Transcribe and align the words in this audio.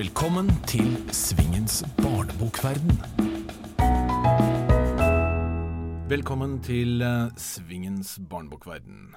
Velkommen 0.00 0.46
til 0.64 0.94
Svingens 1.12 1.82
barnebokverden. 1.98 2.94
Velkommen 6.08 6.54
til 6.64 7.02
eh, 7.04 7.34
Svingens 7.36 8.14
barnebokverden. 8.30 9.10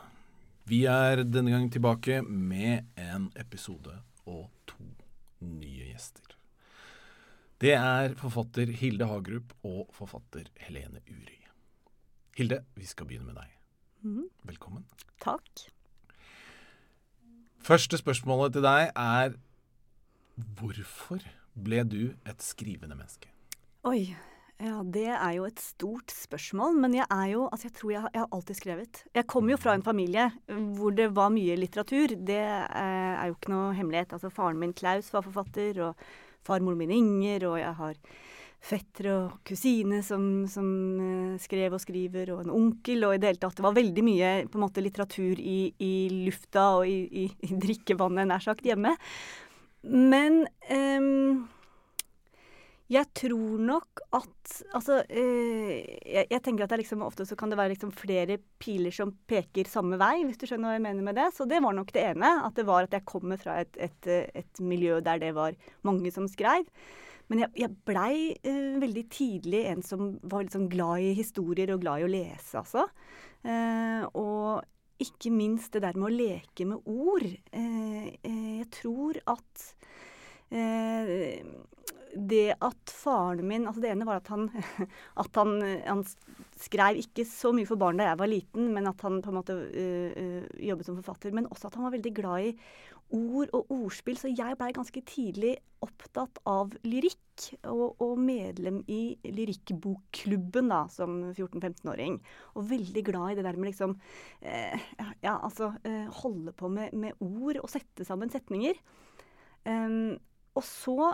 Vi 0.67 0.81
er 0.91 1.21
denne 1.23 1.53
gang 1.53 1.69
tilbake 1.71 2.17
med 2.25 2.89
en 2.99 3.29
episode 3.39 3.95
og 4.25 4.49
to 4.67 4.83
nye 5.39 5.87
gjester. 5.93 6.35
Det 7.63 7.77
er 7.77 8.17
forfatter 8.19 8.75
Hilde 8.81 9.07
Hagerup 9.07 9.55
og 9.63 9.87
forfatter 9.95 10.51
Helene 10.65 10.99
Uri. 11.07 11.39
Hilde, 12.35 12.59
vi 12.75 12.91
skal 12.91 13.07
begynne 13.07 13.29
med 13.31 13.39
deg. 13.39 13.55
Mhm. 14.03 14.27
Velkommen. 14.51 14.83
Takk. 15.23 15.63
Første 17.63 18.03
spørsmålet 18.03 18.59
til 18.59 18.67
deg 18.67 18.91
er 18.91 19.39
hvorfor 20.35 21.23
ble 21.53 21.83
du 21.85 22.01
et 22.25 22.43
skrivende 22.43 22.97
menneske? 22.97 23.29
Oi. 23.87 24.13
Ja, 24.63 24.77
det 24.85 25.09
er 25.11 25.31
jo 25.35 25.47
et 25.47 25.59
stort 25.59 26.13
spørsmål. 26.13 26.77
Men 26.79 26.93
jeg 26.95 27.07
er 27.11 27.25
jo 27.33 27.47
Altså, 27.49 27.67
jeg 27.67 27.75
tror 27.79 27.91
jeg, 27.91 28.03
jeg 28.13 28.21
har 28.21 28.29
alltid 28.31 28.55
skrevet. 28.55 29.03
Jeg 29.15 29.27
kommer 29.27 29.51
jo 29.51 29.57
fra 29.59 29.73
en 29.75 29.83
familie 29.83 30.29
hvor 30.77 30.93
det 30.95 31.09
var 31.15 31.33
mye 31.33 31.57
litteratur. 31.59 32.15
Det 32.15 32.39
eh, 32.39 33.13
er 33.17 33.27
jo 33.27 33.35
ikke 33.35 33.53
noe 33.53 33.73
hemmelighet. 33.75 34.13
Altså, 34.13 34.31
faren 34.31 34.61
min 34.61 34.73
Klaus 34.73 35.11
var 35.13 35.25
forfatter, 35.25 35.81
og 35.89 36.05
farmoren 36.45 36.79
min 36.79 36.93
Inger, 36.93 37.47
og 37.49 37.59
jeg 37.59 37.73
har 37.81 37.99
fettere 38.63 39.11
og 39.17 39.31
kusine 39.43 39.99
som, 40.05 40.45
som 40.47 40.67
eh, 41.03 41.39
skrev 41.43 41.75
og 41.75 41.81
skriver, 41.83 42.31
og 42.31 42.45
en 42.45 42.53
onkel, 42.53 43.03
og 43.03 43.15
i 43.15 43.19
det 43.19 43.33
hele 43.33 43.41
tatt 43.41 43.59
Det 43.59 43.65
var 43.65 43.75
veldig 43.75 44.05
mye 44.07 44.29
på 44.47 44.59
en 44.59 44.63
måte 44.63 44.83
litteratur 44.83 45.39
i, 45.39 45.73
i 45.83 45.93
lufta 46.29 46.69
og 46.77 46.87
i, 46.87 47.25
i, 47.25 47.27
i 47.43 47.57
drikkevannet, 47.65 48.29
nær 48.29 48.43
sagt, 48.43 48.63
hjemme. 48.63 48.95
Men 49.83 50.43
jeg 52.93 53.09
tror 53.15 53.61
nok 53.63 54.01
at 54.13 54.29
Altså, 54.75 54.99
eh, 55.09 55.97
jeg, 56.03 56.27
jeg 56.29 56.41
tenker 56.43 56.65
at 56.65 56.75
liksom, 56.77 57.01
ofte 57.05 57.25
så 57.25 57.37
kan 57.39 57.49
det 57.49 57.57
være 57.57 57.71
liksom 57.73 57.93
flere 57.95 58.35
piler 58.61 58.93
som 58.93 59.13
peker 59.29 59.69
samme 59.71 59.97
vei, 59.97 60.25
hvis 60.27 60.37
du 60.37 60.45
skjønner 60.45 60.69
hva 60.69 60.75
jeg 60.75 60.83
mener 60.83 61.05
med 61.07 61.17
det. 61.17 61.29
Så 61.33 61.47
det 61.49 61.61
var 61.63 61.73
nok 61.73 61.93
det 61.95 62.03
ene. 62.11 62.33
At 62.43 62.59
det 62.59 62.67
var 62.67 62.85
at 62.85 62.93
jeg 62.93 63.07
kommer 63.09 63.39
fra 63.39 63.61
et, 63.63 63.79
et, 63.81 64.09
et 64.43 64.61
miljø 64.61 64.99
der 65.01 65.21
det 65.23 65.31
var 65.37 65.55
mange 65.87 66.11
som 66.13 66.27
skreiv. 66.29 66.67
Men 67.31 67.45
jeg, 67.45 67.53
jeg 67.63 67.71
blei 67.87 68.35
uh, 68.43 68.75
veldig 68.83 69.05
tidlig 69.15 69.63
en 69.71 69.81
som 69.85 70.11
var 70.29 70.51
sånn 70.53 70.67
glad 70.69 71.07
i 71.07 71.15
historier 71.17 71.71
og 71.73 71.81
glad 71.85 72.03
i 72.03 72.05
å 72.05 72.11
lese, 72.11 72.59
altså. 72.59 72.85
Uh, 73.47 74.03
og 74.11 74.67
ikke 75.05 75.33
minst 75.33 75.75
det 75.75 75.83
der 75.85 75.97
med 75.99 76.09
å 76.09 76.15
leke 76.15 76.67
med 76.69 76.89
ord. 76.89 77.25
Eh, 77.25 78.07
eh, 78.23 78.49
jeg 78.61 78.69
tror 78.79 79.19
at 79.33 79.67
eh, 80.53 81.43
det 82.13 82.53
at 82.61 82.91
faren 82.93 83.47
min 83.49 83.63
altså 83.65 83.81
Det 83.81 83.89
ene 83.89 84.05
var 84.05 84.19
at 84.21 84.29
han, 84.29 84.47
at 85.23 85.39
han, 85.39 85.55
han 85.87 86.03
skrev 86.61 86.99
ikke 87.01 87.25
så 87.27 87.53
mye 87.55 87.67
for 87.69 87.81
barn 87.81 87.97
da 87.97 88.11
jeg 88.11 88.21
var 88.21 88.29
liten, 88.29 88.69
men 88.75 88.89
at 88.89 89.01
han 89.05 89.21
på 89.23 89.31
en 89.31 89.39
måte 89.39 89.57
øh, 89.57 90.43
jobbet 90.61 90.89
som 90.89 90.99
forfatter. 90.99 91.33
Men 91.35 91.49
også 91.49 91.69
at 91.69 91.79
han 91.79 91.87
var 91.87 91.95
veldig 91.97 92.13
glad 92.21 92.51
i 92.51 92.55
ord 93.13 93.51
og 93.53 93.71
ordspill. 93.73 94.17
Så 94.19 94.31
jeg 94.33 94.57
blei 94.59 94.71
ganske 94.75 95.03
tidlig 95.07 95.53
opptatt 95.83 96.39
av 96.49 96.73
lyrikk, 96.87 97.19
og, 97.67 98.01
og 98.03 98.19
medlem 98.21 98.81
i 98.91 99.15
lyrikkbokklubben 99.25 100.69
da, 100.71 100.83
som 100.93 101.19
14-15-åring. 101.31 102.19
Og 102.57 102.67
veldig 102.69 103.05
glad 103.07 103.33
i 103.33 103.37
det 103.39 103.47
der 103.47 103.59
med 103.59 103.71
liksom 103.71 103.95
eh, 104.41 104.89
ja, 105.25 105.37
altså 105.37 105.73
eh, 105.87 106.07
holde 106.21 106.53
på 106.57 106.69
med, 106.71 106.93
med 106.93 107.17
ord 107.23 107.61
og 107.63 107.71
sette 107.73 108.07
sammen 108.07 108.31
setninger. 108.33 108.79
Um, 109.63 110.19
og 110.53 110.65
så 110.67 111.13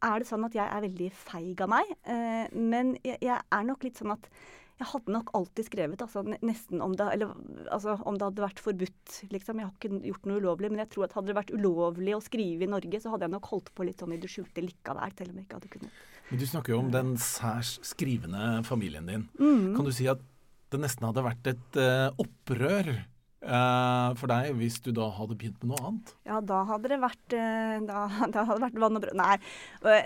er 0.00 0.20
det 0.20 0.28
sånn 0.30 0.46
at 0.46 0.54
jeg 0.56 0.64
er 0.64 0.84
veldig 0.86 1.10
feig 1.12 1.60
av 1.60 1.70
meg. 1.72 1.92
Eh, 2.08 2.46
men 2.56 2.94
jeg, 3.04 3.20
jeg 3.20 3.36
er 3.36 3.66
nok 3.68 3.84
litt 3.84 4.00
sånn 4.00 4.14
at 4.16 4.30
jeg 4.80 4.88
hadde 4.94 5.12
nok 5.12 5.30
alltid 5.36 5.66
skrevet, 5.66 6.00
altså 6.00 6.22
nesten 6.24 6.80
om 6.80 6.94
det, 6.96 7.04
eller, 7.12 7.34
altså, 7.68 7.98
om 8.08 8.16
det 8.16 8.24
hadde 8.30 8.44
vært 8.46 8.62
forbudt, 8.64 9.18
liksom. 9.28 9.60
Jeg 9.60 9.68
har 9.68 9.74
ikke 9.76 10.00
gjort 10.08 10.28
noe 10.30 10.40
ulovlig, 10.40 10.70
men 10.72 10.80
jeg 10.80 10.92
tror 10.94 11.04
at 11.06 11.16
hadde 11.18 11.28
det 11.28 11.36
vært 11.36 11.52
ulovlig 11.52 12.14
å 12.16 12.22
skrive 12.24 12.64
i 12.64 12.70
Norge, 12.70 13.02
så 13.02 13.12
hadde 13.12 13.28
jeg 13.28 13.34
nok 13.34 13.50
holdt 13.52 13.68
på 13.76 13.84
litt 13.84 14.00
sånn 14.00 14.16
i 14.16 14.20
det 14.22 14.30
skjulte 14.32 14.64
likevel, 14.64 15.12
selv 15.18 15.34
om 15.34 15.40
jeg 15.40 15.48
ikke 15.48 15.60
hadde 15.60 15.72
kunnet. 15.74 16.00
Men 16.30 16.40
Du 16.40 16.46
snakker 16.48 16.72
jo 16.72 16.80
om 16.80 16.90
den 16.94 17.14
særs 17.20 17.76
skrivende 17.84 18.50
familien 18.64 19.10
din. 19.10 19.28
Mm. 19.36 19.72
Kan 19.76 19.88
du 19.88 19.92
si 19.92 20.08
at 20.08 20.24
det 20.70 20.80
nesten 20.80 21.08
hadde 21.10 21.26
vært 21.26 21.54
et 21.56 21.80
uh, 21.80 22.08
opprør 22.20 22.94
Uh, 23.40 24.12
for 24.20 24.28
deg 24.28 24.50
hvis 24.58 24.74
du 24.84 24.90
da 24.92 25.06
hadde 25.16 25.32
begynt 25.40 25.62
med 25.62 25.70
noe 25.70 25.84
annet? 25.88 26.10
Ja, 26.28 26.42
da 26.44 26.58
hadde 26.68 26.90
det 26.92 26.98
vært, 27.00 27.32
uh, 27.32 27.78
da, 27.88 28.02
da 28.34 28.42
hadde 28.44 28.58
det 28.58 28.64
vært 28.66 28.80
vann 28.82 28.98
og 28.98 29.04
brød. 29.06 29.16
Nei, 29.16 29.38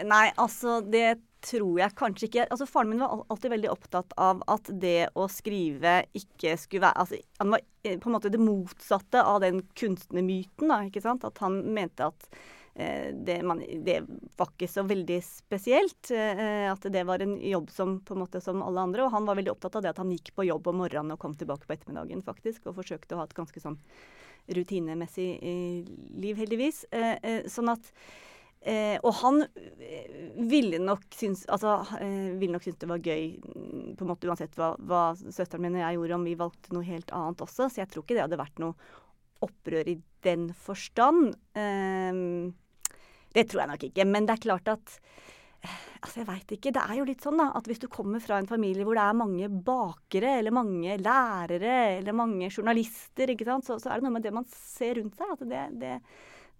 nei, 0.06 0.28
altså 0.38 0.76
det 0.86 1.16
tror 1.44 1.78
jeg 1.80 1.96
kanskje 1.98 2.28
ikke. 2.28 2.46
Altså 2.50 2.66
Faren 2.68 2.90
min 2.92 3.02
var 3.02 3.22
alltid 3.28 3.52
veldig 3.52 3.70
opptatt 3.72 4.16
av 4.20 4.42
at 4.50 4.70
det 4.80 5.10
å 5.18 5.28
skrive 5.30 6.00
ikke 6.16 6.56
skulle 6.60 6.86
være 6.86 7.04
altså, 7.04 7.20
Han 7.42 7.54
var 7.54 7.62
eh, 7.84 7.98
på 8.00 8.10
en 8.10 8.16
måte 8.16 8.32
det 8.32 8.42
motsatte 8.42 9.22
av 9.22 9.40
den 9.44 9.62
kunstnermyten, 9.78 10.68
da, 10.72 10.82
ikke 10.88 11.04
sant. 11.04 11.26
At 11.28 11.40
han 11.44 11.60
mente 11.76 12.08
at 12.08 12.28
eh, 12.74 13.12
det, 13.14 13.38
man, 13.46 13.62
det 13.86 14.00
var 14.38 14.52
ikke 14.54 14.70
så 14.70 14.86
veldig 14.88 15.20
spesielt. 15.26 16.10
eh, 16.16 16.66
At 16.72 16.88
det 16.92 17.04
var 17.08 17.24
en 17.24 17.36
jobb 17.40 17.70
som 17.74 17.98
på 18.00 18.16
en 18.16 18.24
måte 18.24 18.42
som 18.44 18.64
alle 18.64 18.88
andre. 18.88 19.06
Og 19.06 19.14
han 19.14 19.28
var 19.28 19.38
veldig 19.40 19.54
opptatt 19.54 19.78
av 19.80 19.86
det 19.86 19.94
at 19.94 20.02
han 20.02 20.12
gikk 20.14 20.34
på 20.36 20.48
jobb 20.48 20.72
om 20.72 20.82
morgenen 20.84 21.16
og 21.16 21.22
kom 21.22 21.36
tilbake 21.38 21.68
på 21.68 21.76
ettermiddagen, 21.76 22.24
faktisk. 22.26 22.66
Og 22.68 22.80
forsøkte 22.80 23.16
å 23.16 23.22
ha 23.22 23.28
et 23.28 23.36
ganske 23.36 23.62
sånn 23.62 23.80
rutinemessig 24.54 25.30
eh, 25.40 25.96
liv, 26.20 26.36
heldigvis. 26.36 26.84
Eh, 26.92 27.16
eh, 27.22 27.42
sånn 27.48 27.72
at 27.72 27.92
eh, 28.64 28.96
Og 29.02 29.12
han 29.20 29.44
eh, 29.44 30.16
ville 30.50 30.80
nok 30.82 31.06
synes 31.14 31.44
Altså, 31.52 31.76
eh, 32.00 32.32
ville 32.40 32.56
nok 32.56 32.66
synes 32.66 32.80
det 32.82 32.90
var 32.90 33.04
gøy, 33.04 33.38
mm, 33.44 33.94
på 33.98 34.06
en 34.06 34.10
måte 34.10 34.28
uansett 34.30 34.56
hva, 34.58 34.72
hva 34.80 35.04
søsteren 35.20 35.64
min 35.64 35.78
og 35.78 35.84
jeg 35.84 35.98
gjorde, 35.98 36.18
om 36.18 36.26
vi 36.28 36.36
valgte 36.40 36.74
noe 36.74 36.88
helt 36.88 37.14
annet 37.14 37.44
også. 37.44 37.68
Så 37.68 37.82
jeg 37.82 37.92
tror 37.92 38.04
ikke 38.04 38.18
det 38.18 38.26
hadde 38.26 38.40
vært 38.40 38.62
noe 38.62 38.74
opprør 39.44 39.88
i 39.92 39.98
den 40.24 40.48
forstand. 40.56 41.34
Eh, 41.58 42.20
det 43.34 43.48
tror 43.50 43.64
jeg 43.64 43.72
nok 43.74 43.88
ikke. 43.90 44.08
Men 44.08 44.28
det 44.28 44.38
er 44.38 44.46
klart 44.48 44.74
at 44.76 44.98
Altså, 46.04 46.20
jeg 46.20 46.28
veit 46.28 46.50
ikke. 46.52 46.72
Det 46.76 46.82
er 46.82 46.98
jo 46.98 47.06
litt 47.08 47.22
sånn 47.24 47.38
da, 47.40 47.46
at 47.56 47.68
hvis 47.68 47.80
du 47.80 47.86
kommer 47.88 48.20
fra 48.20 48.36
en 48.36 48.48
familie 48.48 48.84
hvor 48.84 48.98
det 48.98 49.04
er 49.06 49.16
mange 49.16 49.46
bakere, 49.64 50.34
eller 50.42 50.52
mange 50.52 50.98
lærere, 51.00 51.76
eller 51.94 52.16
mange 52.16 52.50
journalister, 52.52 53.32
ikke 53.32 53.46
sant, 53.48 53.64
så, 53.64 53.78
så 53.80 53.88
er 53.88 54.02
det 54.02 54.04
noe 54.04 54.16
med 54.18 54.26
det 54.26 54.34
man 54.36 54.44
ser 54.52 54.98
rundt 54.98 55.16
seg. 55.16 55.32
At 55.32 55.46
det, 55.48 55.62
det, 55.80 55.94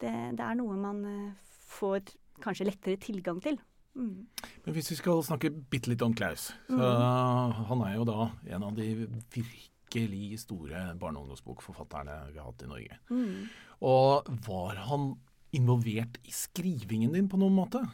det, 0.01 0.15
det 0.39 0.47
er 0.47 0.57
noe 0.57 0.79
man 0.81 1.03
eh, 1.11 1.44
får 1.75 2.15
kanskje 2.45 2.69
lettere 2.69 3.01
tilgang 3.03 3.41
til. 3.45 3.59
Mm. 3.95 4.27
Men 4.65 4.75
hvis 4.75 4.91
vi 4.91 4.99
skal 4.99 5.23
snakke 5.23 5.53
bitte 5.71 5.93
litt 5.93 6.03
om 6.03 6.15
Klaus, 6.19 6.49
så 6.67 6.89
han 7.71 7.85
er 7.87 7.95
jo 7.99 8.07
da 8.09 8.31
en 8.57 8.67
av 8.67 8.75
de 8.79 8.89
virkelig 9.37 10.41
store 10.43 10.89
barne- 10.99 11.21
og 11.21 11.29
ungdomsbokforfatterne 11.29 12.17
vi 12.33 12.41
har 12.41 12.49
hatt 12.49 12.65
i 12.67 12.71
Norge. 12.71 12.99
Mm. 13.11 13.45
Og 13.87 14.33
var 14.49 14.83
han 14.89 15.13
involvert 15.55 16.19
i 16.27 16.35
skrivingen 16.35 17.15
din 17.15 17.31
på 17.31 17.39
noen 17.39 17.55
måte? 17.55 17.85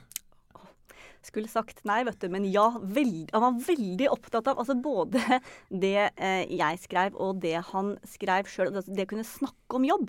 Skulle 1.21 1.51
sagt 1.53 1.83
nei, 1.85 2.01
vet 2.09 2.17
du, 2.23 2.31
men 2.33 2.47
ja. 2.49 2.71
Veld, 2.81 3.29
han 3.35 3.45
var 3.45 3.59
veldig 3.67 4.09
opptatt 4.09 4.49
av 4.49 4.63
altså 4.63 4.79
både 4.81 5.21
det 5.85 6.09
eh, 6.17 6.49
jeg 6.49 6.81
skrev, 6.87 7.19
og 7.21 7.43
det 7.45 7.59
han 7.75 7.99
skrev 8.09 8.49
sjøl. 8.49 8.73
Altså 8.73 8.97
det 8.97 9.05
å 9.05 9.13
kunne 9.13 9.29
snakke 9.29 9.77
om 9.77 9.85
jobb. 9.85 10.09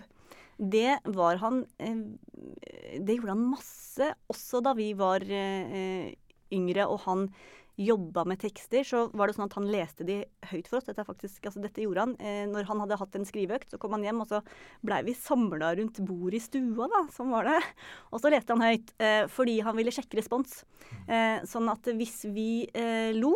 Det 0.62 1.00
var 1.10 1.40
han 1.42 1.64
eh, 1.82 1.98
Det 3.02 3.18
gjorde 3.18 3.34
han 3.34 3.48
masse, 3.56 4.12
også 4.30 4.62
da 4.62 4.76
vi 4.78 4.92
var 4.98 5.26
eh, 5.26 6.14
yngre 6.54 6.86
og 6.92 7.02
han 7.08 7.26
jobba 7.82 8.26
med 8.28 8.38
tekster, 8.38 8.84
så 8.86 9.06
var 9.18 9.26
det 9.26 9.34
sånn 9.38 9.48
at 9.48 9.56
han 9.58 9.70
leste 9.72 10.06
de 10.06 10.20
høyt 10.52 10.68
for 10.70 10.78
oss. 10.78 10.86
Dette, 10.86 11.06
faktisk, 11.08 11.48
altså 11.48 11.64
dette 11.64 11.82
gjorde 11.82 12.04
han. 12.04 12.14
Eh, 12.22 12.44
når 12.52 12.68
han 12.68 12.84
hadde 12.84 13.00
hatt 13.00 13.16
en 13.18 13.26
skriveøkt, 13.26 13.72
så 13.72 13.80
kom 13.82 13.96
han 13.96 14.04
hjem, 14.06 14.20
og 14.22 14.30
så 14.30 14.42
blei 14.86 15.00
vi 15.08 15.16
samla 15.18 15.72
rundt 15.80 16.02
bordet 16.06 16.38
i 16.38 16.44
stua, 16.44 16.90
da. 16.92 17.02
Sånn 17.16 17.32
var 17.34 17.48
det. 17.50 17.58
Og 18.12 18.22
så 18.22 18.30
leste 18.30 18.54
han 18.54 18.68
høyt, 18.68 18.94
fordi 19.34 19.56
han 19.66 19.80
ville 19.80 19.94
sjekke 19.96 20.20
respons. 20.20 20.60
Sånn 21.50 21.72
at 21.74 21.90
hvis 21.96 22.20
vi 22.36 22.68
lo, 23.18 23.34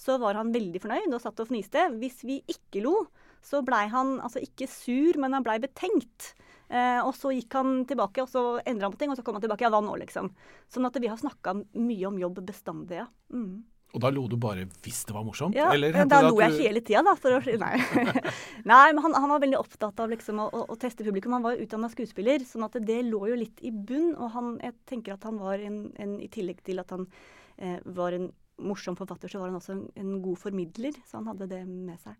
så 0.00 0.16
var 0.18 0.40
han 0.40 0.50
veldig 0.56 0.80
fornøyd 0.82 1.14
og 1.14 1.22
satt 1.22 1.44
og 1.44 1.52
fniste. 1.52 1.86
Hvis 2.00 2.24
vi 2.26 2.40
ikke 2.50 2.82
lo, 2.82 2.96
så 3.44 3.62
blei 3.62 3.84
han 3.92 4.16
altså 4.24 4.42
ikke 4.42 4.66
sur, 4.70 5.20
men 5.22 5.36
han 5.36 5.46
blei 5.46 5.60
betenkt. 5.62 6.32
Eh, 6.68 7.00
og 7.04 7.12
så 7.16 7.32
gikk 7.34 7.54
han 7.58 7.76
tilbake, 7.88 8.24
og 8.24 8.30
så 8.30 8.44
endra 8.64 8.88
han 8.88 8.94
på 8.94 9.02
ting, 9.02 9.12
og 9.12 9.18
så 9.18 9.24
kom 9.26 9.36
han 9.38 9.44
tilbake. 9.44 9.66
Ja, 9.66 9.72
hva 9.74 9.82
nå, 9.84 9.94
liksom? 10.00 10.32
Sånn 10.72 10.88
at 10.88 10.96
vi 11.00 11.10
har 11.12 11.20
snakka 11.20 11.58
mye 11.60 12.10
om 12.10 12.18
jobb 12.20 12.42
bestandig, 12.46 13.02
ja. 13.02 13.08
Mm. 13.34 13.62
Og 13.94 14.02
da 14.02 14.10
lo 14.10 14.24
du 14.26 14.34
bare 14.42 14.64
hvis 14.82 15.04
det 15.06 15.14
var 15.14 15.22
morsomt? 15.22 15.54
Ja, 15.54 15.68
eller 15.70 15.94
men 15.94 16.10
da 16.10 16.18
lo 16.24 16.34
jeg 16.42 16.56
hele 16.58 16.80
tida, 16.82 17.04
da. 17.06 17.14
For 17.18 17.36
å, 17.36 17.38
nei. 17.62 17.76
nei, 18.70 18.86
men 18.90 19.02
han, 19.04 19.14
han 19.14 19.30
var 19.30 19.42
veldig 19.44 19.60
opptatt 19.60 20.02
av 20.02 20.10
liksom 20.10 20.40
å, 20.42 20.48
å, 20.50 20.64
å 20.74 20.78
teste 20.80 21.06
publikum. 21.06 21.36
Han 21.36 21.44
var 21.44 21.54
jo 21.54 21.66
utdanna 21.68 21.90
skuespiller, 21.92 22.42
sånn 22.48 22.66
at 22.66 22.80
det 22.82 22.98
lå 23.06 23.22
jo 23.30 23.38
litt 23.38 23.62
i 23.62 23.70
bunn. 23.70 24.16
Og 24.18 24.32
han, 24.34 24.56
jeg 24.64 24.74
tenker 24.90 25.14
at 25.14 25.28
han 25.28 25.38
var 25.38 25.62
en, 25.62 25.84
en 26.02 26.16
I 26.18 26.26
tillegg 26.32 26.64
til 26.66 26.82
at 26.82 26.90
han 26.90 27.06
eh, 27.54 27.78
var 27.86 28.18
en 28.18 28.32
morsom 28.66 28.98
forfatter, 28.98 29.30
så 29.30 29.38
var 29.38 29.52
han 29.52 29.60
også 29.60 29.76
en, 29.76 29.86
en 30.02 30.18
god 30.26 30.42
formidler. 30.42 30.98
Så 31.06 31.20
han 31.20 31.30
hadde 31.30 31.52
det 31.54 31.62
med 31.68 32.02
seg. 32.02 32.18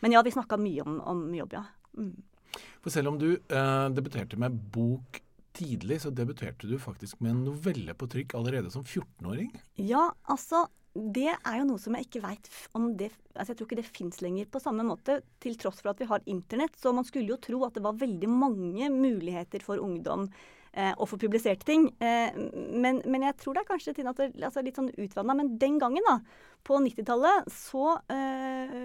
Men 0.00 0.16
ja, 0.16 0.24
vi 0.24 0.32
snakka 0.32 0.56
mye 0.56 0.88
om, 0.88 0.96
om 1.04 1.22
jobb, 1.36 1.58
ja. 1.58 1.66
Mm. 2.00 2.14
For 2.80 2.92
selv 2.94 3.12
om 3.12 3.18
du 3.20 3.32
eh, 3.34 3.86
debuterte 3.94 4.38
med 4.40 4.56
bok 4.74 5.22
tidlig 5.56 6.00
så 6.04 6.12
debuterte 6.14 6.68
du 6.70 6.76
faktisk 6.80 7.20
med 7.20 7.34
en 7.34 7.46
novelle 7.50 7.94
på 7.98 8.08
trykk 8.10 8.36
allerede 8.38 8.70
som 8.72 8.84
14-åring. 8.84 9.50
Ja, 9.76 10.10
altså 10.30 10.66
det 10.94 11.28
er 11.30 11.58
jo 11.60 11.66
noe 11.68 11.78
som 11.78 11.94
jeg 11.94 12.08
ikke 12.08 12.22
veit 12.24 12.48
om 12.74 12.88
det 12.98 13.12
altså 13.36 13.52
Jeg 13.52 13.58
tror 13.60 13.68
ikke 13.68 13.78
det 13.78 13.90
fins 13.94 14.22
lenger 14.24 14.48
på 14.50 14.60
samme 14.62 14.82
måte, 14.86 15.20
til 15.42 15.54
tross 15.58 15.78
for 15.80 15.92
at 15.92 16.00
vi 16.02 16.08
har 16.10 16.24
internett. 16.26 16.74
Så 16.76 16.90
man 16.92 17.06
skulle 17.06 17.30
jo 17.30 17.38
tro 17.40 17.60
at 17.64 17.76
det 17.76 17.84
var 17.84 17.98
veldig 18.00 18.28
mange 18.28 18.88
muligheter 18.90 19.62
for 19.64 19.80
ungdom 19.80 20.26
eh, 20.72 20.90
å 20.98 21.06
få 21.06 21.16
publisert 21.22 21.62
ting. 21.66 21.86
Eh, 22.02 22.34
men, 22.34 22.98
men, 23.06 23.28
jeg 23.28 23.38
tror 23.38 23.54
det 23.54 23.62
er 23.62 23.70
kanskje 23.70 23.94
til 24.00 24.10
at 24.10 24.18
det 24.18 24.32
altså 24.42 24.64
litt 24.66 24.80
sånn 24.80 24.90
utvanna. 24.90 25.38
Men 25.38 25.54
den 25.62 25.78
gangen, 25.80 26.04
da, 26.10 26.18
på 26.66 26.78
90-tallet, 26.84 27.50
så 27.52 27.96
eh, 28.12 28.78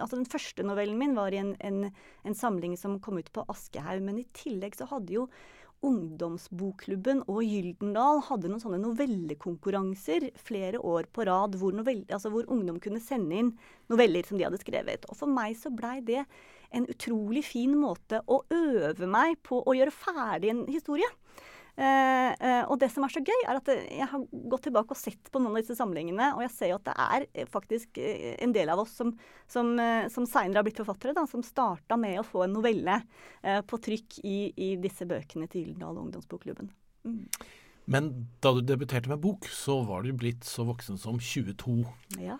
Altså 0.00 0.16
den 0.16 0.28
første 0.28 0.64
novellen 0.64 0.98
min 0.98 1.16
var 1.16 1.34
i 1.34 1.40
en, 1.42 1.54
en, 1.60 1.88
en 2.24 2.36
samling 2.36 2.76
som 2.80 2.98
kom 3.02 3.18
ut 3.20 3.30
på 3.34 3.44
Aschehoug. 3.52 4.04
Men 4.06 4.20
i 4.22 4.28
tillegg 4.36 4.76
så 4.78 4.88
hadde 4.90 5.16
jo 5.18 5.26
Ungdomsbokklubben 5.86 7.22
og 7.24 7.40
Gyldendal 7.40 8.20
hadde 8.26 8.50
noen 8.50 8.60
sånne 8.60 8.80
novellekonkurranser 8.82 10.26
flere 10.36 10.80
år 10.84 11.08
på 11.08 11.24
rad, 11.24 11.56
hvor, 11.56 11.72
novelle, 11.72 12.04
altså 12.12 12.32
hvor, 12.32 12.44
ungdom 12.52 12.76
kunne 12.84 13.00
sende 13.00 13.38
inn 13.40 13.54
noveller 13.88 14.26
som 14.28 14.36
de 14.36 14.44
hadde 14.44 14.60
skrevet. 14.60 15.08
Og 15.08 15.16
for 15.22 15.32
meg 15.32 15.56
så 15.56 15.72
blei 15.72 15.98
det 16.04 16.26
en 16.76 16.84
utrolig 16.90 17.46
fin 17.48 17.72
måte 17.80 18.20
å 18.28 18.42
øve 18.52 19.08
meg 19.08 19.40
på 19.46 19.62
å 19.64 19.76
gjøre 19.76 19.94
ferdig 19.94 20.52
en 20.52 20.66
historie. 20.68 21.08
Eh, 21.80 22.32
eh, 22.44 22.62
og 22.68 22.76
det 22.80 22.90
som 22.92 23.06
er 23.06 23.12
så 23.12 23.22
gøy, 23.24 23.38
er 23.48 23.56
at 23.56 23.68
jeg 23.72 24.08
har 24.10 24.24
gått 24.52 24.66
tilbake 24.66 24.92
og 24.92 24.98
sett 25.00 25.30
på 25.32 25.40
noen 25.40 25.54
av 25.54 25.62
disse 25.62 25.78
samlingene, 25.78 26.34
og 26.34 26.42
jeg 26.44 26.52
ser 26.52 26.72
jo 26.72 26.76
at 26.76 26.90
det 26.90 26.96
er 27.06 27.24
eh, 27.32 27.48
faktisk 27.48 28.00
en 28.02 28.52
del 28.52 28.72
av 28.72 28.82
oss 28.82 28.92
som, 28.98 29.14
som, 29.48 29.72
som 30.12 30.26
seinere 30.28 30.60
har 30.60 30.66
blitt 30.66 30.82
forfattere, 30.82 31.14
da, 31.16 31.24
som 31.30 31.44
starta 31.46 31.96
med 32.00 32.18
å 32.20 32.26
få 32.26 32.44
en 32.44 32.52
novelle 32.58 32.98
på 33.40 33.78
trykk 33.86 34.18
i, 34.28 34.36
i 34.60 34.68
disse 34.82 35.06
bøkene 35.08 35.48
til 35.48 35.64
Gyldendal 35.64 36.02
Ungdomsbokklubben. 36.02 36.68
Mm. 37.08 37.24
Men 37.90 38.10
da 38.44 38.52
du 38.54 38.60
debuterte 38.66 39.08
med 39.08 39.22
bok, 39.24 39.48
så 39.48 39.78
var 39.88 40.04
du 40.04 40.12
blitt 40.12 40.44
så 40.46 40.66
voksen 40.68 41.00
som 41.00 41.16
22. 41.16 41.80
Ja. 42.20 42.36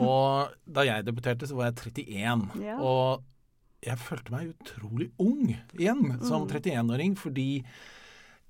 og 0.00 0.56
da 0.64 0.86
jeg 0.88 1.04
debuterte, 1.06 1.48
så 1.50 1.60
var 1.60 1.68
jeg 1.68 1.92
31. 2.08 2.48
Ja. 2.64 2.80
Og 2.80 3.26
jeg 3.84 4.00
følte 4.00 4.34
meg 4.34 4.56
utrolig 4.56 5.12
ung 5.22 5.52
igjen 5.76 6.16
som 6.24 6.48
31-åring, 6.48 7.12
mm. 7.14 7.20
fordi 7.20 7.50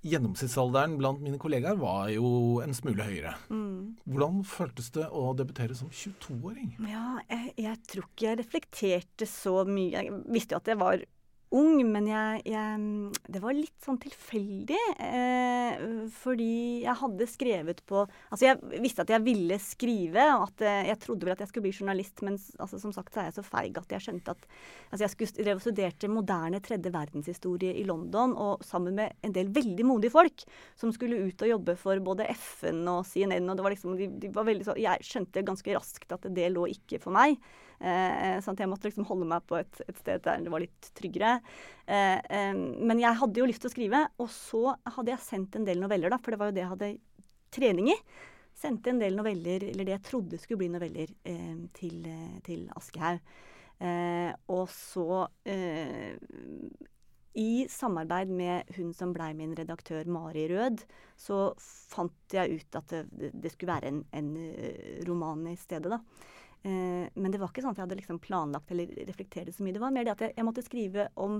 Gjennomsnittsalderen 0.06 0.94
blant 1.00 1.22
mine 1.24 1.40
kollegaer 1.42 1.78
var 1.80 2.06
jo 2.12 2.28
en 2.62 2.74
smule 2.76 3.02
høyere. 3.02 3.32
Mm. 3.50 3.96
Hvordan 4.06 4.44
føltes 4.46 4.92
det 4.94 5.08
å 5.10 5.32
debutere 5.38 5.74
som 5.74 5.90
22-åring? 5.90 6.76
Ja, 6.86 7.18
jeg, 7.26 7.54
jeg, 7.64 7.80
tror 7.90 8.06
ikke 8.06 8.28
jeg 8.28 8.40
reflekterte 8.44 9.26
så 9.26 9.64
mye. 9.66 9.90
Jeg 9.98 10.20
visste 10.30 10.54
jo 10.54 10.62
at 10.62 10.70
jeg 10.70 10.80
var 10.80 11.02
ung, 11.54 11.80
men 11.92 12.06
jeg, 12.08 12.42
jeg, 12.48 13.12
Det 13.28 13.40
var 13.42 13.56
litt 13.56 13.76
sånn 13.84 13.98
tilfeldig. 14.02 14.78
Eh, 15.04 15.84
fordi 16.18 16.84
jeg 16.84 16.96
hadde 17.02 17.28
skrevet 17.30 17.82
på 17.88 18.04
Altså, 18.04 18.48
jeg 18.48 18.82
visste 18.82 19.04
at 19.04 19.12
jeg 19.12 19.24
ville 19.26 19.58
skrive, 19.62 20.24
og 20.36 20.48
at 20.48 20.64
eh, 20.66 20.88
jeg 20.90 21.00
trodde 21.04 21.28
vel 21.28 21.34
at 21.36 21.44
jeg 21.44 21.52
skulle 21.52 21.68
bli 21.68 21.74
journalist, 21.74 22.22
men 22.26 22.38
altså, 22.58 22.80
som 22.82 22.94
sagt 22.94 23.14
så 23.14 23.22
er 23.22 23.30
jeg 23.30 23.38
så 23.38 23.46
feig 23.46 23.78
at 23.80 23.94
jeg 23.96 24.06
skjønte 24.08 24.34
at 24.34 24.48
Altså, 24.88 25.02
jeg 25.04 25.14
skulle 25.14 25.44
drev 25.44 25.60
og 25.60 25.64
studerte 25.64 26.10
moderne 26.12 26.62
tredje 26.64 26.92
verdenshistorie 26.92 27.74
i 27.80 27.86
London, 27.88 28.34
og 28.36 28.64
sammen 28.64 28.96
med 28.98 29.16
en 29.24 29.34
del 29.36 29.52
veldig 29.52 29.86
modige 29.86 30.14
folk 30.14 30.44
som 30.78 30.92
skulle 30.94 31.20
ut 31.28 31.44
og 31.44 31.52
jobbe 31.52 31.76
for 31.80 32.00
både 32.04 32.28
FN 32.32 32.84
og 32.88 33.04
CNN, 33.08 33.48
og 33.48 33.58
det 33.58 33.66
var 33.66 33.74
liksom 33.74 33.96
de, 33.98 34.10
de 34.22 34.32
var 34.32 34.48
veldig 34.48 34.68
så 34.68 34.76
Jeg 34.78 35.04
skjønte 35.04 35.44
ganske 35.46 35.74
raskt 35.76 36.12
at 36.14 36.28
det 36.34 36.52
lå 36.54 36.68
ikke 36.72 37.00
for 37.02 37.14
meg. 37.14 37.36
Eh, 37.78 38.38
sånn 38.42 38.56
at 38.56 38.62
jeg 38.64 38.70
måtte 38.70 38.88
liksom 38.88 39.06
holde 39.06 39.28
meg 39.30 39.44
på 39.46 39.58
et, 39.60 39.82
et 39.86 40.00
sted 40.00 40.24
der 40.24 40.40
det 40.42 40.50
var 40.50 40.64
litt 40.64 40.88
tryggere. 40.98 41.36
Eh, 41.86 42.18
eh, 42.18 42.56
men 42.56 43.02
jeg 43.02 43.20
hadde 43.20 43.42
jo 43.42 43.46
lyst 43.46 43.62
til 43.62 43.70
å 43.70 43.74
skrive, 43.74 44.02
og 44.18 44.32
så 44.34 44.62
hadde 44.96 45.14
jeg 45.14 45.26
sendt 45.26 45.58
en 45.58 45.68
del 45.68 45.78
noveller, 45.82 46.10
da, 46.10 46.18
for 46.22 46.34
det 46.34 46.40
var 46.40 46.50
jo 46.50 46.56
det 46.58 46.64
jeg 46.64 46.72
hadde 46.72 46.90
trening 47.54 47.92
i. 47.94 47.96
Sendte 48.58 48.90
en 48.90 48.98
del 48.98 49.14
noveller, 49.14 49.68
eller 49.70 49.86
det 49.86 49.94
jeg 49.94 50.06
trodde 50.08 50.40
skulle 50.42 50.64
bli 50.64 50.72
noveller, 50.72 51.12
eh, 51.30 51.54
til, 51.78 52.00
eh, 52.10 52.38
til 52.46 52.66
Aschehoug. 52.76 53.22
Eh, 53.78 54.32
og 54.50 54.64
så 54.74 55.28
i 57.38 57.66
samarbeid 57.70 58.32
med 58.34 58.72
hun 58.74 58.90
som 58.96 59.12
blei 59.14 59.30
min 59.38 59.54
redaktør, 59.54 60.08
Mari 60.10 60.48
Rød, 60.50 60.82
så 61.14 61.52
fant 61.60 62.34
jeg 62.34 62.58
ut 62.58 62.78
at 62.80 62.90
det, 62.90 63.30
det 63.38 63.52
skulle 63.52 63.76
være 63.76 63.92
en, 63.92 64.02
en 64.10 64.32
roman 65.06 65.46
i 65.46 65.54
stedet, 65.54 65.92
da. 65.94 66.00
Eh, 66.66 67.06
men 67.14 67.32
det 67.32 67.40
var 67.40 67.52
ikke 67.52 67.62
sånn 67.64 67.74
at 67.74 67.80
jeg 67.80 67.86
hadde 67.86 67.98
liksom 68.00 68.20
planlagt 68.22 68.72
eller 68.74 68.90
reflektert 69.08 69.54
så 69.54 69.64
mye. 69.64 69.76
Det 69.76 69.82
var 69.82 69.94
mer 69.94 70.08
det 70.08 70.14
at 70.16 70.24
jeg, 70.26 70.36
jeg, 70.36 70.46
måtte 70.48 70.64
skrive 70.66 71.08
om 71.20 71.38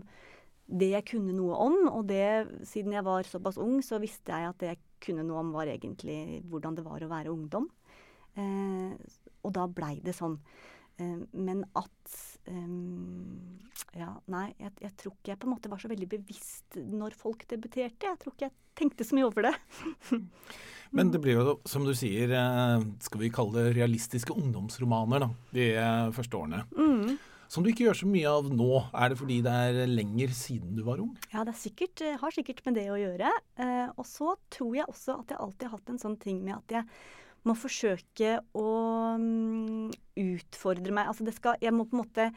det 0.68 0.90
jeg 0.92 1.06
kunne 1.10 1.34
noe 1.36 1.58
om. 1.68 1.78
Og 1.90 2.06
det, 2.10 2.24
siden 2.68 2.94
jeg 2.94 3.06
var 3.06 3.28
såpass 3.28 3.60
ung, 3.62 3.80
så 3.84 4.00
visste 4.02 4.34
jeg 4.34 4.52
at 4.52 4.62
det 4.62 4.72
jeg 4.72 4.82
kunne 5.08 5.26
noe 5.26 5.42
om, 5.42 5.54
var 5.56 5.70
egentlig 5.70 6.42
hvordan 6.50 6.78
det 6.78 6.86
var 6.86 7.04
å 7.04 7.12
være 7.12 7.34
ungdom. 7.34 7.68
Eh, 8.38 8.94
og 9.42 9.54
da 9.56 9.66
blei 9.70 9.96
det 10.04 10.16
sånn. 10.16 10.38
Eh, 10.98 11.18
men 11.32 11.64
at 11.78 12.18
um, 12.50 13.58
Ja, 13.96 14.10
nei, 14.28 14.50
jeg, 14.60 14.72
jeg, 14.82 14.92
tror 15.00 15.14
ikke 15.14 15.32
jeg 15.32 15.40
på 15.40 15.48
en 15.48 15.54
måte 15.54 15.70
var 15.72 15.80
så 15.80 15.88
veldig 15.90 16.08
bevisst 16.12 16.76
når 16.76 17.16
folk 17.16 17.46
debuterte. 17.48 18.10
Jeg 18.10 18.20
tror 18.20 18.34
ikke 18.34 18.48
jeg 18.48 18.56
tenkte 18.78 19.06
så 19.06 19.16
mye 19.16 19.28
over 19.28 19.48
det. 19.48 19.54
Men 20.96 21.12
det 21.12 21.20
blir 21.24 21.38
jo, 21.38 21.56
som 21.68 21.86
du 21.86 21.94
sier, 21.96 22.32
eh, 22.36 22.84
skal 23.04 23.22
vi 23.22 23.32
kalle 23.32 23.56
det 23.56 23.74
realistiske 23.78 24.36
ungdomsromaner 24.36 25.24
da, 25.24 25.30
de 25.56 25.66
eh, 25.72 26.04
første 26.16 26.38
årene. 26.38 26.62
Mm. 26.76 27.18
Som 27.48 27.64
du 27.64 27.70
ikke 27.70 27.86
gjør 27.86 28.00
så 28.02 28.08
mye 28.10 28.32
av 28.40 28.48
nå. 28.52 28.72
Er 28.92 29.12
det 29.12 29.20
fordi 29.22 29.38
det 29.44 29.52
er 29.70 29.88
lenger 29.88 30.34
siden 30.36 30.76
du 30.76 30.82
var 30.84 31.00
ung? 31.00 31.14
Ja, 31.32 31.46
det 31.48 31.56
sikkert, 31.56 32.02
eh, 32.04 32.18
har 32.20 32.34
sikkert 32.34 32.60
med 32.68 32.76
det 32.76 32.90
å 32.92 33.00
gjøre. 33.00 33.32
Og 33.96 34.04
så 34.08 34.34
tror 34.52 34.76
jeg 34.76 34.88
også 34.88 35.16
at 35.22 35.32
jeg 35.32 35.40
alltid 35.40 35.68
har 35.68 35.78
hatt 35.78 35.94
en 35.94 36.02
sånn 36.02 36.20
ting 36.20 36.44
med 36.44 36.58
at 36.60 36.76
jeg 36.76 36.90
må 37.48 37.54
forsøke 37.56 38.38
å 38.58 38.68
um, 39.16 39.88
utfordre 40.18 40.94
meg. 40.94 41.10
Altså 41.10 41.26
det 41.26 41.36
skal, 41.36 41.58
jeg 41.62 41.74
må 41.74 41.86
på 41.88 41.96
en 41.96 42.02
måte 42.02 42.28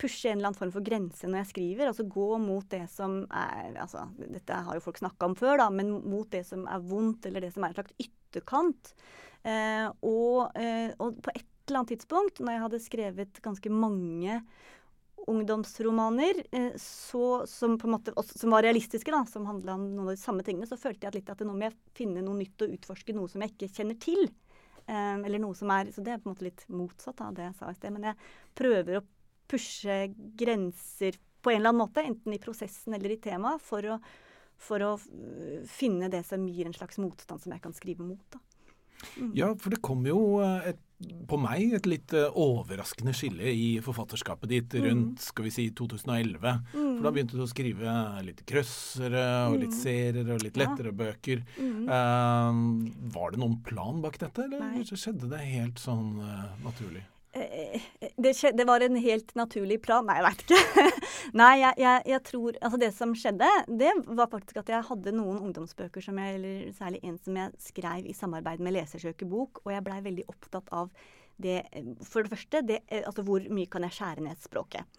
pushe 0.00 0.30
en 0.30 0.38
eller 0.38 0.50
annen 0.50 0.58
form 0.58 0.72
for 0.74 0.86
grense 0.86 1.28
når 1.28 1.42
jeg 1.42 1.50
skriver. 1.52 1.90
Altså 1.90 2.06
gå 2.08 2.28
mot 2.42 2.66
det 2.72 2.86
som 2.92 3.20
er 3.28 3.76
altså, 3.82 4.06
Dette 4.20 4.62
har 4.66 4.78
jo 4.78 4.84
folk 4.84 5.00
snakka 5.00 5.30
om 5.30 5.36
før, 5.38 5.58
da, 5.62 5.68
men 5.74 5.92
mot 6.00 6.30
det 6.32 6.44
som 6.48 6.66
er 6.70 6.82
vondt, 6.90 7.28
eller 7.28 7.44
det 7.44 7.52
som 7.54 7.64
er 7.64 7.72
en 7.72 7.78
slags 7.80 7.96
ytterkant. 8.06 8.92
Eh, 9.42 9.86
og, 10.06 10.50
eh, 10.58 10.90
og, 10.98 11.20
på 11.24 11.32
et 11.34 11.46
eller 11.68 11.82
annet 11.82 11.94
tidspunkt, 11.94 12.42
når 12.42 12.56
jeg 12.56 12.64
hadde 12.66 12.84
skrevet 12.84 13.42
ganske 13.44 13.72
mange 13.72 14.40
ungdomsromaner 15.30 16.42
eh, 16.50 16.72
så, 16.80 17.46
som, 17.46 17.76
måte, 17.84 18.14
som 18.24 18.50
var 18.50 18.64
realistiske, 18.64 19.12
da, 19.12 19.24
som 19.28 19.46
handla 19.48 19.76
om 19.76 19.86
noen 19.92 20.08
av 20.08 20.14
de 20.14 20.20
samme 20.20 20.44
tingene, 20.46 20.68
så 20.68 20.80
følte 20.80 21.06
jeg 21.06 21.20
litt 21.20 21.32
at 21.32 21.44
nå 21.44 21.54
må 21.54 21.68
jeg 21.68 21.76
finne 21.96 22.24
noe 22.24 22.38
nytt 22.40 22.64
og 22.64 22.76
utforske 22.78 23.14
noe 23.16 23.30
som 23.30 23.44
jeg 23.44 23.54
ikke 23.54 23.72
kjenner 23.76 24.00
til. 24.00 24.26
Eh, 24.86 25.16
eller 25.20 25.42
noe 25.42 25.54
som 25.54 25.70
er, 25.74 25.92
Så 25.92 26.02
det 26.04 26.14
er 26.14 26.22
på 26.22 26.30
en 26.30 26.34
måte 26.34 26.48
litt 26.48 26.64
motsatt 26.72 27.20
av 27.22 27.36
det 27.36 27.48
jeg 27.50 27.58
sa 27.60 27.70
i 27.70 27.78
sted. 27.78 27.94
Men 27.94 28.10
jeg 28.10 28.30
prøver 28.58 28.98
å 28.98 29.06
pushe 29.50 30.02
grenser 30.38 31.18
på 31.40 31.52
en 31.52 31.62
eller 31.62 31.72
annen 31.72 31.82
måte, 31.82 32.04
enten 32.04 32.36
i 32.36 32.42
prosessen 32.42 32.94
eller 32.96 33.16
i 33.16 33.20
temaet, 33.22 33.62
for 33.64 33.98
for 34.60 34.82
å 34.84 34.92
finne 35.64 36.10
det 36.12 36.20
som 36.28 36.46
gir 36.48 36.68
en 36.68 36.76
slags 36.76 37.00
motstand 37.00 37.42
som 37.42 37.54
jeg 37.54 37.62
kan 37.64 37.72
skrive 37.72 38.04
mot. 38.04 38.20
Da. 38.28 38.40
Mm. 39.16 39.32
Ja, 39.34 39.54
for 39.56 39.72
det 39.72 39.80
kom 39.84 40.04
jo 40.04 40.18
eh, 40.44 40.72
et, 40.74 40.80
på 41.28 41.38
meg 41.40 41.72
et 41.78 41.86
litt 41.88 42.12
uh, 42.12 42.26
overraskende 42.36 43.14
skille 43.16 43.48
i 43.48 43.68
forfatterskapet 43.80 44.50
ditt 44.50 44.76
mm. 44.76 44.82
rundt 44.84 45.22
skal 45.24 45.46
vi 45.46 45.52
si 45.54 45.64
2011. 45.76 46.36
Mm. 46.74 46.74
For 46.74 47.06
da 47.06 47.12
begynte 47.16 47.38
du 47.38 47.44
å 47.46 47.48
skrive 47.48 47.94
litt 48.26 48.42
krøssere 48.48 49.24
og 49.48 49.56
litt 49.62 49.72
mm. 49.72 49.78
serier 49.78 50.34
og 50.36 50.44
litt 50.44 50.60
lettere 50.60 50.92
ja. 50.92 50.98
bøker. 51.00 51.46
Uh, 51.56 52.52
var 53.16 53.32
det 53.32 53.40
noen 53.40 53.56
plan 53.64 54.04
bak 54.04 54.20
dette, 54.20 54.44
eller 54.44 54.60
Nei. 54.66 54.84
skjedde 54.90 55.32
det 55.32 55.40
helt 55.48 55.80
sånn 55.80 56.20
uh, 56.20 56.52
naturlig? 56.66 57.06
Det, 57.30 58.32
det, 58.58 58.64
var 58.66 58.82
en 58.82 58.96
helt 58.98 59.34
naturlig 59.38 59.78
plan. 59.84 60.06
Nei, 60.08 60.16
jeg 60.18 60.26
veit 60.26 60.42
ikke. 60.44 60.86
Nei, 61.40 61.52
jeg, 61.60 61.76
jeg, 61.78 62.02
jeg, 62.10 62.22
tror 62.26 62.58
Altså, 62.58 62.80
det 62.82 62.90
som 62.96 63.14
skjedde, 63.14 63.50
det 63.80 63.92
var 64.08 64.32
faktisk 64.32 64.58
at 64.64 64.72
jeg 64.72 64.88
hadde 64.88 65.14
noen 65.14 65.38
ungdomsbøker 65.46 66.02
som 66.02 66.18
jeg, 66.18 66.40
eller 66.40 66.74
særlig 66.74 67.04
en 67.06 67.16
som 67.22 67.38
jeg 67.38 67.62
skrev 67.70 68.10
i 68.10 68.16
samarbeid 68.16 68.62
med 68.64 68.74
Lesersøkebok, 68.74 69.62
og 69.64 69.72
jeg 69.74 69.86
blei 69.86 70.02
veldig 70.10 70.26
opptatt 70.32 70.74
av 70.74 70.90
det 71.40 71.62
For 72.04 72.20
det 72.20 72.34
første, 72.34 72.60
det, 72.68 72.82
altså 72.92 73.22
hvor 73.24 73.44
mye 73.48 73.68
kan 73.70 73.86
jeg 73.86 73.96
skjære 73.96 74.24
ned 74.26 74.42
språket. 74.42 74.98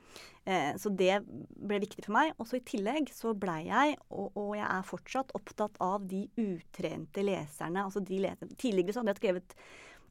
Eh, 0.50 0.72
så 0.82 0.90
det 0.90 1.20
ble 1.28 1.78
viktig 1.84 2.06
for 2.08 2.16
meg. 2.16 2.34
Og 2.42 2.50
så 2.50 2.58
i 2.58 2.66
tillegg 2.66 3.12
så 3.14 3.36
blei 3.38 3.68
jeg, 3.68 3.98
og, 4.10 4.32
og, 4.34 4.56
jeg 4.58 4.66
er 4.66 4.88
fortsatt, 4.88 5.36
opptatt 5.38 5.78
av 5.84 6.08
de 6.10 6.24
utrente 6.42 7.26
leserne. 7.26 7.86
Altså 7.86 8.02
de 8.02 8.24
leserne. 8.26 8.58
Tidligere 8.58 8.96
så 8.96 9.04
hadde 9.04 9.14
jeg 9.14 9.22
skrevet 9.22 9.56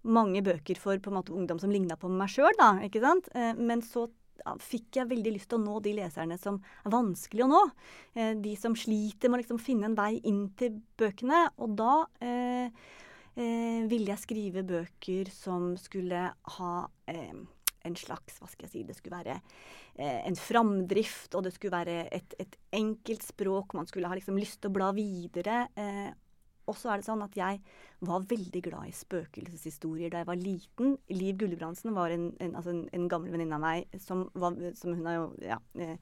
mange 0.02 0.42
bøker 0.45 0.78
for 0.80 1.00
på 1.02 1.11
en 1.12 1.19
måte 1.19 1.35
ungdom 1.37 1.61
som 1.61 1.73
ligna 1.73 1.99
på 2.00 2.11
meg 2.12 2.33
sjøl, 2.33 2.54
da. 2.59 2.73
Ikke 2.87 3.02
sant? 3.04 3.28
Eh, 3.35 3.52
men 3.59 3.85
så 3.85 4.07
fikk 4.61 5.00
jeg 5.00 5.11
veldig 5.11 5.35
lyst 5.35 5.50
til 5.50 5.61
å 5.61 5.64
nå 5.64 5.80
de 5.85 5.92
leserne 5.99 6.38
som 6.40 6.61
er 6.85 6.95
vanskelig 6.95 7.45
å 7.45 7.50
nå. 7.50 7.61
Eh, 8.14 8.33
de 8.40 8.54
som 8.59 8.76
sliter 8.78 9.30
med 9.30 9.40
å 9.40 9.42
liksom 9.42 9.61
finne 9.62 9.90
en 9.90 9.99
vei 9.99 10.14
inn 10.28 10.47
til 10.59 10.80
bøkene. 11.00 11.47
Og 11.61 11.76
da 11.78 11.95
eh, 12.25 12.73
eh, 13.37 13.80
ville 13.90 14.12
jeg 14.14 14.25
skrive 14.25 14.66
bøker 14.66 15.33
som 15.35 15.75
skulle 15.80 16.28
ha 16.57 16.75
eh, 17.11 17.35
en 17.88 17.97
slags 17.97 18.37
Hva 18.40 18.49
skal 18.50 18.66
jeg 18.66 18.73
si 18.75 18.83
Det 18.85 18.97
skulle 18.99 19.21
være 19.23 19.38
eh, 19.97 20.21
en 20.28 20.37
framdrift, 20.37 21.35
og 21.35 21.47
det 21.47 21.54
skulle 21.57 21.78
være 21.78 22.09
et, 22.12 22.35
et 22.40 22.59
enkelt 22.76 23.25
språk. 23.25 23.76
Man 23.76 23.88
skulle 23.88 24.11
ha 24.11 24.19
liksom 24.19 24.40
lyst 24.40 24.61
til 24.61 24.73
å 24.73 24.76
bla 24.80 24.90
videre. 24.97 25.62
Eh, 25.76 26.11
og 26.70 26.78
så 26.78 26.92
er 26.92 27.00
det 27.00 27.08
sånn 27.08 27.24
at 27.26 27.36
jeg 27.38 27.60
var 28.06 28.24
veldig 28.30 28.62
glad 28.64 28.88
i 28.88 28.96
spøkelseshistorier 28.96 30.12
da 30.12 30.22
jeg 30.22 30.28
var 30.30 30.40
liten. 30.40 30.94
Liv 31.12 31.36
Gulbrandsen 31.40 31.92
var 31.96 32.14
en, 32.14 32.30
en, 32.40 32.54
altså 32.56 32.72
en, 32.72 32.84
en 32.96 33.08
gammel 33.12 33.34
venninne 33.34 33.58
av 33.58 33.64
meg 33.64 34.00
som, 34.00 34.28
var, 34.40 34.56
som 34.78 34.94
hun 34.96 35.10
jo 35.12 35.26
ja, 35.44 35.58
eh, 35.76 35.98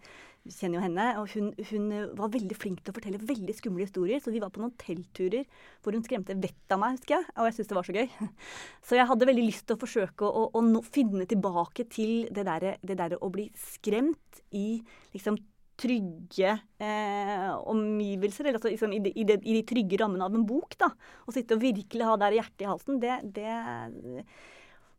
kjenner 0.47 0.79
jo 0.79 0.85
henne. 0.85 1.09
Og 1.21 1.35
hun, 1.35 1.51
hun, 1.71 1.89
var 2.19 2.33
veldig 2.35 2.59
flink 2.59 2.85
til 2.85 2.93
å 2.93 2.99
fortelle 3.01 3.21
veldig 3.21 3.57
skumle 3.57 3.87
historier. 3.87 4.23
Så 4.23 4.35
vi 4.35 4.43
var 4.45 4.53
på 4.55 4.63
noen 4.63 4.77
teltturer 4.81 5.45
hvor 5.83 5.97
hun 5.97 6.07
skremte 6.07 6.39
vettet 6.39 6.77
av 6.77 6.83
meg, 6.85 6.99
husker 6.99 7.19
jeg. 7.19 7.29
Og 7.35 7.49
jeg 7.49 7.59
syntes 7.59 7.73
det 7.73 7.81
var 7.81 7.91
så 7.91 7.99
gøy. 7.99 8.09
Så 8.89 8.99
jeg 9.01 9.11
hadde 9.11 9.31
veldig 9.33 9.47
lyst 9.49 9.67
til 9.69 9.77
å 9.77 9.83
forsøke 9.83 10.29
å, 10.29 10.49
å, 10.55 10.63
å 10.63 10.87
finne 10.87 11.29
tilbake 11.29 11.89
til 11.93 12.27
det 12.35 12.47
derre 12.49 12.79
der 12.83 13.19
å 13.19 13.31
bli 13.33 13.51
skremt 13.59 14.43
i 14.55 14.81
liksom 15.15 15.39
trygge 15.79 16.53
eh, 16.83 17.49
omgivelser, 17.71 18.49
eller 18.49 18.59
altså 18.59 18.73
liksom 18.73 18.95
i, 18.97 19.01
de, 19.05 19.13
i, 19.15 19.25
de, 19.29 19.39
i, 19.43 19.57
de, 19.59 19.65
trygge 19.67 20.01
rammene 20.03 20.27
av 20.27 20.37
en 20.37 20.47
bok. 20.47 20.77
da, 20.81 20.91
Å 21.27 21.35
sitte 21.35 21.59
og 21.59 21.65
virkelig 21.65 22.07
ha 22.09 22.17
der 22.21 22.39
hjertet 22.41 22.65
i 22.65 22.71
halsen, 22.71 23.01
det, 23.03 23.19
det 23.37 24.25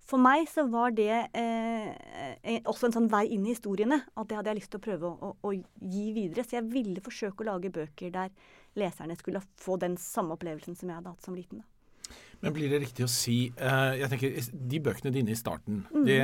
For 0.10 0.22
meg 0.22 0.48
så 0.50 0.66
var 0.72 0.96
det 0.98 1.12
eh, 1.38 2.62
også 2.64 2.90
en 2.90 2.96
sånn 2.96 3.10
vei 3.12 3.26
inn 3.36 3.46
i 3.46 3.54
historiene. 3.54 4.02
At 4.16 4.30
det 4.30 4.40
hadde 4.40 4.54
jeg 4.54 4.62
lyst 4.62 4.74
til 4.74 4.82
å 4.82 4.88
prøve 4.88 5.10
å, 5.12 5.32
å, 5.32 5.34
å, 5.50 5.54
gi 5.96 6.06
videre. 6.16 6.46
Så 6.48 6.58
jeg 6.58 6.70
ville 6.72 7.04
forsøke 7.06 7.44
å 7.44 7.52
lage 7.52 7.74
bøker 7.74 8.16
der 8.16 8.32
leserne 8.80 9.18
skulle 9.20 9.44
få 9.60 9.78
den 9.82 10.00
samme 10.00 10.38
opplevelsen 10.38 10.78
som 10.80 10.90
jeg 10.90 11.02
hadde 11.02 11.14
hatt 11.14 11.28
som 11.28 11.38
liten. 11.38 11.62
da. 11.62 11.79
Men 12.40 12.56
blir 12.56 12.72
det 12.72 12.80
riktig 12.86 13.04
å 13.04 13.12
si 13.12 13.38
uh, 13.60 13.96
jeg 14.00 14.08
tenker, 14.14 14.36
De 14.72 14.80
bøkene 14.84 15.12
dine 15.12 15.34
i 15.34 15.38
starten, 15.38 15.82
mm. 15.92 16.06
det, 16.08 16.20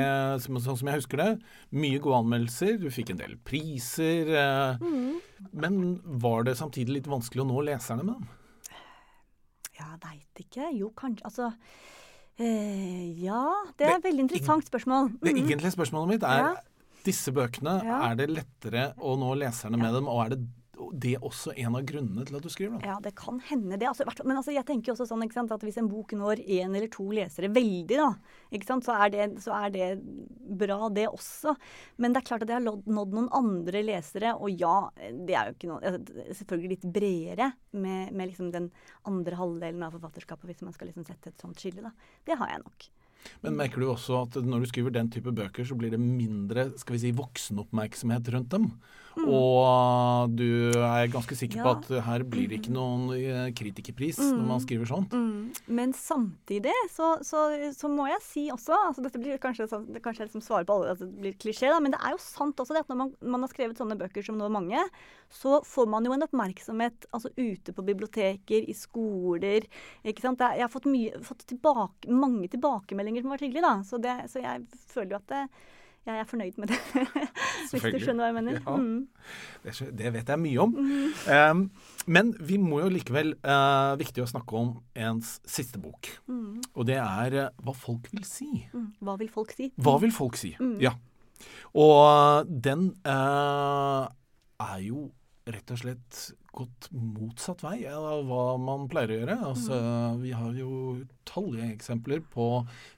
sånn 0.46 0.62
som 0.64 0.88
jeg 0.88 1.02
husker 1.02 1.20
det, 1.20 1.28
mye 1.76 2.00
gode 2.00 2.22
anmeldelser, 2.22 2.78
du 2.80 2.88
fikk 2.92 3.12
en 3.12 3.20
del 3.20 3.36
priser. 3.44 4.32
Uh, 4.32 4.80
mm. 4.80 5.50
Men 5.60 5.80
var 6.24 6.48
det 6.48 6.56
samtidig 6.60 7.00
litt 7.00 7.10
vanskelig 7.10 7.44
å 7.44 7.48
nå 7.50 7.66
leserne 7.68 8.06
med 8.06 8.16
dem? 8.16 8.72
Jeg 9.76 10.00
veit 10.06 10.40
ikke. 10.40 10.70
Jo, 10.72 10.88
kanskje 10.96 11.28
Altså 11.28 11.50
uh, 11.50 13.04
Ja, 13.20 13.42
det 13.76 13.90
er 13.90 13.98
et 13.98 14.08
veldig 14.08 14.24
interessant 14.24 14.68
spørsmål. 14.68 15.12
Mm. 15.12 15.20
Det 15.20 15.36
egentlige 15.36 15.76
spørsmålet 15.76 16.14
mitt 16.14 16.28
er 16.28 16.44
ja. 16.46 16.52
disse 17.04 17.34
bøkene, 17.36 17.76
ja. 17.84 18.00
er 18.08 18.16
det 18.22 18.32
lettere 18.32 18.90
å 18.96 19.18
nå 19.20 19.36
leserne 19.42 19.76
med 19.76 19.90
ja. 19.90 19.98
dem, 19.98 20.08
og 20.08 20.24
er 20.24 20.32
det 20.32 20.40
det 21.02 21.14
også 21.20 21.52
en 21.60 21.76
av 21.78 21.84
grunnene 21.86 22.24
til 22.26 22.38
at 22.38 22.44
du 22.44 22.50
skriver? 22.52 22.80
Da. 22.80 22.92
Ja, 22.92 22.96
det 23.02 23.12
kan 23.18 23.38
hende 23.48 23.78
det. 23.78 23.88
Altså, 23.90 24.06
men 24.24 24.38
altså, 24.38 24.54
jeg 24.54 24.66
tenker 24.68 24.94
også 24.94 25.06
sånn 25.08 25.24
at 25.26 25.66
hvis 25.66 25.78
en 25.80 25.90
bok 25.90 26.14
når 26.16 26.42
én 26.42 26.72
eller 26.72 26.88
to 26.92 27.06
lesere 27.14 27.50
veldig, 27.52 27.98
da, 28.00 28.10
så 28.84 28.96
er, 28.96 29.12
det, 29.14 29.28
så, 29.44 29.54
er 29.56 29.74
det, 29.74 29.88
bra, 30.58 30.90
det 30.92 31.06
også. 31.10 31.54
Men 32.02 32.14
det 32.14 32.22
er 32.22 32.28
klart 32.30 32.46
at 32.46 32.52
jeg 32.52 32.60
har 32.60 32.66
nådd 32.66 33.16
noen 33.16 33.30
andre 33.36 33.84
lesere, 33.86 34.34
og 34.36 34.52
ja, 34.52 34.76
det 34.96 35.36
er 35.36 35.50
jo 35.50 35.56
ikke 35.56 35.70
noe 35.70 35.94
Selvfølgelig 36.36 36.74
litt 36.74 36.84
bredere 36.92 37.50
med, 37.76 38.12
med 38.16 38.30
liksom 38.30 38.50
den 38.54 38.68
andre 39.08 39.38
halvdelen 39.38 39.84
av 39.86 39.96
forfatterskapet, 39.96 40.48
hvis 40.50 40.64
man 40.66 40.74
skal 40.76 40.90
liksom 40.90 41.06
sette 41.08 41.32
et 41.32 41.42
sånt 41.42 41.60
skille. 41.60 41.84
Da. 41.84 41.92
Det 42.26 42.38
har 42.40 42.52
jeg 42.52 42.64
nok. 42.64 42.88
Men 43.42 43.56
merker 43.58 43.82
du 43.82 43.88
også 43.90 44.22
at 44.24 44.38
når 44.44 44.62
du 44.62 44.70
skriver 44.70 44.94
den 44.94 45.10
type 45.12 45.32
bøker, 45.34 45.66
så 45.66 45.76
blir 45.78 45.92
det 45.94 46.00
mindre 46.02 46.68
skal 46.80 46.96
vi 46.96 47.02
si, 47.06 47.12
voksenoppmerksomhet 47.16 48.30
rundt 48.34 48.52
dem? 48.54 48.70
Mm. 49.16 49.28
Og 49.32 50.34
du 50.36 50.76
er 50.76 51.08
ganske 51.08 51.36
sikker 51.38 51.62
ja. 51.62 51.64
på 51.64 51.72
at 51.78 52.04
her 52.04 52.24
blir 52.28 52.50
det 52.50 52.60
ikke 52.60 52.74
noen 52.74 53.08
eh, 53.16 53.46
kritikerpris 53.56 54.18
mm. 54.20 54.32
når 54.36 54.48
man 54.50 54.62
skriver 54.64 54.90
sånt? 54.90 55.14
Mm. 55.16 55.54
Men 55.78 55.94
samtidig 55.96 56.74
så, 56.92 57.14
så, 57.24 57.46
så, 57.72 57.88
må 57.88 58.08
jeg 58.10 58.22
si 58.26 58.44
også 58.52 58.76
altså 58.76 59.04
Dette 59.06 59.20
blir 59.22 59.40
kanskje, 59.40 59.68
det 59.88 60.02
kanskje 60.04 60.28
som 60.34 60.44
svar 60.44 60.66
på 60.68 60.76
alle, 60.76 60.92
altså 60.92 61.08
det 61.08 61.22
blir 61.22 61.38
klisjé, 61.40 61.70
da, 61.72 61.80
men 61.80 61.94
det 61.94 62.00
er 62.02 62.12
jo 62.12 62.20
sant 62.20 62.60
også 62.60 62.76
det 62.76 62.84
at 62.84 62.92
når 62.92 63.00
man, 63.00 63.14
man, 63.24 63.46
har 63.46 63.52
skrevet 63.52 63.80
sånne 63.80 63.96
bøker 64.00 64.26
som 64.26 64.36
nå 64.36 64.50
mange, 64.52 64.82
så 65.32 65.62
får 65.66 65.88
man 65.90 66.06
jo 66.06 66.12
en 66.12 66.26
oppmerksomhet 66.26 67.08
altså 67.16 67.32
ute 67.38 67.72
på 67.72 67.86
biblioteker, 67.86 68.68
i 68.68 68.74
skoler. 68.76 69.64
ikke 70.06 70.24
sant? 70.24 70.44
Jeg 70.44 70.64
har 70.64 70.72
fått, 70.72 70.88
mye, 70.90 71.16
fått 71.24 71.46
tilbake, 71.48 72.10
mange 72.12 72.50
tilbakemeldinger 72.52 73.24
som 73.24 73.32
har 73.32 73.38
vært 73.38 73.48
hyggelige, 73.48 73.66
da. 73.66 73.74
Så, 73.86 74.00
det, 74.02 74.16
så 74.32 74.44
jeg 74.44 74.66
føler 74.92 75.16
jo 75.16 75.20
at 75.22 75.32
det, 75.32 75.42
jeg 76.06 76.20
er 76.22 76.28
fornøyd 76.28 76.58
med 76.62 76.70
det. 76.70 76.78
Hvis 77.70 77.82
du 77.82 77.98
skjønner 77.98 78.22
hva 78.22 78.28
jeg 78.30 78.36
mener. 78.36 78.60
Ja. 78.60 78.76
Mm. 78.76 79.08
Det, 79.98 80.12
vet 80.14 80.30
jeg 80.30 80.42
mye 80.42 80.62
om. 80.62 80.76
Mm. 80.76 81.08
Um, 81.34 81.62
men 82.06 82.32
vi 82.48 82.60
må 82.62 82.80
jo 82.84 82.92
likevel 82.94 83.34
uh, 83.42 83.96
viktig 83.98 84.22
å 84.22 84.28
snakke 84.30 84.60
om 84.60 84.72
ens 84.94 85.36
siste 85.48 85.80
bok. 85.82 86.10
Mm. 86.30 86.62
Og 86.74 86.86
det 86.86 87.00
er 87.02 87.38
uh, 87.40 87.64
Hva 87.66 87.74
folk 87.74 88.10
vil 88.14 88.24
si. 88.28 88.48
Mm. 88.70 88.88
Hva 89.02 89.18
vil 89.20 89.32
folk 89.34 89.54
si? 89.56 89.70
Hva 89.82 89.96
vil 90.02 90.14
folk 90.14 90.38
si, 90.38 90.54
mm. 90.60 90.78
ja. 90.84 90.94
Og 91.76 92.48
den 92.48 92.88
uh, 93.04 94.06
er 94.62 94.78
jo 94.86 95.08
rett 95.46 95.74
og 95.74 95.82
slett 95.82 96.22
gått 96.56 96.88
motsatt 96.92 97.62
vei 97.64 97.84
av 97.90 98.24
hva 98.26 98.44
man 98.60 98.86
pleier 98.90 99.12
å 99.12 99.18
gjøre. 99.20 99.36
Altså, 99.50 99.76
mm. 99.76 100.22
Vi 100.22 100.32
har 100.36 100.56
jo 100.56 100.70
utallige 101.26 101.68
eksempler 101.74 102.22
på 102.32 102.46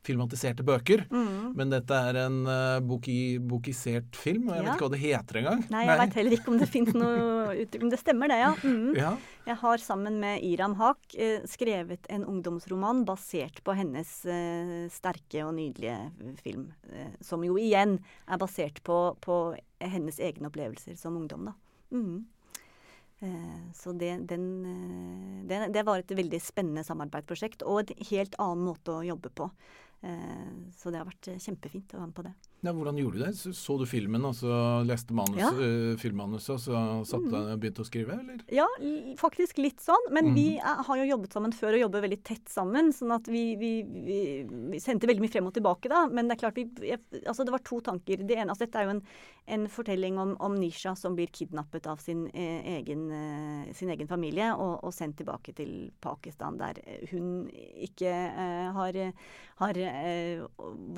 filmatiserte 0.06 0.64
bøker. 0.66 1.04
Mm. 1.10 1.56
Men 1.58 1.72
dette 1.72 1.98
er 2.10 2.20
en 2.24 2.38
uh, 2.46 2.78
boki, 2.84 3.38
bokisert 3.42 4.16
film, 4.18 4.48
og 4.48 4.56
jeg 4.56 4.62
ja. 4.62 4.66
vet 4.66 4.74
ikke 4.74 4.86
hva 4.86 4.94
det 4.94 5.02
heter 5.02 5.40
engang. 5.42 5.64
Nei, 5.74 5.82
jeg 5.88 6.00
veit 6.02 6.18
heller 6.20 6.38
ikke 6.38 6.52
om 6.52 6.60
det 6.62 6.70
finnes 6.70 6.98
noe 6.98 7.58
uttrykk. 7.64 7.84
Men 7.84 7.94
det 7.94 8.00
stemmer, 8.02 8.32
det, 8.32 8.40
ja. 8.44 8.52
Mm. 8.62 8.88
ja. 8.98 9.12
Jeg 9.48 9.60
har 9.62 9.82
sammen 9.82 10.18
med 10.22 10.44
Iram 10.46 10.78
Haq 10.78 11.18
uh, 11.18 11.38
skrevet 11.48 12.08
en 12.12 12.26
ungdomsroman 12.28 13.04
basert 13.08 13.62
på 13.66 13.76
hennes 13.78 14.14
uh, 14.28 14.86
sterke 14.92 15.44
og 15.46 15.54
nydelige 15.58 15.98
film. 16.42 16.68
som 17.24 17.42
jo 17.44 17.56
igjen 17.60 17.98
er 18.28 18.38
basert 18.40 18.82
på, 18.86 18.98
på 19.24 19.36
hennes 19.78 20.18
egne 20.22 20.48
opplevelser 20.50 20.96
som 20.98 21.16
ungdom, 21.18 21.48
da. 21.50 21.54
Mm. 21.94 22.26
Eh, 23.20 23.72
så 23.74 23.92
det, 23.92 24.16
den, 24.30 24.44
eh, 24.64 25.46
det, 25.46 25.72
det, 25.74 25.82
var 25.82 25.98
et 25.98 26.12
veldig 26.14 26.38
spennende 26.42 26.84
samarbeidsprosjekt 26.86 27.64
og 27.66 27.82
en 27.82 28.06
helt 28.12 28.38
annen 28.38 28.68
måte 28.68 28.94
å 28.94 29.06
jobbe 29.06 29.32
på. 29.34 29.48
Eh, 30.06 30.52
så 30.78 30.92
det 30.94 31.02
har 31.02 31.08
vært 31.08 31.32
kjempefint 31.42 31.94
å 31.94 32.02
være 32.02 32.10
med 32.12 32.18
på 32.18 32.26
det. 32.28 32.34
Ja, 32.60 32.72
hvordan 32.74 32.96
gjorde 32.98 33.20
du 33.20 33.22
det? 33.22 33.32
Så, 33.38 33.52
så 33.54 33.76
du 33.78 33.84
filmen, 33.86 34.24
og 34.26 34.34
så 34.34 34.50
leste 34.86 35.14
manus, 35.14 35.38
ja. 35.38 35.50
uh, 35.54 35.92
filmmanuset, 36.00 36.56
og 36.56 36.62
så 36.64 36.80
satt 37.06 37.26
mm. 37.30 37.52
begynte 37.62 37.84
å 37.84 37.86
skrive, 37.86 38.16
eller? 38.18 38.40
Ja, 38.50 38.66
faktisk 39.20 39.60
litt 39.62 39.78
sånn. 39.84 40.08
Men 40.10 40.32
mm. 40.32 40.34
vi 40.34 40.46
er, 40.58 40.82
har 40.88 40.98
jo 40.98 41.06
jobbet 41.06 41.36
sammen 41.36 41.54
før 41.54 41.76
og 41.76 41.84
jobber 41.84 42.02
veldig 42.08 42.18
tett 42.26 42.50
sammen. 42.50 42.90
sånn 42.94 43.14
at 43.14 43.30
vi, 43.30 43.44
vi, 43.60 43.72
vi, 43.86 44.20
vi, 44.74 44.80
sendte 44.82 45.06
veldig 45.06 45.22
mye 45.22 45.34
frem 45.36 45.50
og 45.50 45.54
tilbake 45.54 45.92
da. 45.92 46.04
Men 46.10 46.26
det 46.26 46.34
er 46.34 46.42
klart, 46.42 46.58
vi, 46.58 46.96
altså 47.20 47.46
det 47.46 47.54
var 47.54 47.62
to 47.66 47.78
tanker. 47.92 48.26
Det 48.26 48.40
ene, 48.40 48.50
altså 48.50 48.66
Dette 48.66 48.82
er 48.82 48.88
jo 48.88 48.96
en, 48.96 49.04
en 49.54 49.68
fortelling 49.70 50.18
om, 50.18 50.34
om, 50.42 50.58
Nisha 50.58 50.96
som 50.98 51.14
blir 51.14 51.30
kidnappet 51.30 51.86
av 51.86 52.02
sin, 52.02 52.26
eh, 52.34 52.66
egen, 52.80 53.06
eh, 53.14 53.70
sin 53.78 53.94
egen, 53.94 54.10
familie 54.10 54.50
og, 54.56 54.82
og, 54.82 54.92
sendt 54.96 55.20
tilbake 55.20 55.54
til 55.54 55.92
Pakistan, 56.02 56.58
der 56.58 56.80
hun 57.12 57.46
ikke 57.86 58.10
eh, 58.10 58.68
har, 58.74 58.98
har 59.62 59.80
eh, 59.84 60.42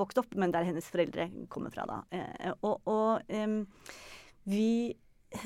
vokst 0.01 0.23
opp, 0.23 0.33
men 0.41 0.55
der 0.55 0.65
hennes 0.71 0.89
foreldre 0.89 1.29
kommer 1.53 1.75
fra, 1.75 1.87
da. 1.89 2.01
Eh, 2.17 2.53
og, 2.61 2.91
og 2.91 3.37
um, 3.37 3.63
vi 4.51 4.97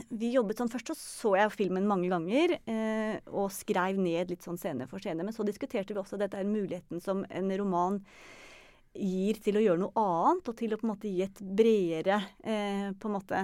vi 0.09 0.31
jobbet 0.33 0.61
sånn, 0.61 0.71
Først 0.73 0.93
så, 0.93 0.95
så 0.97 1.35
jeg 1.37 1.53
filmen 1.53 1.89
mange 1.89 2.09
ganger 2.13 2.57
eh, 2.57 3.19
og 3.29 3.53
skrev 3.53 3.99
ned 4.01 4.33
litt 4.33 4.47
sånn 4.47 4.57
scene 4.61 4.87
for 4.89 5.03
scene. 5.03 5.25
Men 5.27 5.37
så 5.37 5.45
diskuterte 5.47 5.93
vi 5.93 6.01
også 6.01 6.17
dette 6.21 6.41
er 6.41 6.49
muligheten 6.49 7.03
som 7.05 7.25
en 7.29 7.53
roman 7.61 8.01
gir 8.95 9.41
til 9.43 9.59
å 9.59 9.63
gjøre 9.63 9.81
noe 9.83 9.99
annet, 9.99 10.49
og 10.49 10.55
til 10.57 10.75
å 10.75 10.77
på 10.79 10.87
en 10.87 10.91
måte 10.93 11.11
gi 11.11 11.25
et 11.25 11.41
bredere 11.59 12.21
eh, 12.47 12.93
på 12.95 13.11
en 13.11 13.17
måte, 13.17 13.41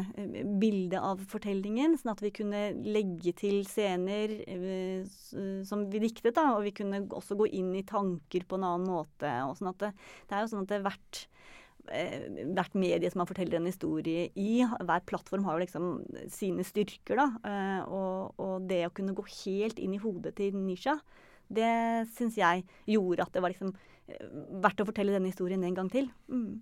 bilde 0.62 1.00
av 1.02 1.24
fortellingen. 1.32 1.96
Sånn 1.98 2.12
at 2.12 2.22
vi 2.22 2.30
kunne 2.34 2.68
legge 2.86 3.34
til 3.36 3.64
scener 3.66 4.36
eh, 4.46 5.02
som 5.66 5.88
vi 5.90 6.02
diktet, 6.06 6.36
da, 6.38 6.52
og 6.54 6.64
vi 6.68 6.74
kunne 6.78 7.02
også 7.08 7.36
gå 7.40 7.50
inn 7.58 7.74
i 7.76 7.86
tanker 7.86 8.46
på 8.46 8.60
en 8.60 8.68
annen 8.70 8.94
måte. 8.94 9.34
og 9.48 9.58
sånn 9.58 9.72
at 9.74 9.82
det, 9.82 9.92
det 10.30 10.38
er 10.38 10.46
jo 10.46 10.52
sånn 10.54 10.64
at 10.64 10.72
det 10.72 10.82
hvert 10.86 11.24
hvert 11.88 12.76
medie 12.78 13.10
som 13.10 13.22
man 13.22 13.28
forteller 13.28 13.58
en 13.58 13.68
historie 13.68 14.28
i. 14.38 14.62
Hver 14.62 15.04
plattform 15.08 15.46
har 15.46 15.56
jo 15.56 15.64
liksom 15.64 15.88
sine 16.32 16.64
styrker, 16.66 17.18
da. 17.18 17.26
Eh, 17.46 17.82
og, 17.88 18.40
og, 18.40 18.68
det 18.70 18.84
å 18.86 18.94
kunne 18.94 19.14
gå 19.16 19.24
helt 19.44 19.80
inn 19.82 19.96
i 19.96 20.02
hodet 20.02 20.36
til 20.38 20.56
Nisha, 20.58 20.98
det 21.50 21.70
syns 22.14 22.38
jeg 22.38 22.66
gjorde 22.90 23.26
at 23.26 23.34
det 23.34 23.42
var 23.42 23.54
liksom 23.54 23.72
eh, 23.72 24.26
verdt 24.62 24.84
å 24.84 24.88
fortelle 24.88 25.16
denne 25.16 25.32
historien 25.32 25.64
en 25.66 25.78
gang 25.78 25.90
til. 25.92 26.10
Mm. 26.30 26.60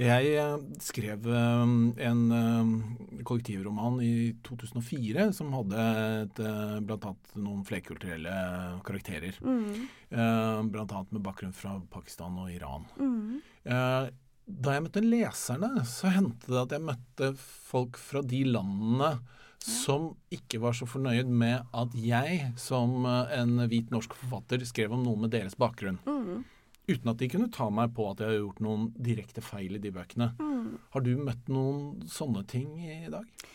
Jeg 0.00 0.30
eh, 0.40 0.54
skrev 0.80 1.26
eh, 1.28 1.72
en 2.08 2.20
eh, 2.32 3.22
kollektivroman 3.26 3.98
i 4.00 4.32
2004 4.46 5.26
som 5.36 5.52
hadde 5.52 5.82
et, 6.22 6.40
blant 6.86 7.04
annet 7.10 7.34
noen 7.36 7.66
flerkulturelle 7.68 8.32
karakterer. 8.86 9.36
Mm. 9.44 9.84
Blant 10.72 10.94
annet 10.94 11.12
med 11.12 11.24
bakgrunn 11.24 11.52
fra 11.54 11.76
Pakistan 11.92 12.38
og 12.40 12.48
Iran. 12.52 12.86
Mm. 12.96 13.42
Da 14.50 14.72
jeg 14.74 14.84
møtte 14.86 15.02
leserne, 15.04 15.84
så 15.86 16.10
hendte 16.14 16.50
det 16.50 16.62
at 16.62 16.74
jeg 16.74 16.86
møtte 16.88 17.28
folk 17.38 18.00
fra 18.00 18.24
de 18.26 18.40
landene 18.48 19.12
som 19.60 20.14
ikke 20.32 20.62
var 20.62 20.74
så 20.74 20.88
fornøyd 20.88 21.28
med 21.28 21.68
at 21.76 21.94
jeg, 22.00 22.48
som 22.58 23.04
en 23.04 23.66
hvit 23.68 23.92
norsk 23.92 24.16
forfatter, 24.16 24.64
skrev 24.66 24.96
om 24.96 25.04
noe 25.04 25.26
med 25.26 25.34
deres 25.36 25.58
bakgrunn. 25.60 26.00
Mm. 26.08 26.40
Uten 26.90 27.12
at 27.12 27.20
de 27.20 27.28
kunne 27.30 27.50
ta 27.54 27.68
meg 27.72 27.94
på 27.96 28.08
at 28.10 28.22
jeg 28.22 28.32
har 28.32 28.40
gjort 28.40 28.64
noen 28.64 28.88
direkte 28.98 29.44
feil 29.44 29.78
i 29.78 29.82
de 29.82 29.92
bøkene. 29.94 30.32
Mm. 30.40 30.74
Har 30.94 31.06
du 31.06 31.12
møtt 31.18 31.52
noen 31.52 32.02
sånne 32.10 32.44
ting 32.50 32.74
i 32.82 33.12
dag? 33.12 33.46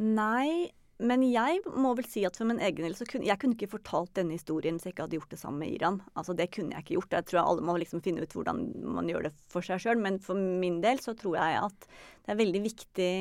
Nei, 0.00 0.70
men 1.00 1.24
jeg 1.24 1.62
må 1.72 1.94
vel 1.96 2.06
si 2.08 2.22
at 2.28 2.36
for 2.36 2.48
min 2.48 2.60
egen 2.62 2.84
del 2.84 2.94
så 2.96 3.06
kunne 3.08 3.28
jeg 3.28 3.40
kunne 3.40 3.56
ikke 3.56 3.72
fortalt 3.72 4.12
denne 4.18 4.36
historien 4.36 4.76
hvis 4.76 4.86
jeg 4.88 4.94
ikke 4.94 5.06
hadde 5.06 5.18
gjort 5.18 5.34
det 5.34 5.40
samme 5.40 5.64
med 5.64 5.74
Iran. 5.74 6.00
Altså 6.14 6.36
Det 6.36 6.50
kunne 6.54 6.76
jeg 6.76 6.84
ikke 6.84 6.96
gjort. 6.98 7.18
Jeg 7.18 7.28
tror 7.30 7.42
alle 7.42 7.66
må 7.66 7.76
liksom 7.80 8.04
finne 8.04 8.24
ut 8.24 8.36
hvordan 8.36 8.64
man 8.96 9.08
gjør 9.10 9.28
det 9.28 9.34
for 9.52 9.64
seg 9.64 9.82
sjøl. 9.82 10.00
Men 10.02 10.20
for 10.22 10.38
min 10.38 10.80
del 10.84 11.00
så 11.02 11.16
tror 11.18 11.38
jeg 11.40 11.62
at 11.64 11.88
det 11.90 12.34
er 12.34 12.42
veldig 12.44 12.64
viktig 12.68 13.12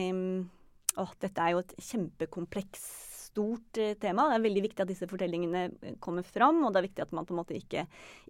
Åh, 1.00 1.12
dette 1.22 1.43
er 1.46 1.53
jo 1.53 1.62
et 1.62 1.75
kjempekomplekst 1.86 3.09
stort 3.29 3.77
eh, 3.77 3.95
tema. 4.01 4.27
Det 4.29 4.38
er 4.38 4.45
veldig 4.45 4.63
viktig 4.65 4.83
at 4.83 4.91
disse 4.91 5.07
fortellingene 5.09 5.63
eh, 5.69 5.95
kommer 6.03 6.25
fram, 6.25 6.62
og 6.65 6.74
det 6.74 6.81
er 6.81 6.88
viktig 6.89 7.05
at 7.05 7.15
man 7.15 7.27
på 7.27 7.36
en 7.36 7.41
måte 7.41 7.57
ikke, 7.57 7.86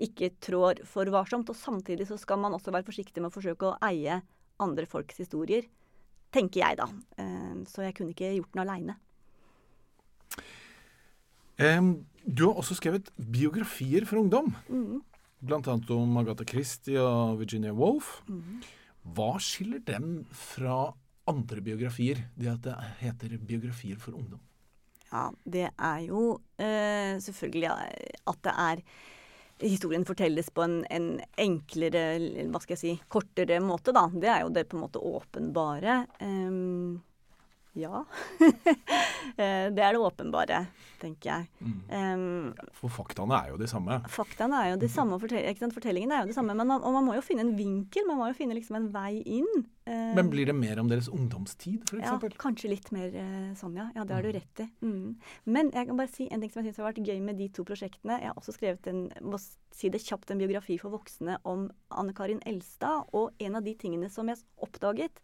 ikke 0.06 0.32
trår 0.44 0.84
for 0.88 1.10
varsomt. 1.14 1.50
Og 1.52 1.58
samtidig 1.58 2.10
så 2.10 2.20
skal 2.20 2.42
man 2.42 2.56
også 2.56 2.74
være 2.76 2.88
forsiktig 2.88 3.24
med 3.24 3.32
å 3.32 3.36
forsøke 3.36 3.70
å 3.70 3.78
eie 3.90 4.22
andre 4.60 4.88
folks 4.90 5.22
historier. 5.22 5.68
Tenker 6.36 6.62
jeg, 6.62 6.80
da. 6.82 6.90
Eh, 7.22 7.62
så 7.70 7.88
jeg 7.88 7.98
kunne 7.98 8.16
ikke 8.16 8.34
gjort 8.38 8.56
den 8.56 8.66
aleine. 8.66 9.00
Du 11.60 12.46
har 12.46 12.60
også 12.62 12.78
skrevet 12.78 13.10
biografier 13.20 14.06
for 14.08 14.22
ungdom. 14.22 14.54
Mm. 14.72 15.02
Blant 15.44 15.68
annet 15.68 15.90
om 15.92 16.16
Agatha 16.22 16.46
Christie 16.48 17.02
og 17.04 17.42
Virginia 17.42 17.74
Woolf. 17.76 18.22
Mm. 18.32 18.62
Hva 19.16 19.34
skiller 19.44 19.84
dem 19.84 20.22
fra 20.32 20.94
andre 21.30 21.64
biografier, 21.64 22.24
det 22.40 22.54
at 22.54 22.64
det 22.64 22.78
heter 23.02 23.36
biografier 23.44 24.00
for 24.00 24.16
ungdom? 24.16 24.40
Ja, 25.10 25.28
det 25.44 25.70
er 25.74 26.02
jo 26.06 26.24
eh, 26.62 27.18
selvfølgelig 27.22 27.70
at 27.70 28.44
det 28.46 28.58
er 28.70 28.84
Historien 29.60 30.06
fortelles 30.08 30.48
på 30.56 30.64
en, 30.64 30.76
en, 30.88 31.08
enklere, 31.36 32.16
hva 32.48 32.62
skal 32.64 32.78
jeg 32.78 32.80
si, 32.80 32.92
kortere 33.12 33.58
måte, 33.60 33.92
da. 33.92 34.06
Det 34.08 34.30
er 34.32 34.46
jo 34.46 34.54
det 34.56 34.64
på 34.72 34.78
en 34.78 34.86
måte 34.86 35.02
åpenbare. 35.04 35.98
Um, 36.24 37.02
ja. 37.82 38.04
Eh, 39.40 39.70
det 39.72 39.84
er 39.84 39.94
det 39.94 40.00
åpenbare, 40.02 40.58
tenker 41.00 41.30
jeg. 41.30 41.46
Mm. 41.64 41.76
Um, 41.92 42.72
For 42.76 42.92
faktaene 42.92 43.38
er 43.38 43.52
jo 43.54 43.60
de 43.62 43.68
samme. 43.72 44.00
Faktaene 44.12 44.58
er 44.66 44.72
jo 44.74 44.80
de 44.82 44.90
samme, 44.92 45.20
fortell 45.22 45.76
fortellingene 45.76 46.18
er 46.18 46.26
jo 46.26 46.32
de 46.32 46.36
samme. 46.36 46.56
Men 46.58 46.68
man, 46.68 46.84
og 46.84 46.96
man 46.98 47.06
må 47.06 47.16
jo 47.16 47.24
finne 47.24 47.46
en 47.46 47.54
vinkel, 47.56 48.08
man 48.08 48.20
må 48.20 48.30
jo 48.32 48.36
finne 48.36 48.58
liksom 48.58 48.80
en 48.80 48.90
vei 48.92 49.22
inn. 49.38 49.48
Uh, 49.88 50.12
men 50.18 50.32
blir 50.34 50.50
det 50.50 50.56
mer 50.58 50.82
om 50.82 50.90
deres 50.92 51.08
ungdomstid, 51.12 51.86
f.eks.? 51.88 52.04
Ja, 52.04 52.32
kanskje 52.42 52.74
litt 52.74 52.90
mer 52.96 53.14
uh, 53.16 53.52
sånn, 53.60 53.78
ja. 53.80 53.88
Ja, 53.96 54.04
det 54.08 54.18
har 54.18 54.26
du 54.28 54.34
rett 54.36 54.64
i. 54.66 54.68
Mm. 54.84 55.14
Men 55.48 55.72
jeg 55.76 55.92
kan 55.92 56.02
bare 56.02 56.12
si 56.12 56.28
en 56.28 56.44
ting 56.44 56.52
som 56.52 56.64
jeg 56.64 56.74
syns 56.74 56.82
har 56.82 56.90
vært 56.90 57.06
gøy 57.06 57.22
med 57.30 57.40
de 57.40 57.48
to 57.56 57.68
prosjektene. 57.68 58.20
Jeg 58.20 58.34
har 58.34 58.42
også 58.42 58.58
skrevet 58.58 58.92
en, 58.92 59.06
må 59.24 59.40
si 59.40 59.94
det 59.94 60.04
kjapt, 60.04 60.34
en 60.34 60.42
biografi 60.42 60.80
for 60.82 60.96
voksne 60.96 61.40
om 61.48 61.70
Anne 61.96 62.18
Karin 62.18 62.44
Elstad. 62.50 63.08
Og 63.16 63.32
en 63.40 63.60
av 63.60 63.66
de 63.66 63.78
tingene 63.80 64.12
som 64.12 64.28
jeg 64.32 64.42
oppdaget 64.60 65.24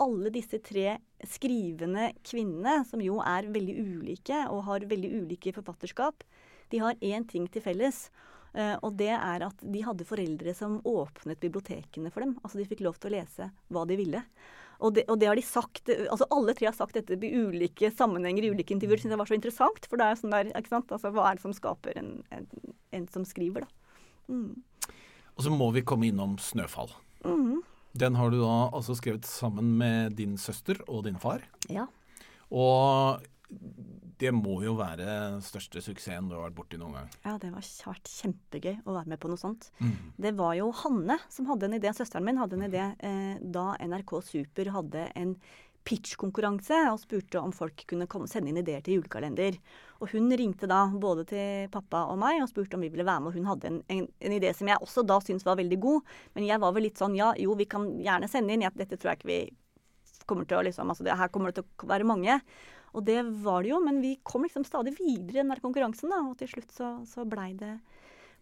alle 0.00 0.32
disse 0.34 0.60
tre 0.64 0.96
skrivende 1.28 2.10
kvinnene, 2.26 2.80
som 2.88 3.02
jo 3.04 3.20
er 3.24 3.50
veldig 3.52 3.76
ulike 3.78 4.44
og 4.48 4.64
har 4.68 4.88
veldig 4.90 5.10
ulike 5.22 5.52
forfatterskap, 5.56 6.24
de 6.70 6.80
har 6.82 6.98
én 7.04 7.26
ting 7.28 7.48
til 7.50 7.64
felles. 7.64 8.08
Uh, 8.50 8.74
og 8.82 8.96
det 8.98 9.12
er 9.14 9.44
at 9.46 9.60
de 9.62 9.82
hadde 9.86 10.06
foreldre 10.06 10.54
som 10.58 10.80
åpnet 10.88 11.38
bibliotekene 11.42 12.10
for 12.10 12.24
dem. 12.24 12.34
Altså 12.42 12.58
de 12.58 12.66
fikk 12.66 12.82
lov 12.82 12.98
til 12.98 13.12
å 13.12 13.20
lese 13.20 13.46
hva 13.70 13.84
de 13.86 13.98
ville. 14.00 14.22
Og 14.80 14.94
det, 14.96 15.04
og 15.12 15.20
det 15.20 15.28
har 15.28 15.36
de 15.36 15.44
sagt, 15.44 15.90
altså 15.92 16.26
Alle 16.32 16.54
tre 16.56 16.70
har 16.70 16.74
sagt 16.74 16.96
dette 16.96 17.14
i 17.14 17.30
ulike 17.36 17.92
sammenhenger 17.92 18.46
i 18.46 18.52
ulike 18.54 18.74
intervjuer. 18.74 18.96
Det 18.96 19.04
syns 19.04 19.14
jeg 19.14 19.20
var 19.20 19.30
så 19.30 19.36
interessant. 19.36 19.86
For 19.86 20.00
det 20.00 20.06
er 20.06 20.14
jo 20.14 20.20
sånn 20.22 20.34
der, 20.34 20.52
ikke 20.56 20.72
sant? 20.72 20.94
Altså, 20.96 21.12
hva 21.14 21.26
er 21.28 21.36
det 21.36 21.44
som 21.44 21.54
skaper 21.54 22.00
en, 22.00 22.10
en, 22.34 22.48
en 22.96 23.06
som 23.12 23.26
skriver, 23.28 23.66
da. 23.66 24.00
Mm. 24.32 24.94
Og 25.36 25.44
så 25.44 25.52
må 25.52 25.70
vi 25.76 25.84
komme 25.86 26.08
innom 26.08 26.38
'Snøfall'. 26.40 26.96
Mm. 27.24 27.60
Den 27.92 28.14
har 28.18 28.30
du 28.30 28.38
da 28.42 28.70
altså 28.70 28.94
skrevet 28.98 29.26
sammen 29.26 29.74
med 29.80 30.14
din 30.18 30.36
søster 30.38 30.78
og 30.86 31.04
din 31.08 31.18
far. 31.18 31.42
Ja. 31.68 31.88
Og 32.50 33.24
det 34.20 34.30
må 34.36 34.58
jo 34.62 34.74
være 34.78 35.40
største 35.44 35.80
suksessen 35.82 36.28
du 36.28 36.36
har 36.36 36.44
vært 36.48 36.58
borti 36.58 36.78
noen 36.80 36.98
gang. 36.98 37.08
Ja, 37.24 37.34
det 37.40 37.50
har 37.50 37.56
vært 37.56 38.12
kjempegøy 38.12 38.76
å 38.84 38.94
være 38.98 39.10
med 39.14 39.20
på 39.22 39.30
noe 39.30 39.40
sånt. 39.40 39.70
Mm. 39.80 39.94
Det 40.26 40.34
var 40.38 40.54
jo 40.58 40.68
Hanne 40.82 41.16
som 41.32 41.48
hadde 41.50 41.70
en 41.70 41.78
idé, 41.80 41.92
søsteren 41.96 42.28
min 42.28 42.40
hadde 42.40 42.58
en 42.58 42.68
idé 42.68 42.84
eh, 42.98 43.40
da 43.40 43.72
NRK 43.80 44.16
Super 44.26 44.70
hadde 44.76 45.08
en 45.18 45.34
pitch-konkurranse 45.88 46.82
og 46.92 47.00
spurte 47.00 47.40
om 47.40 47.54
folk 47.56 47.86
kunne 47.88 48.08
komme, 48.10 48.28
sende 48.30 48.52
inn 48.52 48.60
ideer 48.60 48.84
til 48.84 49.00
julekalender. 49.00 49.56
Og 50.00 50.12
hun 50.14 50.32
ringte 50.32 50.68
da 50.70 50.86
både 50.88 51.26
til 51.28 51.68
pappa 51.72 52.06
og 52.08 52.16
meg 52.20 52.40
og 52.40 52.48
spurte 52.48 52.78
om 52.78 52.84
vi 52.84 52.88
ville 52.92 53.04
være 53.04 53.20
med. 53.20 53.32
Og 53.32 53.36
hun 53.36 53.48
hadde 53.50 53.68
en, 53.68 53.78
en, 53.92 54.06
en 54.08 54.34
idé 54.36 54.52
som 54.56 54.70
jeg 54.70 54.80
også 54.80 55.04
da 55.04 55.18
syntes 55.20 55.44
var 55.44 55.58
veldig 55.60 55.78
god. 55.82 56.14
Men 56.36 56.48
jeg 56.48 56.62
var 56.62 56.74
vel 56.76 56.86
litt 56.88 57.00
sånn 57.00 57.16
ja, 57.18 57.32
jo, 57.40 57.56
vi 57.58 57.68
kan 57.68 57.86
gjerne 58.00 58.30
sende 58.32 58.56
inn. 58.56 58.64
Ja, 58.64 58.72
dette 58.72 58.96
tror 58.96 59.12
jeg 59.12 59.20
ikke 59.20 59.32
vi 59.32 59.40
kommer 60.30 60.46
til 60.48 60.60
å 60.60 60.64
liksom 60.64 60.90
Altså 60.92 61.04
det, 61.04 61.16
her 61.18 61.32
kommer 61.32 61.50
det 61.52 61.60
til 61.60 61.68
å 61.68 61.90
være 61.90 62.08
mange. 62.08 62.40
Og 62.96 63.04
det 63.06 63.20
var 63.44 63.62
det 63.62 63.74
jo, 63.74 63.80
men 63.84 64.00
vi 64.02 64.16
kom 64.26 64.46
liksom 64.46 64.64
stadig 64.66 64.96
videre 64.98 65.36
i 65.36 65.42
den 65.42 65.52
der 65.52 65.62
konkurransen, 65.62 66.10
da. 66.10 66.24
Og 66.30 66.38
til 66.40 66.50
slutt 66.50 66.72
så, 66.74 66.94
så 67.06 67.26
blei 67.28 67.52
det 67.58 67.76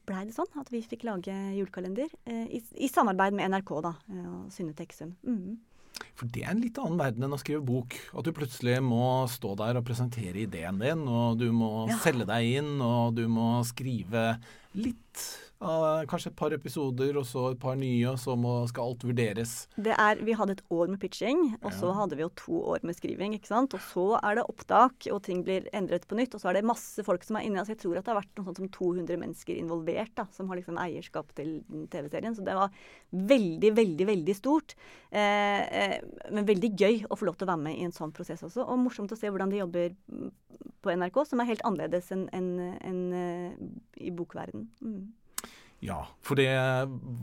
blei 0.09 0.23
det 0.25 0.33
sånn 0.33 0.49
at 0.57 0.71
vi 0.73 0.81
fikk 0.81 1.03
lage 1.05 1.35
julekalender 1.53 2.09
eh, 2.25 2.47
i, 2.57 2.62
i, 2.81 2.88
samarbeid 2.88 3.35
med 3.37 3.53
NRK 3.53 3.73
da, 3.85 3.90
og 4.23 4.47
Synne 4.55 4.73
Teksum. 4.73 5.11
Mm. 5.21 5.59
For 6.18 6.26
det 6.34 6.42
er 6.44 6.50
en 6.52 6.61
litt 6.62 6.78
annen 6.78 6.98
verden 6.98 7.24
enn 7.26 7.34
å 7.34 7.40
skrive 7.40 7.62
bok. 7.64 7.94
At 8.16 8.24
du 8.26 8.32
plutselig 8.37 8.78
må 8.82 9.26
stå 9.30 9.54
der 9.58 9.78
og 9.80 9.84
presentere 9.88 10.44
ideen 10.44 10.78
din, 10.82 11.06
og 11.08 11.38
du 11.38 11.50
må 11.52 11.88
Ja. 11.88 11.96
selge 11.98 12.26
deg 12.26 12.58
inn, 12.58 12.80
og 12.82 13.14
du 13.14 13.26
må 13.28 13.64
skrive 13.64 14.38
litt 14.74 15.26
av 15.61 16.07
kanskje 16.07 16.31
et 16.31 16.37
par 16.38 16.53
episoder, 16.55 17.16
og 17.18 17.25
så 17.27 17.49
et 17.51 17.59
par 17.59 17.75
nye, 17.79 18.05
og 18.12 18.18
så 18.23 18.37
må, 18.38 18.53
skal 18.71 18.92
alt 18.92 19.03
vurderes. 19.09 19.55
Det 19.75 19.94
er, 19.99 20.21
vi 20.23 20.37
hadde 20.38 20.55
et 20.55 20.62
år 20.71 20.88
med 20.92 21.01
pitching, 21.03 21.57
og 21.62 21.73
så 21.75 21.88
Ja. 21.90 21.94
hadde 21.99 22.16
vi 22.16 22.23
jo 22.23 22.29
to 22.38 22.61
år 22.75 22.85
med 22.87 22.94
skriving. 22.94 23.35
ikke 23.35 23.51
sant? 23.51 23.75
Og 23.75 23.81
så 23.81 24.21
er 24.23 24.37
det 24.37 24.44
opptak, 24.49 25.09
og 25.11 25.23
ting 25.27 25.42
blir 25.42 25.66
endret 25.75 26.07
på 26.07 26.14
nytt. 26.14 26.35
Og 26.35 26.40
så 26.40 26.51
er 26.51 26.55
det 26.55 26.64
masse 26.64 27.03
folk 27.03 27.25
som 27.25 27.37
er 27.37 27.40
inne. 27.49 27.59
altså 27.59 27.75
Jeg 27.75 27.79
tror 27.83 27.99
at 27.99 28.05
det 28.05 28.14
har 28.14 28.23
vært 28.23 28.37
noe 28.38 28.44
sånt 28.47 28.57
som 28.62 28.68
200 28.68 29.16
mennesker 29.18 29.57
involvert, 29.59 30.14
da, 30.14 30.27
som 30.31 30.49
har 30.49 30.57
liksom 30.57 30.79
eierskap 30.79 31.35
til 31.35 31.64
TV-serien. 31.90 32.37
Så 32.37 32.44
det 32.44 32.55
var 32.55 32.71
veldig, 33.12 33.75
veldig, 33.75 34.07
veldig 34.07 34.37
stort. 34.37 34.75
Eh, 35.11 35.18
eh, 35.97 36.01
men 36.31 36.47
veldig 36.47 36.77
gøy 36.77 37.05
å 37.11 37.16
få 37.18 37.27
lov 37.27 37.37
til 37.37 37.49
å 37.49 37.53
være 37.57 37.62
med 37.64 37.77
i 37.79 37.83
en 37.85 37.92
sånn 37.92 38.12
prosess 38.12 38.42
også. 38.42 38.62
Og 38.62 38.79
morsomt 38.79 39.11
å 39.11 39.18
se 39.18 39.27
hvordan 39.27 39.51
de 39.51 39.59
jobber 39.59 39.94
på 40.83 40.94
NRK, 40.94 41.25
som 41.27 41.40
er 41.40 41.51
helt 41.51 41.62
annerledes 41.66 42.12
enn 42.12 42.29
en, 42.33 42.51
en, 42.61 43.12
en, 43.12 43.81
i 43.99 44.11
bokverden. 44.11 44.68
Mm. 44.81 45.12
Ja, 45.85 46.01
for 46.27 46.38
det 46.38 46.49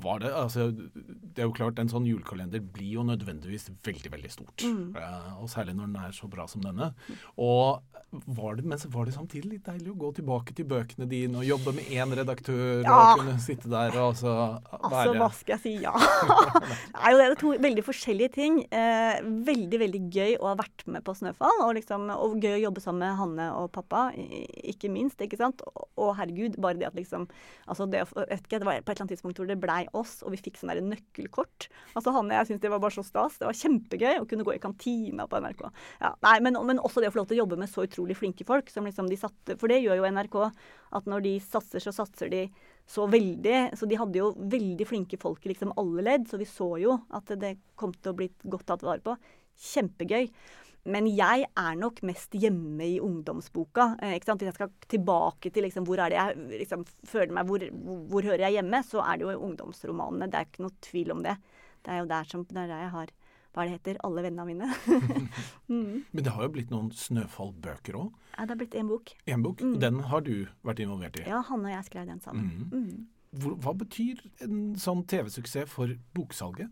var 0.03 0.21
det. 0.23 0.31
Altså, 0.31 0.69
det 0.71 1.43
er 1.43 1.49
jo 1.49 1.55
klart, 1.55 1.79
en 1.81 1.91
sånn 1.91 2.07
julekalender 2.07 2.63
blir 2.63 3.01
jo 3.01 3.03
nødvendigvis 3.03 3.67
veldig, 3.83 4.11
veldig 4.13 4.31
stort. 4.31 4.63
Mm. 4.63 4.95
Eh, 4.95 5.33
og 5.41 5.49
særlig 5.51 5.75
når 5.75 5.89
den 5.91 5.97
er 6.05 6.15
så 6.15 6.29
bra 6.31 6.47
som 6.47 6.63
denne. 6.63 6.93
Og 7.35 7.83
var 8.25 8.55
det, 8.59 8.65
men 8.65 8.79
så 8.81 8.89
var 8.93 9.05
det 9.07 9.15
samtidig 9.15 9.49
litt 9.51 9.65
deilig 9.67 9.91
å 9.91 9.97
gå 9.99 10.11
tilbake 10.19 10.55
til 10.57 10.67
bøkene 10.69 11.07
dine 11.09 11.41
og 11.41 11.47
jobbe 11.47 11.73
med 11.77 11.89
én 11.93 12.13
redaktør 12.17 12.83
Ja. 12.85 12.95
og 13.13 13.21
kunne 13.21 13.37
sitte 13.43 13.69
der 13.71 13.95
og 13.97 14.13
altså 14.13 14.33
Altså, 14.75 15.15
hva 15.17 15.29
skal 15.33 15.55
jeg 15.55 15.61
si? 15.63 15.73
Ja. 15.83 15.93
det 15.99 17.01
er 17.01 17.11
jo 17.11 17.17
det, 17.19 17.25
det 17.25 17.35
er 17.35 17.39
to 17.41 17.53
veldig 17.65 17.83
forskjellige 17.85 18.31
ting. 18.35 18.59
Eh, 18.69 19.21
veldig, 19.47 19.79
veldig 19.81 20.01
gøy 20.13 20.35
å 20.39 20.51
ha 20.51 20.55
vært 20.59 20.85
med 20.91 21.03
på 21.07 21.15
Snøfall, 21.17 21.63
og, 21.65 21.73
liksom, 21.77 22.07
og 22.13 22.37
gøy 22.43 22.59
å 22.59 22.63
jobbe 22.67 22.83
sammen 22.83 23.03
med 23.05 23.19
Hanne 23.19 23.47
og 23.57 23.71
pappa, 23.75 24.07
ikke 24.15 24.91
minst. 24.93 25.21
ikke 25.21 25.39
sant? 25.41 25.63
Og, 25.95 26.13
herregud, 26.19 26.59
bare 26.61 26.77
det 26.79 26.89
at 26.91 26.97
liksom 26.99 27.25
altså 27.65 27.87
det, 27.89 28.03
ikke, 28.37 28.59
det 28.59 28.67
var 28.67 28.81
på 28.85 28.91
et 28.91 28.95
eller 28.95 29.03
annet 29.05 29.15
tidspunkt 29.15 29.39
hvor 29.41 29.49
det 29.49 29.57
blei 29.61 29.81
oss, 29.97 30.19
og 30.23 30.35
vi 30.35 30.41
fikk 30.45 30.59
sånn 30.61 30.73
nøkkelkort. 30.85 31.69
Altså 31.95 32.13
Hanne, 32.15 32.37
jeg 32.37 32.51
syns 32.51 32.61
det 32.61 32.71
var 32.71 32.83
bare 32.83 32.93
så 32.93 33.03
stas. 33.05 33.39
Det 33.41 33.47
var 33.49 33.57
kjempegøy 33.57 34.21
å 34.21 34.27
kunne 34.29 34.45
gå 34.45 34.53
i 34.53 34.61
kantina 34.61 35.25
på 35.29 35.41
NRK. 35.41 35.65
Ja, 36.03 36.13
nei, 36.25 36.37
men, 36.45 36.59
men 36.69 36.81
også 36.85 37.01
det 37.01 37.09
å 37.09 37.15
få 37.15 37.23
lov 37.23 37.29
til 37.31 37.39
å 37.39 37.43
jobbe 37.43 37.57
med 37.57 37.71
så 37.71 37.87
utrolig 37.87 38.04
flinke 38.13 38.45
folk. 38.45 38.69
som 38.69 38.85
liksom 38.85 39.09
de 39.09 39.17
satte, 39.17 39.57
For 39.57 39.67
det 39.67 39.81
gjør 39.81 39.97
jo 39.97 40.11
NRK. 40.11 40.35
At 40.91 41.05
når 41.09 41.23
de 41.25 41.39
satser, 41.39 41.79
så 41.79 41.91
satser 41.91 42.29
de 42.29 42.49
så 42.85 43.07
veldig. 43.07 43.71
Så 43.73 43.89
de 43.89 43.97
hadde 43.97 44.19
jo 44.19 44.35
veldig 44.37 44.85
flinke 44.85 45.17
folk 45.17 45.45
i 45.45 45.49
liksom 45.49 45.73
alle 45.75 46.05
ledd, 46.05 46.29
så 46.29 46.37
vi 46.37 46.45
så 46.45 46.77
jo 46.77 46.99
at 47.09 47.33
det 47.39 47.57
kom 47.75 47.93
til 47.93 48.13
å 48.13 48.19
bli 48.19 48.29
godt 48.43 48.67
tatt 48.69 48.85
vare 48.85 49.01
på. 49.01 49.17
Kjempegøy. 49.73 50.29
Men 50.85 51.07
jeg 51.09 51.47
er 51.49 51.77
nok 51.81 52.03
mest 52.05 52.35
hjemme 52.37 52.85
i 52.85 52.99
ungdomsboka. 53.01 53.95
Eh, 54.05 54.19
ikke 54.19 54.29
sant? 54.29 54.43
Hvis 54.43 54.51
jeg 54.51 54.57
skal 54.59 54.73
tilbake 54.91 55.49
til 55.49 55.65
liksom, 55.65 55.85
hvor 55.87 55.97
er 55.97 56.13
det 56.13 56.19
jeg 56.19 56.59
liksom, 56.61 56.83
føler 57.09 57.33
meg, 57.33 57.49
hvor, 57.49 57.65
hvor, 58.11 58.21
hører 58.21 58.45
jeg 58.45 58.59
hjemme, 58.59 58.83
så 58.85 59.01
er 59.01 59.17
det 59.17 59.25
jo 59.25 59.37
ungdomsromanene. 59.47 60.29
Det 60.29 60.37
er 60.37 60.49
ikke 60.51 60.65
noe 60.67 60.85
tvil 60.85 61.15
om 61.15 61.23
det. 61.25 61.39
Det 61.81 61.93
er 61.93 62.03
jo 62.03 62.11
der, 62.11 62.29
som, 62.29 62.45
er 62.53 62.69
der 62.69 62.83
jeg 62.83 62.93
har 62.93 63.15
hva 63.55 63.65
det 63.65 63.77
heter, 63.77 63.97
alle 64.03 64.21
vennene 64.25 64.45
mine. 64.45 64.67
mm. 65.71 66.05
Men 66.11 66.23
det 66.27 66.33
har 66.35 66.43
jo 66.47 66.53
blitt 66.57 66.71
noen 66.73 66.91
snøfallbøker 66.91 67.97
òg. 67.99 68.13
ja, 68.35 68.45
det 68.45 68.51
har 68.51 68.61
blitt 68.61 68.77
én 68.77 68.89
bok. 68.91 69.13
En 69.31 69.43
bok. 69.45 69.61
Mm. 69.63 69.75
Den 69.79 69.99
har 70.11 70.25
du 70.27 70.47
vært 70.67 70.81
involvert 70.83 71.19
i. 71.21 71.27
Ja, 71.29 71.41
han 71.47 71.65
og 71.65 71.71
jeg 71.71 71.87
skrev 71.89 72.07
den 72.11 72.23
sammen. 72.23 72.51
Mhm. 72.69 72.71
Mm. 72.71 73.11
Hva 73.35 73.73
betyr 73.75 74.21
en 74.45 74.75
sånn 74.79 75.01
TV-suksess 75.11 75.67
for 75.67 75.91
boksalget? 76.15 76.71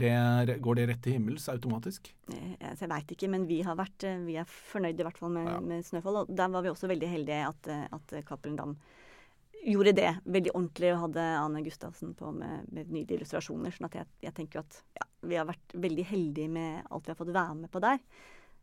Det, 0.00 0.56
går 0.60 0.76
det 0.76 0.86
rett 0.90 1.02
til 1.04 1.14
himmels 1.16 1.46
automatisk? 1.48 2.10
Eh, 2.28 2.54
altså, 2.60 2.84
Jeg 2.84 2.90
veit 2.92 3.12
ikke, 3.14 3.28
men 3.32 3.46
vi 3.48 3.62
har 3.64 3.76
vært 3.76 4.04
eh, 4.04 4.18
vi 4.26 4.36
er 4.36 4.48
fornøyde 4.48 5.00
i 5.00 5.06
hvert 5.06 5.20
fall 5.20 5.32
med, 5.32 5.46
Ja. 5.48 5.58
med 5.60 5.84
'Snøfall'. 5.84 6.20
Og 6.20 6.36
der 6.36 6.48
var 6.48 6.62
vi 6.62 6.68
også 6.68 6.88
veldig 6.88 7.08
heldige 7.08 7.48
at, 7.48 7.68
eh, 7.68 7.86
at 7.92 8.24
Cappelen 8.26 8.56
Dam 8.56 8.76
gjorde 9.66 9.94
det 9.96 10.10
veldig 10.24 10.52
ordentlig 10.54 10.92
og 10.94 11.02
hadde 11.06 11.24
Anne 11.40 11.62
Gustavsen 11.64 12.12
på 12.18 12.32
med, 12.34 12.66
med 12.72 12.90
nydelige 12.90 13.20
illustrasjoner. 13.20 13.74
sånn 13.74 13.88
at 13.90 14.00
jeg, 14.00 14.10
jeg 14.26 14.36
tenker 14.36 14.62
at 14.62 14.82
ja, 14.96 15.08
vi 15.30 15.38
har 15.40 15.48
vært 15.48 15.74
veldig 15.86 16.04
heldige 16.10 16.52
med 16.52 16.84
alt 16.90 17.08
vi 17.08 17.14
har 17.14 17.18
fått 17.18 17.34
være 17.34 17.56
med 17.62 17.72
på 17.72 17.82
der. 17.84 17.98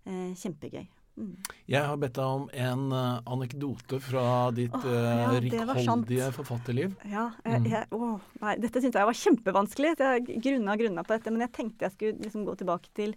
Eh, 0.08 0.32
kjempegøy. 0.40 0.88
Mm. 1.18 1.34
Jeg 1.66 1.82
har 1.90 1.98
bedt 1.98 2.14
deg 2.14 2.30
om 2.30 2.44
en 2.54 2.82
uh, 2.94 3.20
anekdote 3.34 3.98
fra 4.06 4.26
ditt 4.54 4.76
uh, 4.86 4.94
ja, 4.94 5.32
rikholdige 5.42 6.28
forfatterliv. 6.36 6.94
Ja, 7.10 7.32
jeg, 7.42 7.64
Mm. 7.64 7.70
jeg, 7.72 7.88
å, 7.90 8.10
nei, 8.44 8.54
dette 8.62 8.84
syntes 8.84 9.00
jeg 9.00 9.10
var 9.10 9.18
kjempevanskelig. 9.18 9.94
Jeg 9.98 10.42
grunna 10.46 10.76
og 10.76 10.84
grunna 10.84 11.04
på 11.08 11.16
dette, 11.16 11.34
men 11.34 11.42
jeg 11.48 11.56
tenkte 11.58 11.88
jeg 11.88 11.96
skulle 11.96 12.28
liksom 12.28 12.46
gå 12.46 12.54
tilbake 12.62 12.94
til 12.94 13.16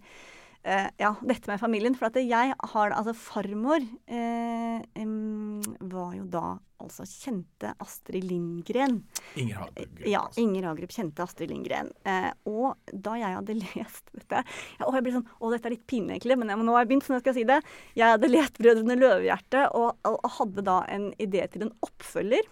eh, 0.63 0.89
ja, 1.01 1.13
dette 1.21 1.49
med 1.51 1.61
familien. 1.61 1.95
For 1.97 2.09
at 2.09 2.19
jeg 2.21 2.55
har 2.73 2.91
Altså, 2.95 3.13
farmor 3.17 3.81
eh, 4.07 4.81
em, 4.99 5.61
var 5.91 6.13
jo 6.17 6.27
da 6.29 6.59
altså 6.81 7.05
kjente 7.05 7.73
Astrid 7.81 8.25
Lindgren. 8.25 9.01
Inger 9.37 9.61
Hagerup. 9.61 9.99
Ja, 10.09 10.23
altså. 10.25 10.41
Inger 10.41 10.67
Hagerup 10.69 10.95
kjente 10.95 11.25
Astrid 11.25 11.51
Lindgren. 11.53 11.91
Eh, 12.05 12.31
og 12.49 12.93
da 12.93 13.17
jeg 13.21 13.37
hadde 13.37 13.57
lest 13.75 14.09
dette 14.15 14.41
ja, 14.41 14.87
og 14.87 14.97
jeg 14.97 15.05
ble 15.05 15.17
sånn, 15.19 15.27
Å, 15.37 15.51
dette 15.53 15.69
er 15.69 15.75
litt 15.75 15.85
pinlig, 15.89 16.17
egentlig, 16.17 16.39
men, 16.41 16.53
jeg, 16.53 16.61
men 16.61 16.69
nå 16.69 16.77
har 16.77 16.85
jeg 16.85 16.93
begynt, 16.93 17.07
så 17.07 17.13
nå 17.13 17.21
skal 17.21 17.33
jeg 17.33 17.43
si 17.43 17.51
det. 17.51 17.59
Jeg 17.99 18.15
hadde 18.15 18.31
lest 18.31 18.57
'Brødrene 18.61 18.97
Løvehjerte' 18.97 19.67
og, 19.77 20.09
og 20.09 20.33
hadde 20.39 20.65
da 20.65 20.81
en 20.91 21.11
idé 21.21 21.45
til 21.53 21.67
en 21.67 21.75
oppfølger. 21.85 22.49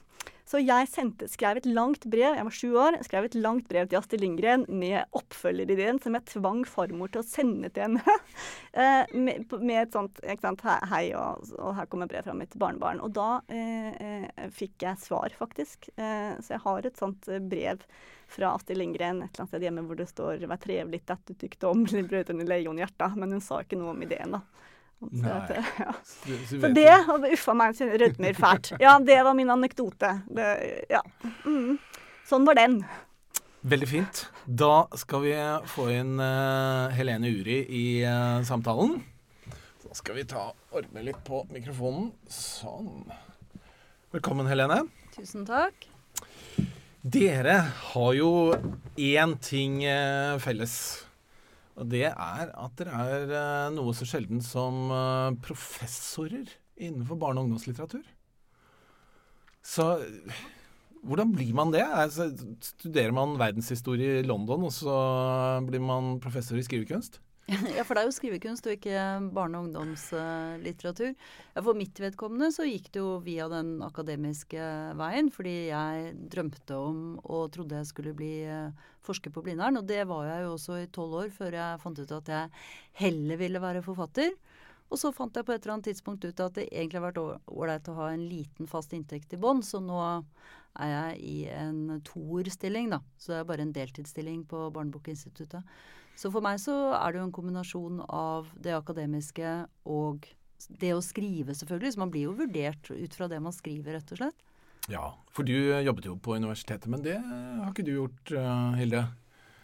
Så 0.49 0.57
jeg 0.63 0.87
sendte, 0.89 1.27
skrev 1.29 1.59
et 1.59 1.67
langt 1.69 2.07
brev, 2.09 2.33
jeg 2.33 2.45
var 2.47 2.55
sju 2.55 2.69
år, 2.81 2.95
skrev 3.05 3.27
et 3.27 3.35
langt 3.37 3.67
brev 3.69 3.85
til 3.85 3.99
Astrid 3.99 4.23
Lindgren 4.23 4.63
med 4.65 5.03
oppfølgerideen 5.13 5.99
som 6.01 6.15
jeg 6.17 6.25
tvang 6.31 6.63
farmor 6.65 7.11
til 7.13 7.21
å 7.21 7.27
sende 7.27 7.69
til 7.69 7.85
henne. 7.85 8.15
eh, 8.81 9.03
med, 9.13 9.45
med 9.61 9.81
et 9.83 9.93
sånt 9.93 10.17
ikke 10.23 10.47
sant, 10.47 10.63
Hei, 10.89 11.03
og, 11.13 11.45
og 11.53 11.75
her 11.77 11.89
kommer 11.91 12.09
brev 12.09 12.25
fra 12.25 12.33
mitt 12.37 12.57
barnebarn. 12.57 13.03
Og 13.05 13.13
da 13.13 13.27
eh, 13.53 13.91
eh, 13.93 14.47
fikk 14.55 14.87
jeg 14.87 15.03
svar, 15.03 15.35
faktisk. 15.37 15.91
Eh, 15.93 16.33
så 16.41 16.55
jeg 16.55 16.63
har 16.65 16.89
et 16.89 16.97
sånt 16.97 17.29
eh, 17.29 17.43
brev 17.53 17.85
fra 18.29 18.55
Astrid 18.57 18.81
Lindgren 18.81 19.21
et 19.21 19.29
eller 19.29 19.45
annet 19.45 19.53
sted 19.53 19.67
hjemme 19.67 19.85
hvor 19.85 20.01
det 20.01 20.09
står 20.09 20.47
'Vær 20.49 20.61
trevlig 20.65 21.03
at 21.13 21.29
du 21.29 21.37
tykte 21.37 21.69
om 21.69 21.85
Brødrene 22.09 22.49
Leonhjerta', 22.49 23.13
men 23.21 23.37
hun 23.37 23.45
sa 23.45 23.61
ikke 23.61 23.77
noe 23.77 23.93
om 23.93 24.01
ideen, 24.05 24.39
da. 24.39 24.41
Nei. 24.99 25.31
at, 25.31 25.51
ja. 25.79 25.93
Så, 26.03 26.37
så 26.49 26.57
så 26.59 26.71
det 26.75 26.89
hadde 27.07 27.29
Uffa 27.31 27.53
meg, 27.55 27.75
sin 27.77 27.91
rødmer 28.01 28.35
fælt. 28.35 28.73
Ja, 28.83 28.97
det 28.99 29.19
var 29.23 29.37
min 29.37 29.51
anekdote. 29.53 30.11
Det, 30.27 30.47
ja. 30.91 30.99
Mm. 31.45 31.77
Sånn 32.27 32.47
var 32.47 32.59
den. 32.59 32.81
Veldig 33.61 33.87
fint. 33.89 34.25
Da 34.45 34.87
skal 34.99 35.23
vi 35.23 35.33
få 35.71 35.89
inn 35.91 36.19
uh, 36.19 36.91
Helene 36.95 37.31
Uri 37.31 37.61
i 37.63 37.85
uh, 38.03 38.43
samtalen. 38.47 38.99
Da 39.83 39.97
skal 39.97 40.19
vi 40.19 40.27
ta 40.29 40.49
ordne 40.75 41.03
litt 41.07 41.19
på 41.27 41.41
mikrofonen. 41.51 42.11
Sånn. 42.31 43.07
Velkommen, 44.13 44.47
Helene. 44.51 44.83
Tusen 45.15 45.47
takk. 45.47 45.87
Dere 46.99 47.61
har 47.89 48.13
jo 48.15 48.31
én 48.99 49.35
ting 49.43 49.79
uh, 49.87 50.39
felles. 50.43 50.75
Og 51.79 51.87
det 51.87 52.05
er 52.09 52.49
at 52.51 52.79
dere 52.79 53.03
er 53.07 53.33
eh, 53.39 53.73
noe 53.75 53.95
så 53.95 54.07
sjelden 54.07 54.41
som 54.43 54.89
eh, 54.91 55.35
professorer 55.45 56.51
innenfor 56.79 57.19
barne- 57.19 57.39
og 57.41 57.47
ungdomslitteratur. 57.47 58.03
Så 59.63 59.85
hvordan 61.05 61.31
blir 61.31 61.53
man 61.55 61.71
det? 61.71 61.83
Altså, 61.83 62.29
studerer 62.63 63.13
man 63.15 63.37
verdenshistorie 63.39 64.19
i 64.19 64.27
London, 64.27 64.65
og 64.67 64.73
så 64.75 64.95
blir 65.67 65.83
man 65.83 66.17
professor 66.23 66.59
i 66.59 66.65
skrivekunst? 66.65 67.19
Ja, 67.77 67.83
for 67.85 67.95
det 67.95 68.03
er 68.03 68.09
jo 68.09 68.13
skrivekunst 68.13 68.67
og 68.67 68.75
ikke 68.75 68.95
barne- 69.33 69.59
og 69.59 69.67
ungdomslitteratur. 69.67 71.15
For 71.57 71.77
mitt 71.77 71.97
vedkommende 72.01 72.51
så 72.53 72.67
gikk 72.67 72.91
det 72.93 73.01
jo 73.01 73.15
via 73.25 73.47
den 73.51 73.79
akademiske 73.85 74.67
veien, 74.99 75.31
fordi 75.33 75.55
jeg 75.71 76.13
drømte 76.29 76.77
om 76.77 77.01
og 77.23 77.49
trodde 77.55 77.79
jeg 77.79 77.89
skulle 77.89 78.13
bli 78.17 78.33
eh, 78.45 78.85
forsker 79.05 79.33
på 79.33 79.43
Blindern. 79.45 79.79
Og 79.81 79.87
det 79.89 80.03
var 80.09 80.27
jeg 80.29 80.45
jo 80.45 80.53
også 80.57 80.79
i 80.83 80.91
tolv 80.93 81.17
år 81.23 81.33
før 81.33 81.57
jeg 81.57 81.81
fant 81.81 82.01
ut 82.03 82.15
at 82.19 82.33
jeg 82.35 82.53
heller 83.01 83.41
ville 83.41 83.63
være 83.63 83.85
forfatter. 83.85 84.33
Og 84.89 84.97
så 84.97 85.11
fant 85.13 85.35
jeg 85.37 85.45
på 85.45 85.53
et 85.53 85.61
eller 85.61 85.75
annet 85.77 85.91
tidspunkt 85.91 86.25
ut 86.25 86.39
at 86.41 86.55
det 86.57 86.69
egentlig 86.71 86.97
har 86.97 87.09
vært 87.09 87.21
ålreit 87.21 87.89
å 87.91 87.97
ha 87.99 88.09
en 88.13 88.25
liten 88.25 88.69
fast 88.69 88.93
inntekt 88.97 89.35
i 89.37 89.41
bånn, 89.41 89.61
så 89.65 89.81
nå 89.81 89.99
er 90.79 90.89
jeg 90.89 91.19
i 91.25 91.37
en 91.53 91.99
toerstilling, 92.05 92.89
da. 92.95 93.01
Så 93.21 93.33
det 93.33 93.39
er 93.41 93.49
bare 93.51 93.65
en 93.65 93.75
deltidsstilling 93.75 94.43
på 94.49 94.67
Barnebokinstituttet. 94.73 95.61
Så 96.19 96.31
for 96.33 96.43
meg 96.43 96.59
så 96.59 96.75
er 96.97 97.13
det 97.13 97.21
jo 97.21 97.29
en 97.29 97.35
kombinasjon 97.35 98.01
av 98.11 98.49
det 98.59 98.75
akademiske 98.75 99.53
og 99.87 100.27
det 100.81 100.91
å 100.91 101.03
skrive, 101.03 101.55
selvfølgelig. 101.55 101.93
Så 101.95 102.01
man 102.01 102.11
blir 102.11 102.27
jo 102.27 102.35
vurdert 102.35 102.91
ut 102.91 103.15
fra 103.15 103.29
det 103.31 103.39
man 103.43 103.55
skriver, 103.55 103.95
rett 103.95 104.11
og 104.11 104.19
slett. 104.19 104.45
Ja, 104.91 105.05
for 105.31 105.47
du 105.47 105.53
jobbet 105.55 106.09
jo 106.09 106.17
på 106.19 106.35
universitetet, 106.35 106.89
men 106.91 107.03
det 107.05 107.15
har 107.21 107.69
ikke 107.69 107.85
du 107.87 107.93
gjort, 107.93 108.31
eh, 108.35 108.79
Hilde? 108.81 109.05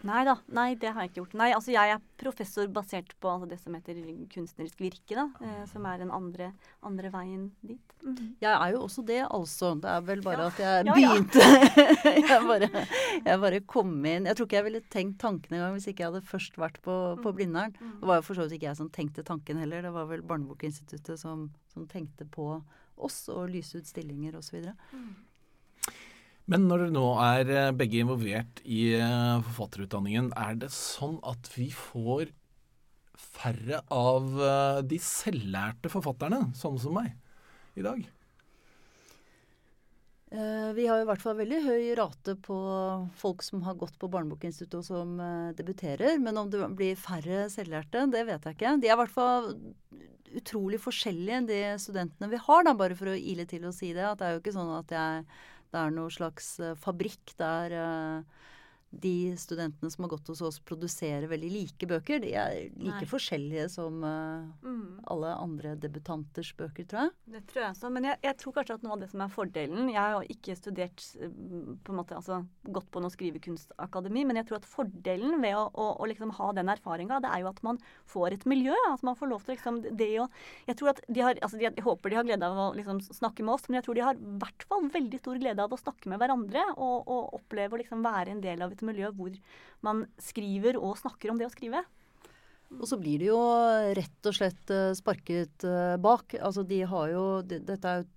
Nei 0.05 0.21
da. 0.27 0.35
Nei, 0.53 0.75
det 0.77 0.91
har 0.93 1.01
jeg 1.01 1.09
ikke 1.11 1.19
gjort. 1.23 1.33
Nei, 1.39 1.47
altså 1.55 1.71
jeg 1.73 1.91
er 1.95 2.01
professor 2.21 2.67
basert 2.69 3.15
på 3.23 3.29
altså, 3.31 3.47
det 3.49 3.57
som 3.59 3.73
heter 3.73 3.97
kunstnerisk 4.29 4.79
virke, 4.83 5.15
da. 5.17 5.25
Eh, 5.41 5.63
som 5.71 5.85
er 5.89 5.97
den 6.03 6.11
andre, 6.13 6.51
andre 6.85 7.09
veien 7.13 7.47
dit. 7.65 7.95
Mhm. 8.05 8.35
Jeg 8.43 8.53
er 8.53 8.75
jo 8.75 8.83
også 8.85 9.03
det, 9.07 9.19
altså. 9.25 9.73
Det 9.81 9.89
er 9.89 10.05
vel 10.05 10.21
bare 10.21 10.45
Ja. 10.45 10.47
at 10.47 10.61
jeg 10.61 10.85
Ja, 10.85 10.93
begynte 10.93 11.41
jeg, 12.21 12.41
bare, 12.45 12.69
jeg 13.25 13.39
bare 13.41 13.59
kom 13.65 13.93
inn 14.05 14.25
Jeg 14.29 14.35
tror 14.37 14.45
ikke 14.45 14.59
jeg 14.59 14.67
ville 14.69 14.81
tenkt 14.93 15.17
tanken 15.19 15.57
engang 15.57 15.73
hvis 15.73 15.87
ikke 15.89 16.03
jeg 16.05 16.11
hadde 16.13 16.25
først 16.29 16.57
vært 16.61 16.77
på, 16.85 16.95
på 17.25 17.33
Blindern. 17.33 17.73
Mm. 17.81 17.99
Det 18.03 18.07
var 18.11 18.21
jo 18.21 18.27
for 18.29 18.35
så 18.37 18.45
vidt 18.45 18.59
ikke 18.59 18.69
jeg 18.69 18.77
som 18.83 18.89
tenkte 18.93 19.25
tanken 19.25 19.57
heller. 19.57 19.81
Det 19.81 19.93
var 19.95 20.05
vel 20.13 20.21
Barnebokinstituttet 20.21 21.17
som, 21.19 21.49
som 21.73 21.87
tenkte 21.89 22.25
på 22.29 22.61
oss 22.95 23.25
og 23.33 23.49
lyse 23.51 23.75
ut 23.81 23.89
stillinger 23.89 24.37
osv. 24.39 24.61
Men 26.51 26.67
når 26.69 26.83
dere 26.83 26.93
nå 26.93 27.05
er 27.25 27.49
eh, 27.49 27.71
begge 27.73 28.03
involvert 28.03 28.59
i 28.69 28.91
eh, 28.99 29.45
forfatterutdanningen, 29.47 30.29
er 30.37 30.59
det 30.61 30.69
sånn 30.73 31.17
at 31.25 31.49
vi 31.55 31.71
får 31.73 32.29
færre 33.17 33.81
av 33.93 34.27
eh, 34.37 34.81
de 34.85 34.99
selvlærte 35.01 35.89
forfatterne, 35.89 36.51
sånne 36.57 36.83
som 36.83 36.99
meg, 36.99 37.15
i 37.73 37.85
dag? 37.85 38.03
Vi 40.75 40.83
har 40.89 40.99
i 40.99 41.05
hvert 41.07 41.21
fall 41.21 41.37
veldig 41.37 41.59
høy 41.63 41.83
rate 41.95 42.33
på 42.43 42.55
folk 43.15 43.43
som 43.45 43.61
har 43.63 43.77
gått 43.79 43.93
på 44.01 44.09
Barnebokinstituttet 44.11 44.81
og 44.81 44.83
som 44.83 45.13
debuterer. 45.55 46.17
Men 46.19 46.41
om 46.41 46.49
det 46.51 46.59
blir 46.75 46.97
færre 46.99 47.45
selvlærte, 47.53 48.01
det 48.11 48.25
vet 48.27 48.43
jeg 48.43 48.57
ikke. 48.57 48.73
De 48.81 48.89
er 48.89 48.97
i 48.97 48.99
hvert 48.99 49.13
fall 49.13 49.47
utrolig 50.35 50.81
forskjellige, 50.83 51.39
de 51.47 51.59
studentene 51.79 52.27
vi 52.33 52.41
har, 52.41 52.65
da, 52.67 52.73
bare 52.75 52.97
for 52.99 53.13
å 53.13 53.15
ile 53.15 53.45
til 53.47 53.63
å 53.69 53.71
si 53.75 53.93
det. 53.95 54.03
At 54.09 54.19
det 54.19 54.27
er 54.27 54.35
jo 54.35 54.41
ikke 54.43 54.55
sånn 54.57 54.73
at 54.75 54.91
jeg, 54.91 55.23
det 55.75 55.81
er 55.83 55.95
noe 55.95 56.11
slags 56.13 56.53
eh, 56.63 56.75
fabrikk 56.79 57.35
der 57.41 57.75
eh, 57.75 58.43
de 59.01 59.35
studentene 59.39 59.91
som 59.91 60.05
har 60.05 60.11
gått 60.15 60.29
hos 60.31 60.41
oss, 60.45 60.59
produserer 60.63 61.27
veldig 61.31 61.49
like 61.51 61.87
bøker. 61.89 62.21
De 62.23 62.31
er 62.37 62.69
like 62.75 63.01
Nei. 63.03 63.09
forskjellige 63.09 63.67
som 63.73 64.03
uh, 64.03 64.45
Mm. 64.65 65.01
alle 65.11 65.31
andre 65.35 65.75
debutanters 65.79 66.53
bøker, 66.57 66.85
tror 66.89 67.01
jeg. 67.05 67.11
Det 67.35 67.41
tror 67.51 67.61
jeg 67.63 67.71
også. 67.75 67.91
Men 67.93 68.07
jeg, 68.09 68.19
jeg 68.25 68.37
tror 68.41 68.55
kanskje 68.55 68.77
at 68.79 68.85
noe 68.85 68.95
av 68.95 69.01
det 69.03 69.09
som 69.11 69.21
er 69.25 69.31
fordelen 69.33 69.89
Jeg 69.91 69.99
har 70.15 70.29
ikke 70.31 70.55
studert 70.57 71.03
på 71.85 71.93
en 71.93 71.99
måte, 71.99 72.15
altså 72.17 72.39
gått 72.73 72.87
på 72.93 73.01
noe 73.03 73.13
skrivekunstakademi, 73.13 74.25
men 74.25 74.39
jeg 74.39 74.47
tror 74.49 74.59
at 74.61 74.67
fordelen 74.69 75.37
ved 75.43 75.55
å, 75.57 75.65
å, 75.73 75.87
å 76.01 76.07
liksom 76.09 76.31
ha 76.39 76.51
den 76.57 76.71
erfaringa, 76.73 77.19
det 77.23 77.31
er 77.31 77.43
jo 77.43 77.51
at 77.51 77.61
man 77.67 77.79
får 78.11 78.37
et 78.37 78.45
miljø. 78.49 78.75
At 78.91 79.03
man 79.05 79.17
får 79.19 79.31
lov 79.31 79.45
til 79.45 79.55
liksom 79.55 79.81
det 79.97 80.11
å 80.23 80.27
Jeg 80.69 80.77
tror 80.79 80.93
at 80.95 81.01
de 81.07 81.23
har 81.25 81.37
altså 81.41 81.59
de, 81.59 81.67
Jeg 81.69 81.85
håper 81.85 82.13
de 82.13 82.19
har 82.19 82.27
glede 82.27 82.47
av 82.47 82.59
å 82.67 82.67
liksom 82.77 83.01
snakke 83.05 83.43
med 83.45 83.55
oss, 83.57 83.67
men 83.69 83.79
jeg 83.79 83.87
tror 83.87 83.99
de 83.99 84.05
har 84.05 84.19
i 84.19 84.33
hvert 84.41 84.65
fall 84.69 84.89
veldig 84.93 85.19
stor 85.21 85.39
glede 85.41 85.63
av 85.65 85.73
å 85.75 85.79
snakke 85.79 86.09
med 86.11 86.21
hverandre 86.21 86.63
og, 86.75 86.97
og 87.05 87.37
oppleve 87.39 87.75
å 87.77 87.81
liksom 87.81 88.03
være 88.05 88.35
en 88.35 88.43
del 88.43 88.61
av 88.65 88.73
et 88.73 88.84
miljø 88.87 89.11
hvor 89.15 89.35
man 89.85 90.05
skriver 90.21 90.79
og 90.79 90.97
snakker 91.01 91.31
om 91.31 91.39
det 91.41 91.49
å 91.49 91.53
skrive. 91.53 91.83
Og 92.75 92.87
så 92.89 92.97
blir 92.99 93.21
det 93.21 93.29
jo 93.29 93.39
rett 93.97 94.27
og 94.27 94.35
slett 94.35 94.71
eh, 94.73 94.91
sparket 94.97 95.65
eh, 95.69 95.95
bak. 96.01 96.37
Altså 96.41 96.65
de 96.67 96.81
har 96.89 97.11
jo 97.13 97.25
Dette 97.45 97.77
er 97.77 98.01
jo 98.01 98.09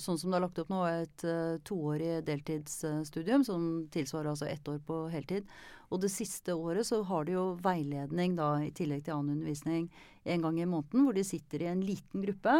sånn 0.00 0.18
som 0.18 0.32
det 0.32 0.38
er 0.38 0.44
lagt 0.44 0.58
opp 0.58 0.70
nå, 0.72 0.80
et 0.88 1.24
uh, 1.26 1.58
toårig 1.66 2.24
deltidsstudium 2.26 3.44
som 3.46 3.66
tilsvarer 3.92 4.32
altså 4.32 4.48
ett 4.50 4.66
år 4.66 4.80
på 4.82 5.04
heltid. 5.12 5.46
Og 5.90 6.02
det 6.02 6.10
siste 6.10 6.54
året 6.54 6.88
så 6.88 7.00
har 7.06 7.26
de 7.26 7.36
jo 7.36 7.44
veiledning 7.62 8.36
da, 8.38 8.52
i 8.62 8.72
tillegg 8.74 9.04
til 9.06 9.16
annen 9.16 9.38
undervisning 9.38 9.88
en 10.24 10.46
gang 10.46 10.60
i 10.60 10.68
måneden, 10.68 11.04
hvor 11.06 11.14
de 11.14 11.26
sitter 11.26 11.64
i 11.64 11.70
en 11.70 11.84
liten 11.86 12.24
gruppe. 12.26 12.56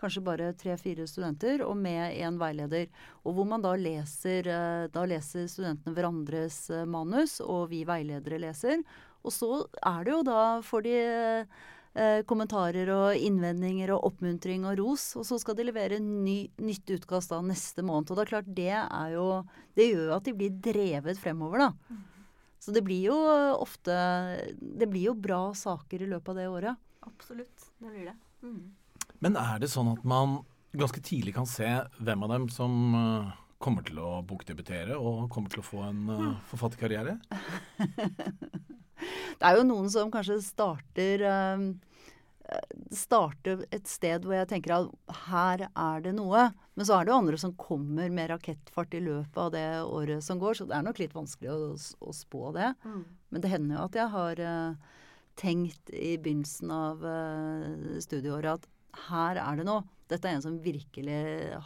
Kanskje 0.00 0.22
bare 0.24 0.52
tre-fire 0.56 1.04
studenter, 1.08 1.60
og 1.66 1.76
med 1.76 2.14
en 2.24 2.38
veileder. 2.40 2.86
Og 3.24 3.36
hvor 3.36 3.48
man 3.48 3.64
da 3.64 3.74
leser, 3.76 4.46
eh, 4.48 4.86
da 4.92 5.04
leser 5.08 5.50
studentene 5.50 5.92
hverandres 5.96 6.62
eh, 6.72 6.86
manus, 6.88 7.36
og 7.44 7.68
vi 7.72 7.82
veiledere 7.88 8.40
leser. 8.40 8.80
Og 9.20 9.34
så 9.36 9.50
er 9.84 10.06
det 10.06 10.14
jo 10.14 10.22
da 10.24 10.40
får 10.64 10.86
de 10.86 10.94
eh, 11.04 12.22
kommentarer 12.30 12.88
og 12.94 13.18
innvendinger 13.18 13.92
og 13.92 14.08
oppmuntring 14.08 14.64
og 14.64 14.80
ros. 14.80 15.10
Og 15.20 15.28
så 15.28 15.36
skal 15.42 15.58
de 15.58 15.68
levere 15.68 16.00
ny, 16.00 16.38
nytt 16.64 16.96
utkast 16.96 17.34
da 17.34 17.42
neste 17.44 17.84
måned. 17.84 18.08
Og 18.08 18.16
det 18.16 18.24
er 18.24 18.32
klart 18.32 18.54
det 18.56 18.72
er 18.78 19.16
jo 19.18 19.26
Det 19.76 19.90
gjør 19.90 20.06
jo 20.08 20.16
at 20.16 20.24
de 20.24 20.36
blir 20.40 20.56
drevet 20.64 21.20
fremover, 21.20 21.66
da. 21.66 22.00
Så 22.60 22.72
det 22.76 22.82
blir 22.84 23.06
jo 23.08 23.16
ofte 23.56 23.92
Det 24.60 24.88
blir 24.88 25.10
jo 25.10 25.16
bra 25.16 25.50
saker 25.56 26.02
i 26.04 26.08
løpet 26.08 26.32
av 26.32 26.40
det 26.40 26.48
året. 26.48 26.86
Absolutt. 27.04 27.72
Det 27.76 27.88
blir 27.92 28.08
det. 28.08 28.16
Mm. 28.40 28.79
Men 29.20 29.36
er 29.36 29.60
det 29.60 29.70
sånn 29.72 29.92
at 29.92 30.04
man 30.08 30.40
ganske 30.76 31.02
tidlig 31.04 31.34
kan 31.36 31.48
se 31.48 31.68
hvem 31.98 32.24
av 32.24 32.32
dem 32.34 32.48
som 32.52 32.96
eh, 32.96 33.30
kommer 33.60 33.84
til 33.86 34.00
å 34.00 34.20
bokdebutere 34.26 34.96
og 34.96 35.28
kommer 35.32 35.52
til 35.52 35.60
å 35.60 35.66
få 35.66 35.82
en 35.84 36.06
uh, 36.08 36.28
forfatterkarriere? 36.48 37.18
det 39.40 39.44
er 39.44 39.58
jo 39.58 39.66
noen 39.68 39.90
som 39.92 40.12
kanskje 40.12 40.38
starter 40.44 41.26
um, 41.28 41.66
starte 42.94 43.58
et 43.70 43.86
sted 43.86 44.24
hvor 44.24 44.34
jeg 44.38 44.48
tenker 44.50 44.74
at 44.74 45.18
her 45.28 45.66
er 45.68 46.04
det 46.04 46.14
noe. 46.16 46.48
Men 46.74 46.88
så 46.88 46.96
er 46.96 47.06
det 47.06 47.12
jo 47.12 47.18
andre 47.20 47.40
som 47.42 47.54
kommer 47.60 48.10
med 48.12 48.32
rakettfart 48.32 48.96
i 48.96 49.02
løpet 49.04 49.38
av 49.44 49.52
det 49.54 49.66
året 49.84 50.24
som 50.24 50.40
går, 50.40 50.56
så 50.56 50.66
det 50.66 50.78
er 50.78 50.86
nok 50.86 51.02
litt 51.02 51.14
vanskelig 51.14 51.52
å, 51.52 51.70
å 51.76 52.16
spå 52.16 52.50
det. 52.56 52.72
Mm. 52.86 53.04
Men 53.30 53.44
det 53.44 53.52
hender 53.52 53.76
jo 53.76 53.84
at 53.84 54.00
jeg 54.00 54.14
har 54.16 54.42
uh, 54.42 54.98
tenkt 55.40 55.94
i 55.94 56.16
begynnelsen 56.16 56.74
av 56.74 57.04
uh, 57.04 57.98
studieåret 58.02 58.56
at 58.56 58.68
her 59.08 59.40
er 59.40 59.60
det 59.60 59.66
noe. 59.68 59.84
Dette 60.10 60.26
er 60.26 60.36
en 60.36 60.44
som 60.44 60.58
virkelig 60.62 61.18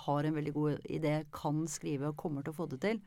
har 0.05 0.27
en 0.27 0.37
veldig 0.37 0.53
god 0.53 0.89
idé, 0.93 1.15
kan 1.33 1.65
skrive 1.71 2.11
og 2.11 2.19
kommer 2.21 2.45
til 2.45 2.53
å 2.53 2.59
få 2.59 2.69
det 2.73 2.81
til. 2.83 3.01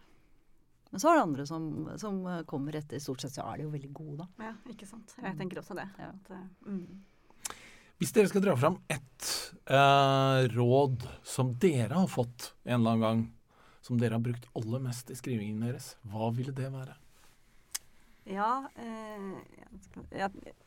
Men 0.89 1.03
så 1.03 1.11
er 1.11 1.17
det 1.17 1.25
andre 1.27 1.45
som, 1.49 1.67
som 1.99 2.17
kommer 2.49 2.77
etter. 2.79 3.01
Stort 3.03 3.21
sett 3.21 3.35
så 3.35 3.45
er 3.51 3.59
de 3.59 3.67
jo 3.67 3.73
veldig 3.73 3.91
gode, 3.93 4.23
da. 4.23 4.47
Ja, 4.49 4.55
ikke 4.71 4.87
sant. 4.89 5.13
Jeg 5.19 5.35
mm. 5.35 5.39
tenker 5.41 5.61
også 5.61 5.77
det. 5.77 5.85
Ja. 5.99 6.09
At, 6.15 6.31
uh, 6.31 6.73
mm. 6.73 7.53
Hvis 7.97 8.13
dere 8.13 8.29
skal 8.29 8.43
dra 8.45 8.53
fram 8.57 8.77
ett 8.93 9.27
eh, 9.65 10.43
råd 10.53 11.07
som 11.25 11.55
dere 11.57 11.97
har 11.97 12.09
fått 12.11 12.51
en 12.63 12.75
eller 12.75 12.91
annen 12.91 13.05
gang, 13.05 13.23
som 13.81 13.97
dere 13.97 14.19
har 14.19 14.21
brukt 14.21 14.45
aller 14.59 14.83
mest 14.83 15.09
i 15.09 15.17
skrivingen 15.17 15.63
deres, 15.65 15.95
hva 16.05 16.29
ville 16.35 16.53
det 16.53 16.69
være? 16.69 16.93
Ja, 18.29 18.51
eh, 18.77 19.25
jeg, 20.13 20.29
jeg 20.45 20.66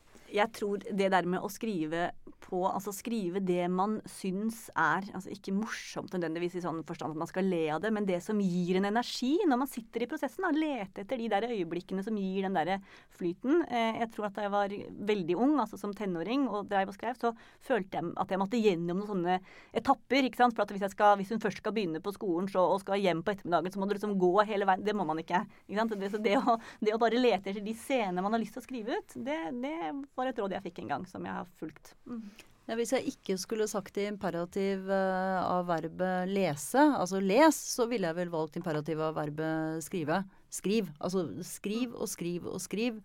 tror 0.55 0.83
det 0.87 1.11
der 1.12 1.27
med 1.29 1.43
å 1.43 1.51
skrive 1.53 2.11
på 2.40 2.62
Altså 2.66 2.93
skrive 2.95 3.40
det 3.45 3.66
man 3.73 3.99
syns 4.09 4.64
er 4.79 5.07
altså 5.14 5.31
Ikke 5.33 5.55
morsomt 5.55 6.12
nødvendigvis 6.14 6.57
i 6.59 6.64
sånn 6.64 6.83
forstand 6.88 7.14
at 7.14 7.21
man 7.23 7.31
skal 7.31 7.47
le 7.51 7.62
av 7.75 7.83
det, 7.85 7.93
men 7.95 8.07
det 8.09 8.21
som 8.25 8.40
gir 8.43 8.79
en 8.79 8.88
energi 8.88 9.35
når 9.49 9.61
man 9.62 9.71
sitter 9.71 10.05
i 10.05 10.09
prosessen. 10.11 10.45
Da, 10.47 10.51
lete 10.55 11.05
etter 11.05 11.21
de 11.21 11.29
der 11.31 11.47
øyeblikkene 11.51 12.03
som 12.05 12.16
gir 12.19 12.47
den 12.47 12.57
derre 12.57 12.79
flyten. 13.16 13.62
Eh, 13.69 14.01
jeg 14.01 14.11
tror 14.14 14.29
at 14.29 14.38
da 14.38 14.47
jeg 14.47 14.53
var 14.55 14.75
veldig 15.11 15.37
ung, 15.38 15.55
altså 15.62 15.79
som 15.81 15.93
tenåring, 15.97 16.47
og 16.49 16.69
dreiv 16.71 16.93
og 16.93 16.97
skrev, 16.97 17.19
så 17.21 17.33
følte 17.66 18.01
jeg 18.01 18.12
at 18.23 18.33
jeg 18.33 18.40
måtte 18.40 18.61
gjennom 18.61 19.03
noen 19.03 19.11
sånne 19.11 19.37
etapper. 19.77 20.27
ikke 20.27 20.40
sant? 20.40 20.57
For 20.57 20.64
at 20.64 20.75
hvis, 20.75 20.87
skal, 20.95 21.16
hvis 21.21 21.33
hun 21.35 21.43
først 21.43 21.62
skal 21.62 21.75
begynne 21.77 22.03
på 22.05 22.14
skolen 22.16 22.49
så, 22.51 22.64
og 22.75 22.83
skal 22.85 23.01
hjem 23.03 23.23
på 23.27 23.35
ettermiddagen, 23.35 23.75
så 23.75 23.83
må 23.83 23.90
du 23.90 23.97
liksom 23.97 24.16
gå 24.21 24.33
hele 24.49 24.69
veien. 24.69 24.85
Det 24.87 24.97
må 24.97 25.07
man 25.09 25.23
ikke. 25.23 25.43
ikke 25.69 25.83
sant? 25.83 25.97
Det, 26.01 26.12
det, 26.27 26.37
å, 26.40 26.57
det 26.81 26.97
å 26.97 27.03
bare 27.03 27.21
lete 27.21 27.53
etter 27.53 27.64
de 27.64 27.77
scenene 27.79 28.25
man 28.25 28.37
har 28.37 28.43
lyst 28.43 28.57
til 28.57 28.64
å 28.64 28.66
skrive 28.66 29.01
ut, 29.01 29.19
det, 29.29 29.40
det 29.62 29.77
var 30.20 30.30
et 30.30 30.40
råd 30.40 30.54
jeg 30.56 30.66
fikk 30.68 30.85
en 30.85 30.94
gang, 30.94 31.09
som 31.09 31.26
jeg 31.26 31.37
har 31.40 31.50
fulgt. 31.61 31.94
Mm. 32.06 32.22
Ja, 32.70 32.76
hvis 32.78 32.92
jeg 32.94 33.11
ikke 33.11 33.35
skulle 33.40 33.66
sagt 33.66 33.96
i 33.98 34.04
imperativ 34.06 34.85
uh, 34.87 35.40
av 35.42 35.64
verbet 35.66 36.30
lese, 36.30 36.78
altså 36.78 37.18
les, 37.18 37.56
så 37.74 37.88
ville 37.90 38.06
jeg 38.06 38.18
vel 38.20 38.30
valgt 38.30 38.61
imperativ 38.61 39.00
av 39.02 39.16
verbet 39.16 39.83
skrive. 39.83 40.20
Skriv. 40.54 40.92
Altså 41.02 41.24
skriv 41.46 41.96
og 41.96 42.06
skriv 42.12 42.46
og 42.46 42.62
skriv. 42.62 43.00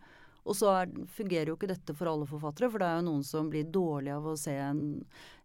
Og 0.45 0.53
så 0.53 0.69
er, 0.69 0.91
fungerer 1.15 1.49
jo 1.49 1.55
ikke 1.57 1.71
dette 1.71 1.95
for 1.97 2.11
alle 2.11 2.27
forfattere, 2.29 2.69
for 2.69 2.81
det 2.81 2.91
er 2.91 2.99
jo 2.99 3.07
noen 3.07 3.23
som 3.25 3.49
blir 3.49 3.65
dårlig 3.73 4.13
av 4.13 4.27
å 4.29 4.35
se 4.37 4.53
en, 4.53 4.83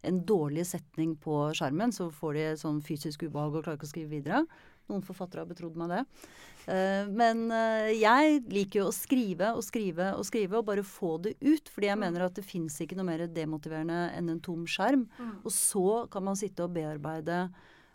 en 0.04 0.18
dårlig 0.28 0.66
setning 0.68 1.14
på 1.16 1.38
skjermen. 1.56 1.94
Så 1.96 2.10
får 2.12 2.36
de 2.36 2.44
sånn 2.60 2.82
fysisk 2.84 3.24
ubehag 3.24 3.56
og 3.56 3.64
klarer 3.64 3.80
ikke 3.80 3.88
å 3.88 3.94
skrive 3.94 4.12
videre. 4.18 4.42
Noen 4.90 5.06
forfattere 5.06 5.44
har 5.44 5.50
betrodd 5.50 5.78
meg 5.80 5.94
det. 5.94 6.02
Uh, 6.66 7.08
men 7.08 7.46
uh, 7.48 7.88
jeg 7.94 8.42
liker 8.52 8.82
jo 8.82 8.90
å 8.90 8.94
skrive 8.94 9.54
og 9.56 9.64
skrive 9.64 10.12
og 10.18 10.26
skrive 10.28 10.60
og 10.60 10.68
bare 10.68 10.86
få 10.86 11.16
det 11.24 11.36
ut. 11.40 11.72
Fordi 11.72 11.90
jeg 11.90 11.98
mm. 11.98 12.04
mener 12.06 12.26
at 12.26 12.36
det 12.36 12.46
fins 12.46 12.76
ikke 12.82 12.98
noe 12.98 13.08
mer 13.08 13.26
demotiverende 13.30 14.04
enn 14.18 14.30
en 14.34 14.44
tom 14.44 14.66
skjerm. 14.68 15.06
Mm. 15.18 15.34
Og 15.44 15.54
så 15.54 15.88
kan 16.12 16.26
man 16.26 16.38
sitte 16.38 16.66
og 16.66 16.74
bearbeide 16.76 17.46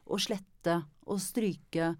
og 0.05 0.21
slette 0.21 0.81
og 1.09 1.21
stryke 1.21 1.93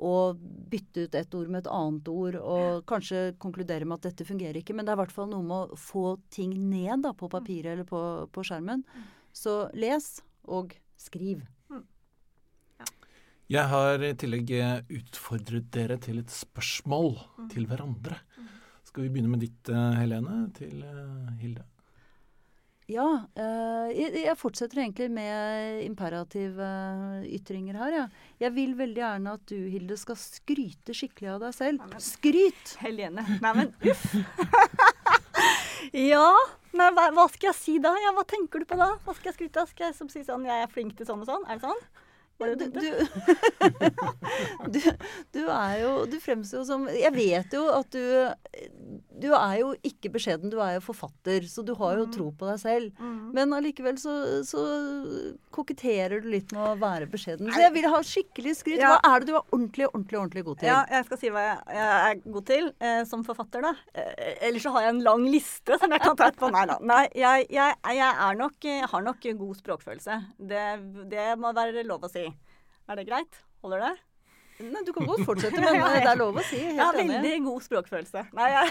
og 0.00 0.40
bytte 0.72 1.04
ut 1.04 1.16
et 1.18 1.34
ord 1.36 1.50
med 1.52 1.60
et 1.60 1.70
annet 1.76 2.08
ord, 2.08 2.38
og 2.40 2.84
kanskje 2.88 3.34
konkludere 3.42 3.84
med 3.84 3.98
at 3.98 4.08
dette 4.08 4.24
fungerer 4.24 4.56
ikke. 4.60 4.72
Men 4.76 4.88
det 4.88 4.94
er 4.94 4.98
i 4.98 5.02
hvert 5.02 5.14
fall 5.14 5.28
noe 5.28 5.44
med 5.44 5.74
å 5.74 5.78
få 5.78 6.14
ting 6.32 6.54
ned 6.70 7.04
da, 7.04 7.12
på 7.12 7.28
papiret 7.32 7.74
eller 7.74 7.88
på, 7.88 8.00
på 8.32 8.44
skjermen. 8.46 8.80
Mm. 8.80 9.08
Så 9.36 9.56
les 9.76 10.08
og 10.48 10.72
skriv. 11.00 11.44
Jeg 13.50 13.66
har 13.66 14.02
i 14.06 14.12
tillegg 14.14 14.52
eh, 14.54 14.76
utfordret 14.94 15.72
dere 15.74 15.96
til 15.98 16.20
et 16.20 16.30
spørsmål 16.30 17.16
mm. 17.18 17.48
til 17.50 17.64
hverandre. 17.66 18.20
Mm. 18.38 18.46
Skal 18.86 19.02
vi 19.02 19.10
begynne 19.10 19.32
med 19.32 19.42
ditt, 19.42 19.70
eh, 19.74 19.96
Helene, 19.98 20.36
til 20.54 20.84
eh, 20.86 21.32
Hilde? 21.40 21.66
Ja, 22.90 23.06
jeg 23.94 24.32
fortsetter 24.34 24.80
egentlig 24.82 25.12
med 25.14 25.84
imperative 25.84 26.70
ytringer 27.22 27.76
her. 27.78 27.92
Ja. 27.94 28.06
Jeg 28.42 28.54
vil 28.56 28.72
veldig 28.80 28.98
gjerne 28.98 29.34
at 29.38 29.44
du, 29.46 29.54
Hilde, 29.70 29.94
skal 29.98 30.18
skryte 30.18 30.96
skikkelig 30.98 31.30
av 31.36 31.44
deg 31.44 31.54
selv. 31.54 31.94
Skryt! 32.02 32.74
Helene. 32.82 33.22
Neimen, 33.44 33.70
uff! 33.86 34.08
ja. 36.10 36.26
Men 36.74 36.98
hva, 36.98 37.06
hva, 37.14 37.28
skal 37.30 37.52
jeg 37.52 37.60
si 37.60 37.78
da? 37.82 37.94
Ja, 38.02 38.10
hva 38.18 38.26
tenker 38.26 38.58
du 38.62 38.66
på 38.66 38.78
da? 38.78 38.90
Hva 39.06 39.14
skal 39.14 39.30
jeg 39.30 39.38
skryte 39.38 39.62
av? 39.62 39.70
Skal 39.70 39.92
jeg 39.92 40.10
si 40.10 40.26
sånn 40.26 40.50
jeg 40.50 40.66
er 40.66 40.74
flink 40.74 40.98
til 40.98 41.06
sånn 41.06 41.22
og 41.22 41.30
sånn? 41.30 41.46
Er 41.46 41.62
det 41.62 41.70
sånn? 41.70 41.86
Du, 42.40 42.54
du, 42.56 42.80
du, 44.72 44.80
du, 45.32 45.40
er 45.44 45.74
jo 45.82 45.90
Du 46.08 46.16
fremstår 46.22 46.62
jo 46.62 46.64
som 46.64 46.86
Jeg 46.88 47.12
vet 47.12 47.52
jo 47.52 47.66
at 47.68 47.92
du 47.92 48.00
Du 49.20 49.28
er 49.36 49.56
jo 49.60 49.68
ikke 49.86 50.10
beskjeden, 50.14 50.50
du 50.50 50.58
er 50.64 50.74
jo 50.78 50.82
forfatter, 50.82 51.44
så 51.46 51.62
du 51.66 51.72
har 51.78 51.98
jo 52.00 52.06
mm. 52.08 52.12
tro 52.14 52.26
på 52.34 52.48
deg 52.48 52.58
selv. 52.62 53.02
Mm. 53.02 53.18
Men 53.36 53.54
allikevel 53.54 53.98
så, 54.00 54.14
så 54.46 54.62
koketterer 55.54 56.24
du 56.24 56.30
litt 56.32 56.54
med 56.56 56.64
å 56.64 56.72
være 56.80 57.06
beskjeden. 57.10 57.50
Så 57.52 57.62
jeg 57.62 57.74
vil 57.76 57.88
ha 57.92 58.00
skikkelig 58.06 58.56
skryt. 58.58 58.82
Hva 58.82 58.98
er 59.06 59.22
det 59.22 59.30
du 59.30 59.34
er 59.36 59.42
ordentlig, 59.42 59.86
ordentlig, 59.92 60.18
ordentlig 60.22 60.44
god 60.48 60.60
til? 60.62 60.70
Ja, 60.72 60.80
jeg 60.96 61.08
skal 61.08 61.22
si 61.22 61.32
hva 61.34 61.46
jeg, 61.46 61.60
jeg 61.76 61.92
er 62.08 62.20
god 62.24 62.48
til 62.50 62.68
eh, 62.88 63.00
som 63.12 63.24
forfatter, 63.28 63.68
da. 63.68 63.74
Eh, 63.94 64.34
ellers 64.48 64.66
så 64.66 64.74
har 64.76 64.86
jeg 64.88 64.96
en 64.96 65.04
lang 65.06 65.26
liste 65.30 65.80
som 65.80 65.96
jeg 65.96 66.04
kan 66.06 66.18
ta 66.18 66.30
etterpå. 66.32 66.52
Nei 66.56 66.66
da. 66.72 66.80
Nei, 66.90 67.04
jeg, 67.14 67.46
jeg, 67.54 67.80
jeg, 68.00 68.12
er 68.28 68.40
nok, 68.40 68.58
jeg 68.66 68.92
har 68.94 69.06
nok 69.06 69.32
god 69.44 69.62
språkfølelse. 69.62 70.20
Det, 70.50 70.68
det 71.12 71.32
må 71.40 71.54
være 71.56 71.86
lov 71.86 72.08
å 72.08 72.12
si. 72.12 72.26
Er 72.90 72.98
det 72.98 73.06
greit? 73.06 73.44
Holder 73.62 73.90
det? 73.90 73.96
Nei, 74.60 74.82
Du 74.86 74.92
kan 74.96 75.08
godt 75.08 75.24
fortsette, 75.28 75.60
men 75.64 75.80
det 75.80 76.10
er 76.10 76.18
lov 76.20 76.36
å 76.40 76.44
si. 76.44 76.60
Helt 76.60 76.76
jeg 76.76 76.84
har 76.84 76.98
veldig 76.98 77.34
god 77.46 77.64
språkfølelse. 77.66 78.24
Nei, 78.36 78.48
jeg... 78.54 78.66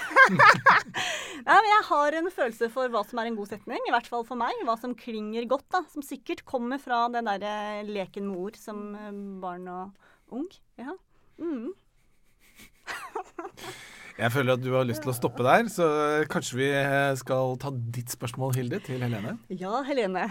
Nei, 1.48 1.56
men 1.56 1.70
jeg 1.72 1.84
har 1.90 2.18
en 2.20 2.32
følelse 2.36 2.70
for 2.74 2.94
hva 2.94 3.04
som 3.08 3.22
er 3.22 3.30
en 3.32 3.38
god 3.40 3.54
setning. 3.54 3.84
I 3.88 3.94
hvert 3.96 4.10
fall 4.12 4.26
for 4.28 4.40
meg. 4.40 4.64
Hva 4.68 4.76
som 4.80 4.96
klinger 4.98 5.48
godt. 5.50 5.68
da, 5.74 5.84
Som 5.92 6.06
sikkert 6.06 6.44
kommer 6.48 6.82
fra 6.82 7.06
den 7.14 7.30
derre 7.30 7.54
eh, 7.80 7.88
leken 7.88 8.28
med 8.30 8.42
ord 8.48 8.60
som 8.60 8.92
eh, 9.00 9.14
barn 9.42 9.70
og 9.72 10.36
ung. 10.36 10.50
Ja. 10.80 10.98
Mm. 11.42 11.72
Jeg 14.20 14.34
føler 14.36 14.58
at 14.58 14.64
du 14.64 14.74
har 14.76 14.84
lyst 14.84 15.00
til 15.06 15.14
å 15.14 15.16
stoppe 15.16 15.46
der, 15.48 15.70
så 15.72 15.86
kanskje 16.28 16.58
vi 16.60 16.66
skal 17.22 17.54
ta 17.62 17.72
ditt 17.72 18.12
spørsmål, 18.12 18.52
Hilde, 18.58 18.82
til 18.84 19.00
Helene? 19.06 19.38
Ja, 19.48 19.80
Helene. 19.88 20.26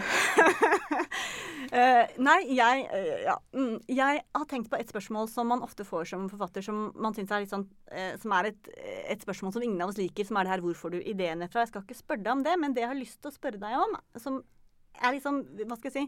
Uh, 1.73 2.05
nei, 2.21 2.37
jeg, 2.57 2.85
uh, 2.89 3.15
ja, 3.25 3.35
mm, 3.55 3.75
jeg 3.91 4.21
har 4.35 4.45
tenkt 4.49 4.69
på 4.71 4.77
et 4.79 4.91
spørsmål 4.91 5.29
som 5.31 5.49
man 5.51 5.63
ofte 5.65 5.85
får 5.87 6.11
som 6.11 6.27
forfatter, 6.31 6.65
som 6.65 6.89
man 6.95 7.15
synes 7.17 7.33
er 7.33 7.43
litt 7.43 7.53
sånn 7.53 7.65
uh, 7.93 8.13
Som 8.21 8.35
er 8.37 8.51
et, 8.51 8.69
et, 8.75 9.25
spørsmål 9.25 9.55
som 9.55 9.65
ingen 9.65 9.81
av 9.85 9.93
oss 9.93 9.99
liker, 9.99 10.27
som 10.27 10.39
er 10.39 10.47
det 10.47 10.55
her 10.55 10.63
'Hvor 10.65 10.77
får 10.77 10.95
du 10.95 10.99
ideene 11.01 11.49
fra?' 11.49 11.65
Jeg 11.65 11.73
skal 11.73 11.85
ikke 11.85 12.01
spørre 12.01 12.23
deg 12.25 12.33
om 12.33 12.45
det, 12.45 12.55
men 12.59 12.73
det 12.73 12.85
jeg 12.85 12.93
har 12.93 13.01
lyst 13.01 13.21
til 13.21 13.31
å 13.31 13.37
spørre 13.37 13.61
deg 13.61 13.75
om, 13.77 13.97
som 14.17 14.41
er 14.99 15.15
liksom, 15.15 15.41
hva 15.63 15.77
skal 15.79 15.89
jeg 15.89 15.95
si, 15.95 16.05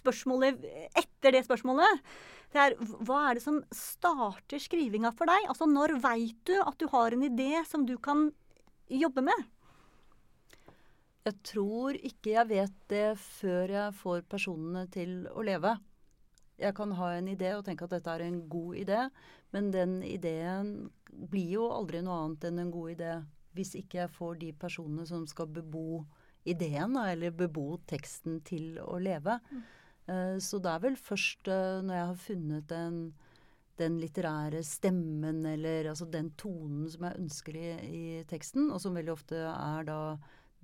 spørsmålet 0.00 0.64
etter 0.98 1.34
det 1.36 1.44
spørsmålet. 1.46 2.02
Det 2.52 2.60
er 2.60 2.76
hva 3.06 3.28
er 3.28 3.38
det 3.38 3.44
som 3.44 3.60
starter 3.74 4.60
skrivinga 4.60 5.12
for 5.16 5.30
deg? 5.30 5.48
Altså 5.48 5.68
når 5.70 5.96
veit 6.02 6.38
du 6.48 6.56
at 6.60 6.78
du 6.80 6.88
har 6.92 7.14
en 7.14 7.26
idé 7.28 7.62
som 7.68 7.86
du 7.88 7.96
kan 8.02 8.30
jobbe 8.90 9.24
med? 9.24 9.46
Jeg 11.22 11.38
tror 11.46 11.96
ikke 12.02 12.34
jeg 12.34 12.50
vet 12.50 12.78
det 12.90 13.06
før 13.20 13.70
jeg 13.76 13.98
får 14.00 14.24
personene 14.30 14.88
til 14.90 15.28
å 15.30 15.44
leve. 15.46 15.76
Jeg 16.58 16.74
kan 16.78 16.94
ha 16.98 17.12
en 17.16 17.28
idé 17.30 17.52
og 17.56 17.64
tenke 17.66 17.86
at 17.86 17.94
dette 17.94 18.10
er 18.10 18.24
en 18.26 18.40
god 18.50 18.80
idé, 18.80 19.04
men 19.54 19.70
den 19.74 20.00
ideen 20.06 20.72
blir 21.30 21.58
jo 21.58 21.68
aldri 21.74 22.02
noe 22.02 22.24
annet 22.24 22.48
enn 22.48 22.64
en 22.64 22.74
god 22.74 22.94
idé 22.96 23.14
hvis 23.56 23.74
ikke 23.76 24.00
jeg 24.00 24.12
får 24.14 24.36
de 24.40 24.50
personene 24.56 25.04
som 25.08 25.26
skal 25.28 25.50
bebo 25.52 26.02
ideen, 26.48 26.96
eller 26.96 27.34
bebo 27.36 27.76
teksten 27.88 28.40
til 28.46 28.78
å 28.82 28.98
leve. 29.02 29.38
Mm. 29.50 29.62
Uh, 30.08 30.36
så 30.42 30.58
det 30.62 30.72
er 30.72 30.82
vel 30.82 30.96
først 30.98 31.50
uh, 31.52 31.82
når 31.84 31.94
jeg 31.98 32.08
har 32.08 32.22
funnet 32.24 32.68
den, 32.72 32.96
den 33.78 33.98
litterære 34.02 34.62
stemmen, 34.66 35.44
eller 35.46 35.92
altså 35.92 36.08
den 36.10 36.32
tonen 36.40 36.88
som 36.90 37.06
jeg 37.06 37.20
ønsker 37.20 37.58
i, 37.60 37.68
i, 37.86 38.04
teksten, 38.30 38.72
og 38.72 38.80
som 38.82 38.96
veldig 38.98 39.14
ofte 39.14 39.44
er 39.52 39.86
da 39.86 40.00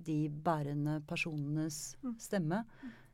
de 0.05 0.29
bærende 0.29 0.99
personenes 1.07 1.97
mm. 2.03 2.15
stemme. 2.21 2.63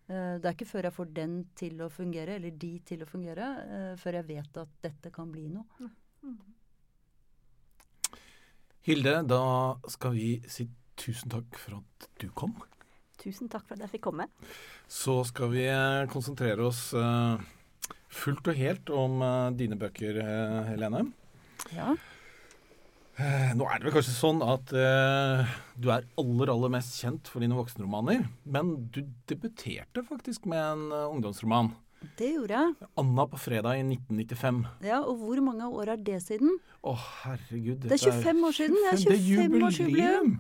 Uh, 0.06 0.38
det 0.38 0.46
er 0.46 0.54
ikke 0.54 0.70
før 0.70 0.90
jeg 0.90 0.96
får 0.96 1.12
den 1.18 1.38
til 1.58 1.82
å 1.82 1.90
fungere, 1.94 2.38
eller 2.38 2.54
de 2.62 2.72
til 2.86 3.04
å 3.04 3.10
fungere, 3.10 3.50
før 4.02 4.20
jeg 4.20 4.30
vet 4.30 4.62
at 4.62 4.78
dette 4.86 5.12
kan 5.14 5.32
bli 5.34 5.48
noe. 5.54 5.90
Mm. 6.26 6.38
Hilde, 8.86 9.16
da 9.26 9.42
skal 9.90 10.14
vi 10.14 10.30
si 10.52 10.68
tusen 11.00 11.32
takk 11.34 11.58
for 11.58 11.80
at 11.80 12.10
du 12.22 12.28
kom. 12.38 12.54
Tusen 13.18 13.50
takk 13.50 13.66
for 13.66 13.78
at 13.78 13.88
jeg 13.88 13.96
fikk 13.96 14.06
komme. 14.12 14.28
Så 14.86 15.24
skal 15.26 15.50
vi 15.56 15.64
eh, 15.66 16.06
konsentrere 16.12 16.68
oss 16.68 16.92
fullt 18.14 18.52
og 18.52 18.60
helt 18.60 18.92
om 18.94 19.24
dine 19.58 19.78
bøker, 19.80 20.22
Helene. 20.70 21.02
Ja. 21.74 21.96
Uh, 23.16 23.54
nå 23.56 23.68
er 23.72 23.80
det 23.80 23.88
vel 23.88 23.96
kanskje 23.96 24.16
sånn 24.18 24.42
at 24.44 24.74
du 24.76 25.88
er 25.94 26.04
aller, 26.20 26.52
aller 26.52 26.74
mest 26.74 26.98
kjent 27.00 27.32
for 27.32 27.44
dine 27.44 27.56
voksenromaner. 27.56 28.26
Men 28.44 28.76
du 28.92 29.06
debuterte 29.32 30.04
faktisk 30.04 30.50
med 30.52 30.60
en 30.60 30.86
ungdomsroman. 31.14 31.72
Det 32.18 32.28
gjorde 32.36 32.60
jeg. 32.60 32.88
'Anna 32.98 33.26
på 33.26 33.38
fredag' 33.40 33.80
i 33.80 33.84
1995. 33.84 34.66
Ja, 34.84 35.00
Og 35.02 35.18
hvor 35.18 35.42
mange 35.42 35.68
år 35.68 35.94
er 35.96 35.96
det 35.96 36.22
siden? 36.24 36.58
Å, 36.84 36.94
herregud. 37.24 37.88
Det 37.88 37.98
er 37.98 38.12
25 38.12 38.44
år 38.46 38.58
siden. 38.60 38.78
Det 38.84 38.92
er 38.92 39.22
25-årsjubileum. 39.24 40.36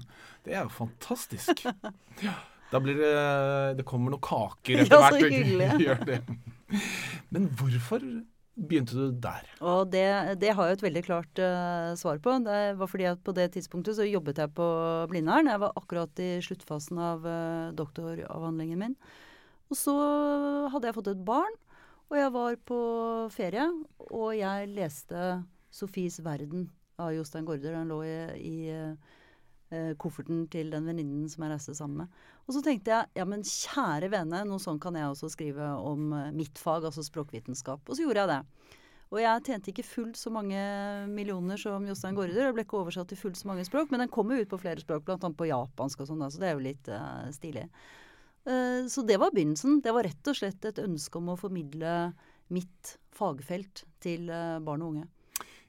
Det 0.45 0.53
er 0.53 0.61
jo 0.63 0.69
fantastisk. 0.69 1.65
ja. 2.27 2.35
Da 2.71 2.79
blir 2.81 2.97
det 2.97 3.77
Det 3.77 3.85
kommer 3.85 4.13
noen 4.13 4.21
kaker 4.21 4.83
etter 4.83 4.97
ja, 4.97 5.09
hvert. 5.09 5.21
Så 5.21 5.29
hyggelig. 5.31 6.21
Men 7.33 7.49
hvorfor 7.57 8.01
begynte 8.55 8.95
du 8.95 9.11
der? 9.21 9.47
Og 9.59 9.91
det, 9.91 10.05
det 10.41 10.53
har 10.55 10.69
jeg 10.69 10.77
et 10.77 10.85
veldig 10.85 11.03
klart 11.05 11.41
uh, 11.43 11.91
svar 11.99 12.19
på. 12.23 12.37
Det 12.45 12.59
var 12.79 12.89
fordi 12.91 13.07
at 13.09 13.21
på 13.23 13.35
det 13.35 13.49
tidspunktet 13.55 13.97
så 13.97 14.07
jobbet 14.07 14.39
jeg 14.41 14.53
på 14.55 14.67
Blindern. 15.11 15.51
Jeg 15.51 15.61
var 15.63 15.75
akkurat 15.75 16.23
i 16.23 16.29
sluttfasen 16.45 17.01
av 17.01 17.27
uh, 17.27 17.73
doktoravhandlingen 17.75 18.81
min. 18.81 18.95
Og 19.71 19.79
så 19.79 19.95
hadde 20.71 20.87
jeg 20.89 20.97
fått 20.97 21.11
et 21.11 21.25
barn, 21.25 21.55
og 22.11 22.17
jeg 22.19 22.31
var 22.35 22.57
på 22.69 22.79
ferie. 23.33 23.65
Og 24.11 24.35
jeg 24.37 24.71
leste 24.71 25.43
'Sofies 25.73 26.21
verden' 26.23 26.69
av 27.01 27.11
Jostein 27.11 27.45
Gaarder. 27.45 27.75
Den 27.75 27.91
lå 27.91 28.03
i, 28.07 28.15
i 28.39 28.57
uh, 28.71 29.91
kofferten 29.99 30.45
til 30.47 30.71
den 30.71 30.87
venninnen 30.87 31.27
som 31.29 31.43
jeg 31.43 31.55
reiste 31.55 31.75
sammen 31.75 32.05
med. 32.05 32.23
Og 32.45 32.53
så 32.53 32.61
tenkte 32.65 32.93
jeg 32.93 33.17
ja, 33.17 33.25
men 33.27 33.41
kjære 33.45 34.11
vene, 34.13 34.43
noe 34.45 34.61
sånn 34.61 34.79
kan 34.81 34.97
jeg 34.97 35.09
også 35.09 35.31
skrive 35.33 35.71
om 35.81 36.11
uh, 36.13 36.31
mitt 36.35 36.59
fag, 36.61 36.85
altså 36.85 37.03
språkvitenskap. 37.05 37.81
Og 37.87 37.97
så 37.97 38.05
gjorde 38.05 38.21
jeg 38.21 38.31
det. 38.33 38.73
Og 39.13 39.19
jeg 39.21 39.43
tjente 39.47 39.71
ikke 39.71 39.85
fullt 39.85 40.19
så 40.19 40.31
mange 40.33 40.59
millioner 41.09 41.59
som 41.61 41.85
Jostein 41.87 42.17
Gaarder. 42.17 42.47
jeg 42.47 42.55
ble 42.57 42.65
ikke 42.65 42.79
oversatt 42.81 43.09
til 43.09 43.19
fullt 43.21 43.39
så 43.39 43.49
mange 43.49 43.65
språk, 43.65 43.89
men 43.93 44.03
den 44.03 44.13
kommer 44.13 44.41
ut 44.41 44.49
på 44.51 44.59
flere 44.61 44.81
språk, 44.81 45.05
bl.a. 45.07 45.17
på 45.17 45.49
japansk 45.49 46.03
og 46.03 46.09
sånn, 46.09 46.25
så 46.33 46.41
det 46.41 46.49
er 46.49 46.57
jo 46.57 46.65
litt 46.65 46.91
uh, 46.91 47.25
stilig. 47.33 47.65
Uh, 48.45 48.85
så 48.91 49.05
det 49.05 49.17
var 49.21 49.33
begynnelsen. 49.33 49.81
Det 49.85 49.93
var 49.95 50.05
rett 50.05 50.29
og 50.29 50.37
slett 50.37 50.69
et 50.69 50.83
ønske 50.83 51.21
om 51.21 51.33
å 51.33 51.39
formidle 51.39 51.95
mitt 52.53 52.97
fagfelt 53.15 53.85
til 54.03 54.27
barn 54.29 54.83
og 54.85 54.91
unge. 54.91 55.07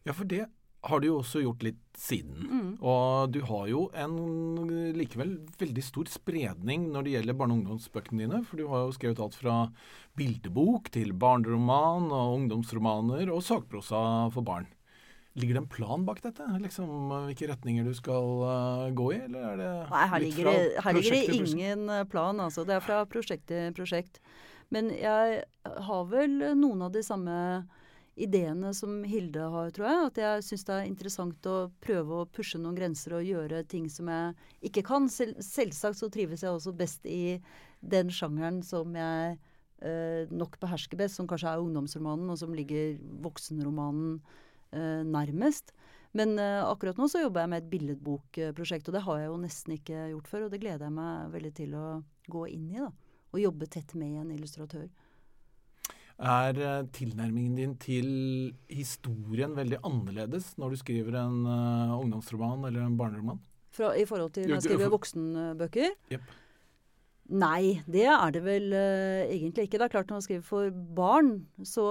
Ja, 0.05 0.13
for 0.13 0.29
det 0.29 0.45
har 0.87 1.03
du 1.03 1.09
jo 1.09 1.19
også 1.21 1.43
gjort 1.43 1.65
litt 1.67 1.83
siden. 1.97 2.37
Mm. 2.47 2.71
Og 2.85 3.33
du 3.35 3.41
har 3.49 3.67
jo 3.71 3.87
en 3.97 4.17
likevel 4.97 5.37
veldig 5.61 5.85
stor 5.85 6.11
spredning 6.13 6.91
når 6.93 7.07
det 7.07 7.15
gjelder 7.17 7.39
barne- 7.39 7.57
og 7.57 7.63
ungdomsbøkene 7.63 8.25
dine. 8.25 8.43
For 8.47 8.61
du 8.61 8.69
har 8.71 8.87
jo 8.87 8.95
skrevet 8.97 9.23
alt 9.23 9.39
fra 9.39 9.59
bildebok 10.17 10.91
til 10.95 11.13
barneroman 11.17 12.11
og 12.11 12.39
ungdomsromaner 12.41 13.33
og 13.33 13.45
sakprosa 13.47 14.01
for 14.35 14.47
barn. 14.47 14.69
Ligger 15.37 15.59
det 15.59 15.63
en 15.67 15.69
plan 15.69 16.05
bak 16.05 16.23
dette? 16.25 16.45
Liksom 16.63 16.89
Hvilke 17.27 17.51
retninger 17.51 17.85
du 17.85 17.93
skal 17.97 18.29
uh, 18.41 18.87
gå 18.97 19.11
i? 19.13 19.19
Eller 19.27 19.51
er 19.51 19.59
det 19.61 19.73
Nei, 19.91 20.05
her 20.13 20.23
ligger 20.23 20.49
det, 20.49 20.61
her 20.87 20.97
ligger 20.97 21.17
det 21.17 21.41
ingen 21.41 21.89
eh, 21.93 22.05
plan. 22.09 22.41
Altså. 22.41 22.65
Det 22.65 22.79
er 22.79 22.85
fra 22.85 23.03
prosjekt 23.05 23.45
til 23.53 23.75
prosjekt. 23.77 24.23
Men 24.73 24.89
jeg 24.97 25.43
har 25.63 26.09
vel 26.09 26.41
noen 26.57 26.87
av 26.89 26.95
de 26.95 27.05
samme 27.05 27.37
ideene 28.17 28.73
som 28.75 29.03
Hilde 29.05 29.49
har, 29.53 29.71
tror 29.77 29.87
jeg. 29.87 30.05
At 30.11 30.21
jeg 30.21 30.45
syns 30.47 30.65
det 30.67 30.77
er 30.77 30.89
interessant 30.89 31.49
å 31.51 31.57
prøve 31.85 32.23
å 32.23 32.29
pushe 32.33 32.59
noen 32.61 32.79
grenser 32.79 33.19
og 33.19 33.27
gjøre 33.29 33.63
ting 33.69 33.91
som 33.93 34.09
jeg 34.13 34.71
ikke 34.71 34.85
kan. 34.89 35.11
Sel 35.13 35.35
selvsagt 35.45 36.01
så 36.01 36.09
trives 36.13 36.45
jeg 36.45 36.53
også 36.53 36.75
best 36.77 37.07
i 37.09 37.39
den 37.85 38.11
sjangeren 38.13 38.63
som 38.67 38.97
jeg 38.97 39.37
eh, 39.85 40.33
nok 40.33 40.57
behersker 40.63 40.99
best, 41.01 41.21
som 41.21 41.29
kanskje 41.29 41.53
er 41.53 41.63
ungdomsromanen, 41.63 42.33
og 42.33 42.41
som 42.41 42.57
ligger 42.57 42.97
voksenromanen 43.25 44.17
eh, 44.73 45.05
nærmest. 45.05 45.75
Men 46.17 46.39
eh, 46.41 46.63
akkurat 46.65 46.97
nå 46.97 47.11
så 47.13 47.21
jobber 47.21 47.45
jeg 47.45 47.53
med 47.53 47.65
et 47.65 47.73
billedbokprosjekt, 47.75 48.89
og 48.89 48.97
det 48.97 49.05
har 49.05 49.21
jeg 49.21 49.29
jo 49.29 49.41
nesten 49.43 49.77
ikke 49.77 50.07
gjort 50.15 50.31
før. 50.31 50.47
Og 50.47 50.55
det 50.55 50.63
gleder 50.65 50.89
jeg 50.89 50.97
meg 50.97 51.35
veldig 51.37 51.57
til 51.59 51.77
å 51.77 51.89
gå 52.33 52.47
inn 52.55 52.71
i, 52.73 52.81
da. 52.81 52.89
Og 53.35 53.43
jobbe 53.43 53.69
tett 53.69 53.93
med 53.99 54.23
en 54.23 54.33
illustratør. 54.33 54.89
Er 56.17 56.57
eh, 56.57 56.87
tilnærmingen 56.97 57.57
din 57.59 57.75
til 57.77 58.07
historien 58.73 59.53
veldig 59.57 59.83
annerledes 59.85 60.55
når 60.57 60.73
du 60.73 60.77
skriver 60.81 61.19
en 61.21 61.43
uh, 61.45 61.99
ungdomsroman 61.99 62.65
eller 62.71 62.87
en 62.87 62.97
barneroman? 62.97 63.43
Fra, 63.77 63.93
I 63.93 64.07
forhold 64.09 64.33
til 64.33 64.49
når 64.49 64.57
jeg 64.57 64.69
skriver 64.71 64.93
voksenbøker? 64.95 65.93
Yep. 66.15 66.31
Nei, 67.27 67.81
det 67.91 68.05
er 68.07 68.31
det 68.37 68.41
vel 68.45 68.69
uh, 68.71 69.27
egentlig 69.27 69.65
ikke. 69.67 69.81
Det 69.81 69.87
er 69.89 69.93
klart 69.97 70.11
Når 70.11 70.21
man 70.21 70.25
skriver 70.27 70.45
for 70.47 70.77
barn, 70.95 71.31
så, 71.67 71.87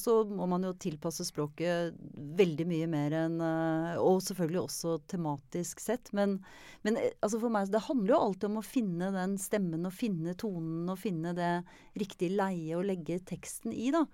så, 0.00 0.14
må 0.24 0.46
man 0.48 0.64
jo 0.64 0.72
tilpasse 0.80 1.26
språket 1.28 1.92
veldig 2.38 2.66
mye 2.70 2.88
mer 2.88 3.16
enn 3.20 3.36
uh, 3.44 4.00
Og 4.00 4.22
selvfølgelig 4.24 4.62
også 4.62 4.96
tematisk 5.12 5.82
sett. 5.84 6.08
Men, 6.16 6.38
men 6.86 6.96
altså 7.20 7.42
for 7.42 7.52
meg, 7.52 7.68
det 7.74 7.84
handler 7.84 8.14
jo 8.14 8.22
alltid 8.28 8.48
om 8.48 8.60
å 8.62 8.64
finne 8.64 9.12
den 9.12 9.36
stemmen 9.40 9.84
og 9.88 9.96
finne 9.96 10.36
tonen 10.40 10.88
og 10.88 11.00
finne 11.04 11.34
det 11.36 11.52
riktige 12.00 12.32
leie 12.40 12.78
å 12.78 12.86
legge 12.86 13.20
teksten 13.28 13.76
i, 13.76 13.90
da. 13.92 14.06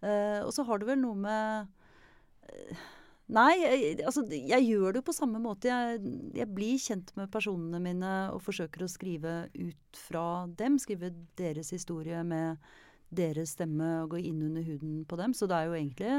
Uh, 0.00 0.46
og 0.46 0.54
så 0.56 0.64
har 0.64 0.80
det 0.80 0.88
vel 0.94 1.02
noe 1.04 1.20
med 1.28 1.74
Nei, 3.26 3.56
jeg, 3.58 3.94
altså 4.06 4.22
jeg 4.30 4.66
gjør 4.68 4.98
det 4.98 5.02
på 5.06 5.14
samme 5.14 5.40
måte. 5.42 5.66
Jeg, 5.66 5.98
jeg, 6.36 6.46
blir 6.54 6.78
kjent 6.78 7.10
med 7.18 7.30
personene 7.32 7.80
mine 7.82 8.12
og 8.30 8.42
forsøker 8.44 8.84
å 8.84 8.90
skrive 8.90 9.48
ut 9.50 9.98
fra 9.98 10.46
dem. 10.58 10.78
Skrive 10.78 11.10
deres 11.38 11.72
historie 11.74 12.22
med 12.26 12.62
deres 13.16 13.56
stemme 13.56 13.88
og 14.04 14.14
gå 14.14 14.22
inn 14.30 14.44
under 14.46 14.62
huden 14.66 15.00
på 15.10 15.18
dem. 15.18 15.34
Så 15.34 15.50
det 15.50 15.58
er 15.58 15.66
jo 15.66 15.74
egentlig 15.78 16.14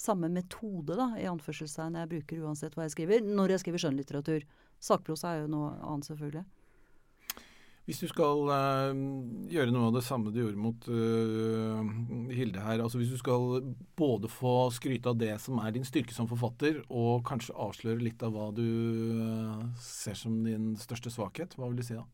samme 0.00 0.30
metode 0.32 0.96
da, 0.98 1.12
i 1.20 1.28
anførselstegn 1.28 1.98
jeg 2.00 2.10
bruker 2.14 2.42
uansett 2.46 2.74
hva 2.74 2.86
jeg 2.86 2.96
skriver, 2.96 3.22
når 3.22 3.54
jeg 3.54 3.64
skriver 3.64 3.84
skjønnlitteratur. 3.84 4.46
Sakprosa 4.80 5.34
er 5.34 5.44
jo 5.44 5.52
noe 5.52 5.74
annet, 5.84 6.08
selvfølgelig. 6.08 6.46
Hvis 7.90 8.04
du 8.04 8.06
skal 8.06 8.44
uh, 8.46 8.98
gjøre 9.50 9.72
noe 9.74 9.88
av 9.88 9.96
det 9.96 10.04
samme 10.06 10.30
du 10.30 10.36
gjorde 10.38 10.60
mot 10.62 10.84
uh, 10.86 11.80
Hilde 12.30 12.62
her, 12.62 12.78
altså 12.84 13.00
hvis 13.00 13.10
du 13.10 13.16
skal 13.18 13.64
både 13.98 14.30
få 14.30 14.68
skryte 14.70 15.10
av 15.10 15.18
det 15.18 15.32
som 15.42 15.58
er 15.58 15.74
din 15.74 15.86
styrke 15.88 16.14
som 16.14 16.28
forfatter, 16.30 16.84
og 16.86 17.24
kanskje 17.26 17.56
avsløre 17.58 17.98
litt 17.98 18.22
av 18.22 18.36
hva 18.36 18.52
du 18.54 18.62
uh, 18.62 19.64
ser 19.82 20.14
som 20.14 20.38
din 20.46 20.76
største 20.78 21.10
svakhet, 21.10 21.58
hva 21.58 21.66
vil 21.72 21.82
du 21.82 21.86
si 21.88 21.98
da? 21.98 22.06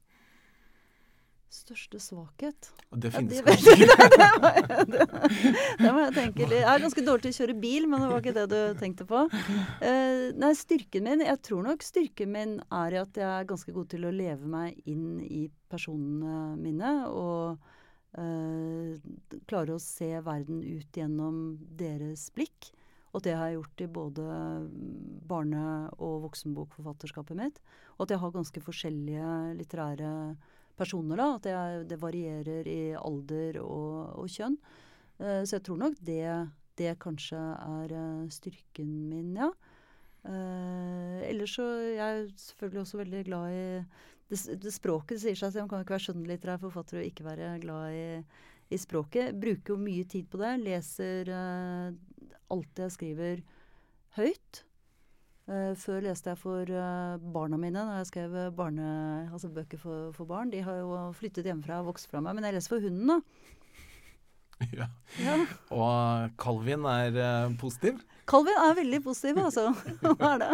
Største 1.47 2.01
svakhet? 2.03 2.69
Det 2.91 3.11
finnes 3.15 3.39
ja, 3.39 3.43
de, 3.43 3.53
kanskje 3.53 3.75
ikke. 3.85 4.87
det, 4.91 5.05
det, 5.79 5.91
må 5.95 6.01
jeg 6.01 6.15
tenke 6.17 6.43
litt. 6.43 6.57
Jeg 6.59 6.71
er 6.73 6.83
ganske 6.83 7.05
dårlig 7.07 7.23
til 7.23 7.33
å 7.33 7.37
kjøre 7.37 7.55
bil, 7.63 7.87
men 7.91 8.03
det 8.03 8.09
var 8.11 8.25
ikke 8.25 8.35
det 8.35 8.47
du 8.51 8.81
tenkte 8.81 9.07
på. 9.07 9.21
Uh, 9.31 10.25
nei, 10.43 10.51
styrken 10.59 11.07
min 11.07 11.23
Jeg 11.23 11.41
tror 11.47 11.63
nok 11.69 11.87
styrken 11.87 12.33
min 12.35 12.57
er 12.67 12.99
at 13.05 13.21
jeg 13.23 13.29
er 13.29 13.47
ganske 13.49 13.75
god 13.77 13.93
til 13.95 14.09
å 14.09 14.15
leve 14.15 14.51
meg 14.51 14.81
inn 14.91 15.21
i 15.23 15.45
personene 15.71 16.57
mine. 16.59 16.97
Og 17.15 17.55
uh, 18.19 19.39
klare 19.47 19.77
å 19.77 19.83
se 19.83 20.11
verden 20.27 20.65
ut 20.67 20.99
gjennom 20.99 21.41
deres 21.79 22.27
blikk. 22.35 22.73
Og 23.15 23.23
at 23.23 23.31
det 23.31 23.39
har 23.39 23.49
jeg 23.49 23.61
gjort 23.61 23.81
i 23.81 23.91
både 23.95 24.25
barne- 25.31 25.89
og 25.97 26.27
voksenbokforfatterskapet 26.27 27.39
mitt. 27.39 27.63
Og 27.97 28.05
at 28.05 28.13
jeg 28.13 28.21
har 28.21 28.35
ganske 28.35 28.67
forskjellige 28.67 29.33
litterære 29.63 30.13
personer. 30.77 31.17
da, 31.19 31.29
At 31.37 31.47
det, 31.47 31.89
det 31.93 32.01
varierer 32.03 32.69
i 32.69 32.81
alder 32.99 33.61
og, 33.63 34.19
og 34.23 34.31
kjønn. 34.33 34.59
Uh, 35.21 35.43
så 35.45 35.57
jeg 35.57 35.65
tror 35.69 35.81
nok 35.81 35.97
det, 36.05 36.27
det 36.79 36.99
kanskje 37.03 37.41
er 37.41 37.97
uh, 37.97 38.27
styrken 38.33 38.93
min, 39.11 39.33
ja. 39.39 39.51
Uh, 40.27 41.23
ellers 41.23 41.55
så 41.55 41.65
jeg 41.87 42.03
er 42.03 42.17
jeg 42.19 42.31
selvfølgelig 42.43 42.81
også 42.83 42.99
veldig 42.99 43.21
glad 43.29 43.53
i 43.55 43.67
det, 44.27 44.41
det 44.65 44.73
Språket 44.75 45.23
sier 45.23 45.39
seg 45.39 45.53
selv. 45.55 45.67
Man 45.67 45.71
kan 45.71 45.85
ikke 45.85 45.95
være 45.95 46.07
skjønnlitterær 46.09 46.63
forfatter 46.65 46.99
og 46.99 47.07
ikke 47.07 47.29
være 47.29 47.53
glad 47.63 47.95
i, 47.95 48.07
i 48.75 48.81
språket. 48.83 49.37
Bruker 49.39 49.77
jo 49.77 49.79
mye 49.79 50.07
tid 50.11 50.27
på 50.33 50.41
det. 50.43 50.57
Leser 50.65 51.31
alt 52.51 52.83
jeg 52.83 52.95
skriver 52.97 53.45
høyt. 54.19 54.66
Uh, 55.47 55.77
før 55.79 56.01
leste 56.03 56.33
jeg 56.33 56.41
for 56.41 56.71
uh, 56.75 57.19
barna 57.35 57.59
mine 57.61 57.79
når 57.79 58.01
jeg 58.01 58.09
skrev 58.09 58.33
barne, 58.57 58.87
altså 59.31 59.47
bøker 59.55 59.79
for, 59.79 60.09
for, 60.17 60.27
barn. 60.27 60.51
De 60.51 60.63
har 60.67 60.81
jo 60.81 60.97
flyttet 61.15 61.47
hjemmefra 61.47 61.79
og 61.85 61.93
vokst 61.93 62.11
fra 62.11 62.23
meg. 62.25 62.35
Men 62.35 62.49
jeg 62.49 62.57
leser 62.57 62.75
for 62.75 62.87
hunden, 62.89 63.13
da. 63.15 63.21
Ja. 64.73 64.87
ja. 65.21 65.35
Og 65.69 66.31
Calvin 66.41 66.87
er 66.89 67.53
positiv? 67.61 67.99
Calvin 68.27 68.57
er 68.57 68.79
veldig 68.79 69.03
positiv, 69.05 69.43
altså. 69.45 69.69
Hva 70.19 70.31
er 70.33 70.43
det? 70.43 70.51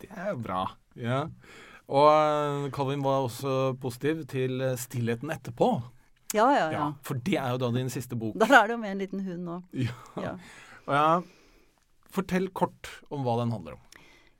det 0.00 0.08
er 0.08 0.30
jo 0.30 0.38
bra. 0.46 0.62
Ja. 0.96 1.20
Og 1.84 2.70
Calvin 2.74 3.04
var 3.04 3.28
også 3.28 3.74
positiv 3.78 4.24
til 4.32 4.64
stillheten 4.80 5.30
etterpå. 5.36 5.70
Ja, 6.34 6.48
ja, 6.50 6.58
ja, 6.58 6.70
ja. 6.72 6.90
For 7.06 7.20
det 7.22 7.36
er 7.38 7.54
jo 7.54 7.60
da 7.62 7.70
din 7.76 7.92
siste 7.92 8.16
bok. 8.18 8.34
Der 8.40 8.50
er 8.50 8.66
det 8.66 8.74
jo 8.74 8.82
med 8.82 8.96
en 8.96 9.02
liten 9.04 9.20
hund 9.22 9.44
nå. 9.46 9.60
Ja. 9.84 10.34
ja. 10.88 11.20
Fortell 12.14 12.48
kort 12.54 12.90
om 13.10 13.24
hva 13.26 13.40
den 13.42 13.52
handler 13.54 13.76
om. 13.76 13.82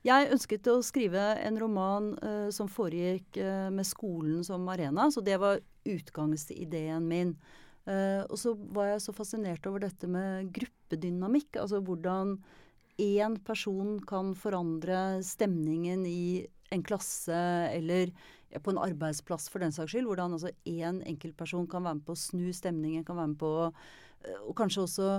Jeg 0.05 0.29
ønsket 0.35 0.67
å 0.69 0.79
skrive 0.85 1.21
en 1.41 1.57
roman 1.57 2.11
uh, 2.21 2.49
som 2.53 2.69
foregikk 2.69 3.39
uh, 3.41 3.71
med 3.73 3.87
skolen 3.89 4.43
som 4.45 4.67
arena. 4.69 5.09
Så 5.11 5.23
det 5.25 5.39
var 5.41 5.63
utgangsideen 5.85 7.07
min. 7.09 7.33
Uh, 7.89 8.21
og 8.29 8.37
så 8.41 8.53
var 8.73 8.93
jeg 8.93 9.01
så 9.05 9.15
fascinert 9.17 9.65
over 9.69 9.81
dette 9.85 10.09
med 10.09 10.51
gruppedynamikk. 10.53 11.57
Altså 11.61 11.81
hvordan 11.81 12.37
én 13.01 13.39
person 13.43 13.97
kan 14.07 14.33
forandre 14.37 15.23
stemningen 15.25 16.05
i 16.07 16.45
en 16.73 16.83
klasse 16.85 17.35
eller 17.73 18.13
på 18.63 18.71
en 18.71 18.79
arbeidsplass 18.79 19.49
for 19.51 19.63
den 19.63 19.73
saks 19.75 19.93
skyld. 19.93 20.07
Hvordan 20.09 20.37
altså 20.37 20.51
én 20.69 21.01
enkeltperson 21.07 21.67
kan 21.67 21.83
være 21.85 21.99
med 21.99 22.05
på 22.07 22.15
å 22.15 22.19
snu 22.19 22.51
stemningen, 22.55 23.05
kan 23.05 23.19
være 23.19 23.33
med 23.33 23.41
på 23.41 23.51
eh, 23.65 24.39
Og 24.45 24.55
kanskje 24.57 24.85
også 24.85 25.09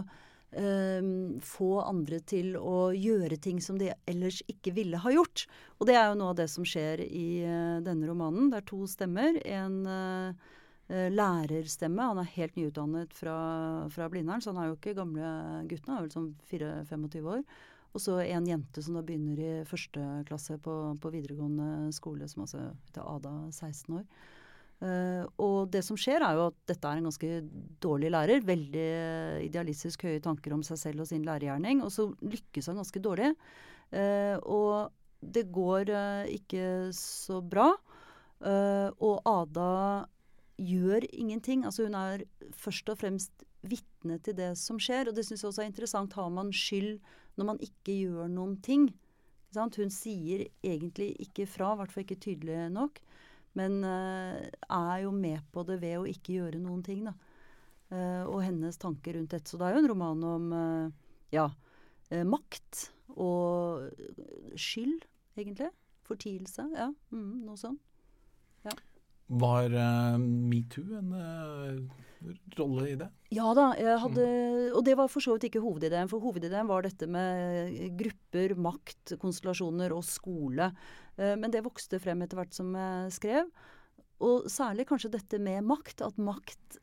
få 1.43 1.71
andre 1.83 2.21
til 2.25 2.55
å 2.57 2.89
gjøre 2.95 3.37
ting 3.43 3.59
som 3.61 3.77
de 3.81 3.91
ellers 4.09 4.39
ikke 4.49 4.73
ville 4.77 5.01
ha 5.03 5.11
gjort. 5.13 5.47
Og 5.77 5.89
det 5.89 5.97
er 5.99 6.07
jo 6.09 6.19
noe 6.21 6.31
av 6.33 6.39
det 6.39 6.47
som 6.49 6.65
skjer 6.65 7.03
i 7.05 7.43
uh, 7.45 7.83
denne 7.85 8.07
romanen. 8.09 8.49
Det 8.53 8.63
er 8.63 8.69
to 8.71 8.87
stemmer. 8.89 9.37
En 9.45 9.83
uh, 9.85 10.53
lærerstemme. 10.89 12.09
Han 12.13 12.23
er 12.23 12.35
helt 12.37 12.57
nyutdannet 12.57 13.15
fra, 13.17 13.37
fra 13.93 14.09
Blindern, 14.09 14.41
så 14.41 14.55
han 14.55 14.63
er 14.63 14.71
jo 14.71 14.79
ikke 14.79 14.97
gamle 14.97 15.31
gutten. 15.69 15.91
Han 15.91 15.99
er 15.99 16.07
vel 16.07 16.15
sånn 16.15 16.31
24-25 16.53 17.33
år. 17.35 17.43
Og 17.97 18.03
så 18.05 18.19
en 18.21 18.47
jente 18.47 18.83
som 18.85 18.97
da 18.99 19.03
begynner 19.07 19.39
i 19.41 19.53
første 19.69 20.03
klasse 20.29 20.59
på, 20.63 20.73
på 21.01 21.13
videregående 21.15 21.95
skole, 21.97 22.29
som 22.29 22.45
altså 22.45 22.67
heter 22.89 23.07
Ada, 23.09 23.33
16 23.51 23.97
år. 23.97 24.05
Uh, 24.77 25.25
og 25.41 25.71
det 25.73 25.81
som 25.87 25.97
skjer, 25.97 26.21
er 26.21 26.37
jo 26.37 26.49
at 26.51 26.57
dette 26.69 26.89
er 26.89 27.01
en 27.01 27.09
ganske 27.09 27.31
dårlig 27.83 28.11
lærer. 28.13 28.45
Veldig 28.45 28.89
idealistisk 29.47 30.05
høye 30.09 30.23
tanker 30.25 30.57
om 30.57 30.65
seg 30.67 30.81
selv 30.81 31.05
og 31.05 31.11
sin 31.11 31.25
lærergjerning. 31.27 31.81
Og 31.85 31.93
så 31.95 32.11
lykkes 32.21 32.69
han 32.71 32.83
ganske 32.83 33.03
dårlig. 33.03 33.33
Uh, 33.95 34.37
og 34.43 34.93
det 35.25 35.47
går 35.55 35.93
uh, 35.95 36.29
ikke 36.29 36.93
så 36.97 37.41
bra. 37.41 37.71
og 39.01 39.23
Ada 39.25 39.71
gjør 40.61 41.07
ingenting. 41.13 41.65
Altså 41.65 41.87
hun 41.87 41.97
er 41.97 42.27
først 42.53 42.91
og 42.93 42.99
fremst 43.01 43.47
vitne 43.65 44.19
til 44.21 44.37
det 44.37 44.53
som 44.61 44.79
skjer. 44.81 45.09
Og 45.09 45.17
det 45.17 45.25
syns 45.25 45.43
jeg 45.43 45.51
også 45.51 45.65
er 45.65 45.71
interessant. 45.71 46.13
Har 46.13 46.29
man 46.29 46.53
skyld 46.53 47.01
når 47.37 47.53
man 47.53 47.61
ikke 47.65 47.97
gjør 47.97 48.29
noen 48.29 48.59
ting? 48.61 48.91
Hun 49.57 49.93
sier 49.95 50.45
egentlig 50.61 51.15
ikke 51.23 51.47
fra, 51.49 51.73
i 51.73 51.81
hvert 51.81 51.93
fall 51.93 52.05
ikke 52.05 52.21
tydelig 52.21 52.67
nok. 52.75 53.01
Men 53.57 53.81
uh, 53.85 54.37
er 54.69 54.99
jo 55.05 55.13
med 55.17 55.41
på 55.53 55.65
det 55.69 55.79
ved 55.83 55.97
å 56.01 56.09
ikke 56.11 56.37
gjøre 56.37 56.61
noen 56.61 56.83
ting, 56.87 57.07
da. 57.09 57.15
Uh, 57.87 58.25
og 58.27 58.41
hennes 58.43 58.77
tanker 58.83 59.17
rundt 59.17 59.33
dette. 59.33 59.49
Så 59.49 59.61
det 59.61 59.69
er 59.69 59.77
jo 59.77 59.83
en 59.85 59.91
roman 59.93 60.25
om 60.27 60.53
uh, 60.53 61.15
ja, 61.35 61.49
makt 62.29 62.89
og 63.17 63.89
skyld, 64.59 65.07
egentlig. 65.39 65.71
Fortielse. 66.07 66.69
Ja, 66.77 66.91
mm, 67.11 67.33
noe 67.47 67.59
sånt. 67.59 67.83
Ja. 68.67 68.75
Var 69.41 69.73
metoo 70.23 71.01
en 71.01 71.11
rolle 72.59 72.89
i 72.91 72.97
det? 72.99 73.09
Ja 73.35 73.53
da. 73.57 73.71
Hadde, 74.03 74.27
og 74.73 74.83
det 74.87 74.97
var 74.99 75.11
for 75.13 75.25
så 75.25 75.37
vidt 75.37 75.49
ikke 75.49 75.63
hovedideen. 75.65 76.11
For 76.11 76.23
hovedideen 76.23 76.69
var 76.69 76.87
dette 76.87 77.09
med 77.11 77.75
grupper, 77.99 78.55
makt, 78.59 79.17
konstellasjoner 79.23 79.95
og 79.97 80.05
skole. 80.07 80.71
Eh, 81.17 81.35
men 81.39 81.53
det 81.53 81.65
vokste 81.67 82.01
frem 82.03 82.25
etter 82.25 82.41
hvert 82.41 82.57
som 82.57 82.73
jeg 82.77 83.15
skrev. 83.17 83.53
Og 84.25 84.49
særlig 84.51 84.89
kanskje 84.89 85.13
dette 85.17 85.41
med 85.43 85.67
makt. 85.69 86.05
At 86.07 86.21
makt 86.21 86.81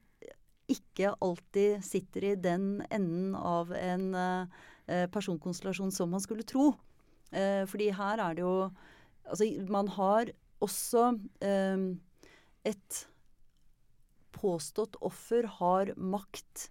ikke 0.72 1.14
alltid 1.24 1.84
sitter 1.86 2.30
i 2.32 2.36
den 2.40 2.82
enden 2.94 3.34
av 3.38 3.74
en 3.78 4.10
eh, 4.16 5.06
personkonstellasjon 5.14 5.94
som 5.94 6.14
man 6.14 6.24
skulle 6.24 6.48
tro. 6.48 6.72
Eh, 7.34 7.64
fordi 7.70 7.92
her 7.96 8.24
er 8.24 8.40
det 8.40 8.46
jo 8.46 8.58
Altså, 9.24 9.46
man 9.72 9.88
har 9.88 10.28
også 10.60 11.14
et 12.68 12.98
påstått 14.44 15.00
offer 15.02 15.48
har 15.60 15.94
makt 15.96 16.70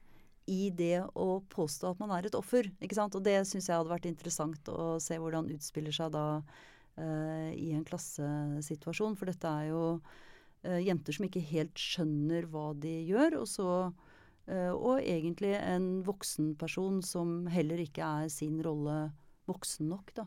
i 0.51 0.71
det 0.75 1.05
å 1.15 1.41
påstå 1.53 1.93
at 1.93 2.03
man 2.03 2.13
er 2.17 2.27
et 2.27 2.37
offer. 2.37 2.69
ikke 2.83 2.99
sant? 2.99 3.15
Og 3.17 3.25
det 3.25 3.39
syns 3.49 3.69
jeg 3.71 3.79
hadde 3.79 3.93
vært 3.93 4.09
interessant 4.11 4.69
å 4.73 4.97
se 5.03 5.19
hvordan 5.19 5.51
utspiller 5.55 5.95
seg 5.95 6.13
da 6.15 6.27
uh, 6.43 7.51
i 7.55 7.73
en 7.77 7.87
klassesituasjon. 7.87 9.17
For 9.19 9.31
dette 9.31 9.49
er 9.49 9.71
jo 9.71 9.85
uh, 9.99 10.81
jenter 10.83 11.17
som 11.17 11.29
ikke 11.29 11.45
helt 11.53 11.79
skjønner 11.79 12.49
hva 12.51 12.73
de 12.83 12.97
gjør. 13.09 13.39
Og 13.43 13.49
så 13.51 13.69
uh, 13.89 14.73
Og 14.75 14.99
egentlig 15.01 15.55
en 15.61 16.03
voksenperson 16.07 17.03
som 17.07 17.43
heller 17.53 17.85
ikke 17.87 18.13
er 18.25 18.33
sin 18.33 18.59
rolle 18.67 19.13
voksen 19.51 19.91
nok, 19.91 20.15
da. 20.19 20.27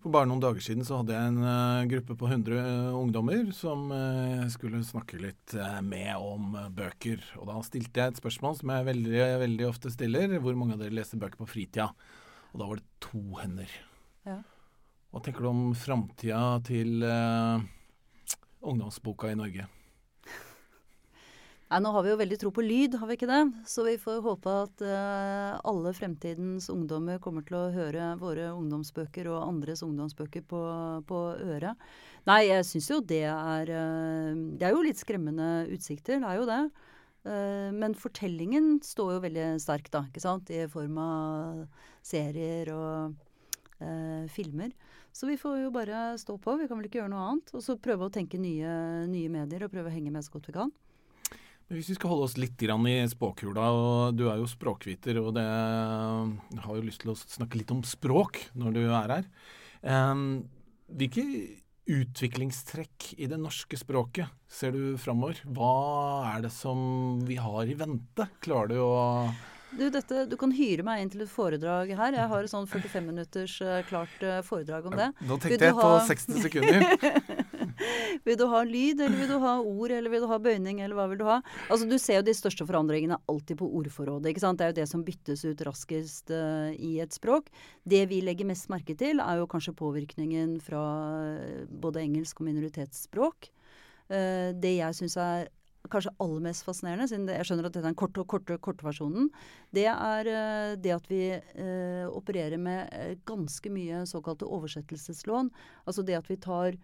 For 0.00 0.08
bare 0.08 0.28
noen 0.30 0.40
dager 0.40 0.64
siden 0.64 0.86
så 0.86 1.02
hadde 1.02 1.12
jeg 1.12 1.28
en 1.28 1.42
uh, 1.44 1.88
gruppe 1.90 2.14
på 2.16 2.28
100 2.30 2.54
uh, 2.56 2.60
eh, 2.60 2.94
ungdommer 2.96 3.50
som 3.52 3.90
uh, 3.92 4.46
skulle 4.52 4.80
snakke 4.86 5.20
litt 5.20 5.52
med 5.84 6.14
om 6.16 6.54
bøker. 6.72 7.20
Og 7.36 7.50
da 7.50 7.58
stilte 7.66 8.00
jeg 8.00 8.14
et 8.14 8.20
spørsmål 8.22 8.56
som 8.56 8.72
jeg 8.72 8.88
veldig, 8.88 9.18
veldig 9.44 9.66
ofte 9.68 9.92
stiller. 9.92 10.38
Hvor 10.40 10.56
mange 10.56 10.78
av 10.78 10.84
dere 10.84 10.96
leser 10.96 11.20
bøker 11.20 11.42
på 11.42 11.50
fritida? 11.50 11.90
Og 12.54 12.62
da 12.62 12.70
var 12.70 12.80
det 12.80 12.88
to 13.04 13.20
hender. 13.42 13.74
Ja. 14.24 14.38
Hva 15.10 15.20
tenker 15.26 15.44
du 15.44 15.50
om 15.50 15.62
framtida 15.76 16.40
til 16.64 17.04
ungdomsboka 18.60 19.34
i 19.34 19.36
Norge? 19.36 19.68
Nei, 21.70 21.78
Nå 21.84 21.92
har 21.94 22.02
vi 22.02 22.10
jo 22.10 22.18
veldig 22.18 22.36
tro 22.42 22.50
på 22.50 22.64
lyd, 22.66 22.96
har 22.98 23.06
vi 23.06 23.14
ikke 23.14 23.28
det? 23.30 23.44
Så 23.70 23.84
vi 23.86 23.92
får 24.02 24.24
håpe 24.24 24.54
at 24.64 24.80
uh, 24.82 25.60
alle 25.70 25.92
fremtidens 25.94 26.66
ungdommer 26.72 27.20
kommer 27.22 27.44
til 27.46 27.60
å 27.60 27.68
høre 27.70 28.08
våre 28.18 28.48
ungdomsbøker 28.56 29.28
og 29.30 29.44
andres 29.44 29.84
ungdomsbøker 29.86 30.42
på, 30.50 30.62
på 31.06 31.20
øret. 31.38 31.78
Nei, 32.26 32.40
jeg 32.48 32.66
syns 32.66 32.90
jo 32.90 32.98
det 33.12 33.22
er 33.28 33.70
uh, 33.70 34.34
Det 34.58 34.66
er 34.66 34.74
jo 34.74 34.82
litt 34.82 34.98
skremmende 34.98 35.68
utsikter, 35.70 36.18
det 36.18 36.32
er 36.32 36.40
jo 36.42 36.50
det. 36.50 36.58
Uh, 37.22 37.70
men 37.78 37.94
fortellingen 37.94 38.80
står 38.82 39.14
jo 39.14 39.22
veldig 39.28 39.48
sterk, 39.62 39.94
da, 39.94 40.02
ikke 40.10 40.26
sant? 40.26 40.50
I 40.50 40.66
form 40.74 40.98
av 41.06 41.64
serier 42.02 42.74
og 42.74 43.26
filmer. 44.28 44.74
Så 45.16 45.24
vi 45.24 45.38
får 45.40 45.62
jo 45.62 45.70
bare 45.72 46.18
stå 46.20 46.34
på. 46.36 46.58
Vi 46.60 46.66
kan 46.68 46.76
vel 46.76 46.90
ikke 46.90 46.98
gjøre 46.98 47.14
noe 47.14 47.30
annet. 47.30 47.54
Og 47.56 47.62
så 47.64 47.78
prøve 47.80 48.10
å 48.10 48.12
tenke 48.12 48.36
nye, 48.36 48.74
nye 49.08 49.30
medier 49.32 49.64
og 49.64 49.72
prøve 49.72 49.88
å 49.88 49.94
henge 49.94 50.12
med 50.12 50.26
så 50.26 50.34
godt 50.34 50.50
vi 50.50 50.58
kan. 50.58 50.74
Hvis 51.70 51.92
vi 51.92 51.94
skal 51.94 52.10
holde 52.10 52.26
oss 52.26 52.38
litt 52.40 52.56
grann 52.58 52.86
i 52.90 52.96
spåkula, 53.06 53.68
og 53.70 54.16
du 54.18 54.24
er 54.26 54.40
jo 54.40 54.48
språkviter, 54.50 55.20
og 55.22 55.36
det, 55.36 55.44
jeg 55.46 56.64
har 56.64 56.78
jo 56.78 56.82
lyst 56.82 57.04
til 57.04 57.12
å 57.12 57.18
snakke 57.20 57.60
litt 57.60 57.70
om 57.70 57.84
språk 57.86 58.40
når 58.58 58.74
du 58.74 58.80
er 58.88 59.14
her. 59.14 59.28
Hvilke 60.90 61.24
utviklingstrekk 61.90 63.12
i 63.22 63.28
det 63.30 63.38
norske 63.38 63.78
språket 63.78 64.34
ser 64.50 64.74
du 64.74 64.98
framover? 64.98 65.38
Hva 65.46 65.70
er 66.34 66.44
det 66.48 66.52
som 66.54 67.22
vi 67.26 67.38
har 67.38 67.70
i 67.70 67.78
vente? 67.78 68.26
Klarer 68.42 68.74
du 68.74 68.82
å 68.82 68.98
du, 69.70 69.84
dette, 69.86 70.24
du 70.26 70.34
kan 70.34 70.50
hyre 70.50 70.82
meg 70.82 71.04
inn 71.04 71.10
til 71.12 71.22
et 71.22 71.30
foredrag 71.30 71.92
her. 71.94 72.16
Jeg 72.16 72.30
har 72.32 72.46
et 72.46 72.50
sånn 72.50 72.66
45 72.66 73.04
minutters 73.06 73.54
uh, 73.62 73.78
klart 73.86 74.24
uh, 74.26 74.40
foredrag 74.42 74.88
om 74.90 74.96
det. 74.98 75.12
Nå 75.28 75.38
tenkte 75.38 75.68
jeg 75.68 75.76
på 75.78 75.90
60 76.08 76.40
sekunder. 76.42 76.88
vil 78.26 78.38
du 78.40 78.46
ha 78.52 78.62
lyd, 78.66 79.02
eller 79.04 79.22
vil 79.22 79.30
du 79.32 79.36
ha 79.42 79.54
ord, 79.60 79.94
eller 79.96 80.12
vil 80.12 80.24
du 80.24 80.28
ha 80.30 80.40
bøyning, 80.42 80.82
eller 80.84 80.98
hva 80.98 81.06
vil 81.10 81.20
du 81.22 81.26
ha? 81.28 81.40
Altså, 81.68 81.88
Du 81.90 81.96
ser 81.98 82.20
jo 82.20 82.26
de 82.28 82.36
største 82.36 82.66
forandringene 82.68 83.20
alltid 83.30 83.60
på 83.60 83.70
ordforrådet. 83.80 84.32
ikke 84.32 84.44
sant? 84.44 84.60
Det 84.60 84.66
er 84.66 84.74
jo 84.74 84.80
det 84.80 84.88
som 84.90 85.04
byttes 85.06 85.44
ut 85.46 85.64
raskest 85.66 86.34
uh, 86.34 86.72
i 86.74 86.98
et 87.02 87.16
språk. 87.16 87.52
Det 87.88 88.04
vi 88.10 88.20
legger 88.24 88.48
mest 88.48 88.70
merke 88.72 88.96
til, 88.98 89.22
er 89.22 89.40
jo 89.40 89.48
kanskje 89.50 89.76
påvirkningen 89.78 90.58
fra 90.64 90.82
både 91.70 92.04
engelsk 92.04 92.40
og 92.40 92.50
minoritetsspråk. 92.50 93.50
det 94.10 94.72
jeg 94.74 94.94
syns 94.98 95.14
er 95.22 95.48
kanskje 95.88 96.12
aller 96.20 96.42
mest 96.44 96.64
fascinerende, 96.66 97.08
siden 97.08 97.28
jeg 97.30 97.46
skjønner 97.46 97.68
at 97.68 97.74
dette 97.74 97.82
er 97.84 97.88
den 97.88 97.98
korte, 97.98 98.24
korte, 98.28 98.56
korte 98.62 98.84
versjonen, 98.84 99.30
det 99.74 99.86
er 99.90 100.30
uh, 100.30 100.76
det 100.80 100.94
at 100.94 101.10
vi 101.10 101.22
uh, 101.32 102.06
opererer 102.12 102.60
med 102.60 102.90
uh, 102.92 103.14
ganske 103.28 103.72
mye 103.72 104.04
såkalte 104.10 104.48
oversettelseslån. 104.48 105.50
Altså 105.86 106.04
det 106.06 106.18
at 106.18 106.30
vi 106.30 106.38
tar 106.40 106.78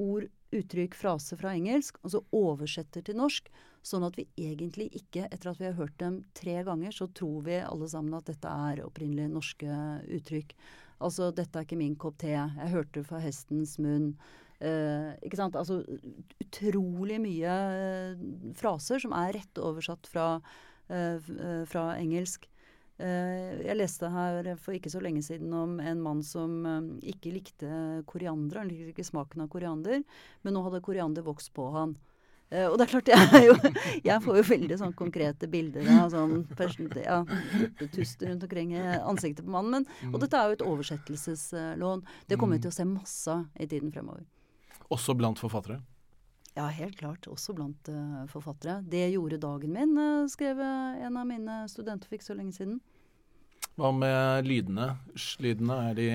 ord, 0.00 0.28
uttrykk, 0.54 0.94
frase 0.96 1.36
fra 1.36 1.52
engelsk, 1.56 1.98
og 2.02 2.14
så 2.14 2.22
oversetter 2.34 3.04
til 3.04 3.18
norsk. 3.18 3.50
Sånn 3.84 4.06
at 4.06 4.16
vi 4.18 4.26
egentlig 4.40 4.88
ikke, 4.96 5.26
etter 5.28 5.52
at 5.52 5.60
vi 5.60 5.68
har 5.68 5.76
hørt 5.78 5.96
dem 6.00 6.22
tre 6.36 6.58
ganger, 6.66 6.94
så 6.94 7.08
tror 7.12 7.44
vi 7.46 7.60
alle 7.60 7.88
sammen 7.90 8.16
at 8.16 8.28
dette 8.30 8.52
er 8.70 8.84
opprinnelig 8.86 9.28
norske 9.32 9.78
uttrykk. 10.18 10.54
Altså 11.04 11.30
'dette 11.30 11.58
er 11.58 11.66
ikke 11.66 11.78
min 11.78 11.96
kopp 11.96 12.18
te', 12.18 12.34
'jeg 12.34 12.72
hørte 12.74 13.04
fra 13.04 13.20
hestens 13.22 13.78
munn'. 13.78 14.14
Uh, 14.58 15.14
ikke 15.22 15.38
sant? 15.38 15.54
Altså 15.54 15.84
utrolig 16.42 17.20
mye 17.22 17.46
uh, 17.46 18.18
fraser 18.58 18.98
som 18.98 19.12
er 19.14 19.36
rett 19.36 19.60
oversatt 19.62 20.08
fra, 20.10 20.40
uh, 20.90 21.18
fra 21.70 21.84
engelsk. 21.94 22.48
Jeg 22.98 23.76
leste 23.78 24.08
her 24.10 24.48
for 24.58 24.74
ikke 24.74 24.90
så 24.90 24.98
lenge 24.98 25.20
siden 25.22 25.52
om 25.54 25.76
en 25.78 26.00
mann 26.02 26.22
som 26.26 26.56
ikke 26.98 27.30
likte 27.30 27.68
koriander. 28.10 28.58
Han 28.58 28.72
likte 28.72 28.90
ikke 28.90 29.06
smaken 29.06 29.44
av 29.44 29.50
koriander, 29.52 30.02
men 30.42 30.56
nå 30.56 30.64
hadde 30.66 30.82
koriander 30.82 31.22
vokst 31.26 31.52
på 31.54 31.68
han. 31.76 31.94
Uh, 32.48 32.64
og 32.70 32.78
det 32.80 32.86
er 32.86 32.92
klart, 32.94 33.10
jeg, 33.12 33.40
jo, 33.44 33.54
jeg 34.06 34.24
får 34.24 34.38
jo 34.38 34.44
veldig 34.50 34.78
sånn 34.80 34.94
konkrete 34.96 35.48
bilder 35.52 35.84
av 35.98 36.14
sånn 36.14 36.46
ja, 36.96 37.20
urtetuster 37.60 38.30
rundt 38.30 38.46
omkring 38.46 38.72
i 38.72 38.84
ansiktet 38.96 39.44
på 39.44 39.52
mannen. 39.52 39.84
Men, 40.00 40.14
og 40.14 40.22
dette 40.24 40.40
er 40.40 40.48
jo 40.48 40.56
et 40.56 40.64
oversettelseslån. 40.64 42.04
Det 42.30 42.40
kommer 42.40 42.56
vi 42.56 42.64
til 42.64 42.72
å 42.72 42.78
se 42.78 42.88
masse 42.88 43.34
av 43.34 43.44
i 43.60 43.68
tiden 43.68 43.92
fremover. 43.92 44.24
Også 44.88 45.12
blant 45.18 45.40
forfattere? 45.42 45.82
Ja, 46.58 46.66
helt 46.74 46.98
klart. 46.98 47.28
Også 47.30 47.54
blant 47.54 47.88
uh, 47.92 48.24
forfattere. 48.32 48.80
'Det 48.82 49.12
gjorde 49.12 49.38
dagen 49.38 49.72
min', 49.72 49.98
uh, 49.98 50.26
skrev 50.26 50.58
en 50.58 51.16
av 51.16 51.26
mine 51.26 51.60
studenter 51.70 52.10
fikk 52.10 52.24
så 52.26 52.34
lenge 52.34 52.56
siden. 52.56 52.80
Hva 53.78 53.92
med 53.94 54.48
lydene? 54.48 54.88
Lydene, 55.38 55.76
er 55.90 55.94
de 55.94 56.08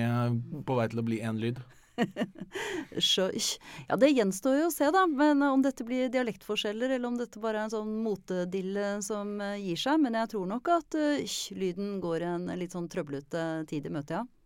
på 0.68 0.76
vei 0.76 0.84
til 0.92 1.00
å 1.00 1.06
bli 1.06 1.22
én 1.24 1.40
lyd? 1.40 1.62
ja, 3.88 3.96
det 3.96 4.10
gjenstår 4.10 4.58
jo 4.58 4.68
å 4.68 4.74
se, 4.74 4.90
da. 4.92 5.06
Men 5.08 5.40
om 5.46 5.64
dette 5.64 5.86
blir 5.86 6.12
dialektforskjeller, 6.12 6.92
eller 6.92 7.08
om 7.08 7.16
dette 7.16 7.40
bare 7.40 7.62
er 7.62 7.68
en 7.70 7.72
sånn 7.78 7.94
motedille 8.04 8.98
som 9.06 9.38
gir 9.40 9.80
seg. 9.80 10.02
Men 10.04 10.20
jeg 10.20 10.34
tror 10.34 10.50
nok 10.52 10.68
at 10.76 11.00
uh, 11.00 11.36
lyden 11.56 11.96
går 12.04 12.28
en 12.34 12.50
litt 12.60 12.76
sånn 12.76 12.90
trøblete 12.92 13.64
tid 13.72 13.88
i 13.88 13.96
møte, 13.96 14.20
ja. 14.20 14.43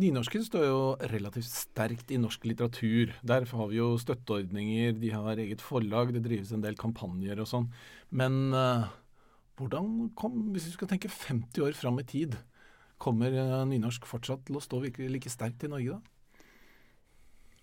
Nynorsken 0.00 0.44
står 0.46 0.62
jo 0.64 0.80
relativt 1.10 1.50
sterkt 1.50 2.12
i 2.14 2.18
norsk 2.20 2.46
litteratur. 2.48 3.10
Derfor 3.26 3.64
har 3.64 3.72
vi 3.72 3.80
jo 3.80 3.88
støtteordninger, 4.00 4.94
de 4.96 5.10
har 5.12 5.40
eget 5.42 5.60
forlag, 5.60 6.14
det 6.14 6.22
drives 6.24 6.52
en 6.56 6.62
del 6.64 6.78
kampanjer 6.80 7.42
og 7.42 7.48
sånn. 7.50 7.66
Men 8.08 8.54
uh, 8.54 8.86
hvordan 9.60 10.08
kom, 10.16 10.38
hvis 10.54 10.70
vi 10.70 10.76
skal 10.76 10.88
tenke 10.94 11.10
50 11.12 11.66
år 11.66 11.76
fram 11.76 12.00
i 12.00 12.06
tid, 12.08 12.38
kommer 13.02 13.34
uh, 13.36 13.66
nynorsk 13.68 14.08
fortsatt 14.08 14.46
til 14.48 14.56
å 14.56 14.64
stå 14.64 14.80
like 14.86 15.32
sterkt 15.32 15.68
i 15.68 15.72
Norge 15.72 15.98
da? 15.98 16.19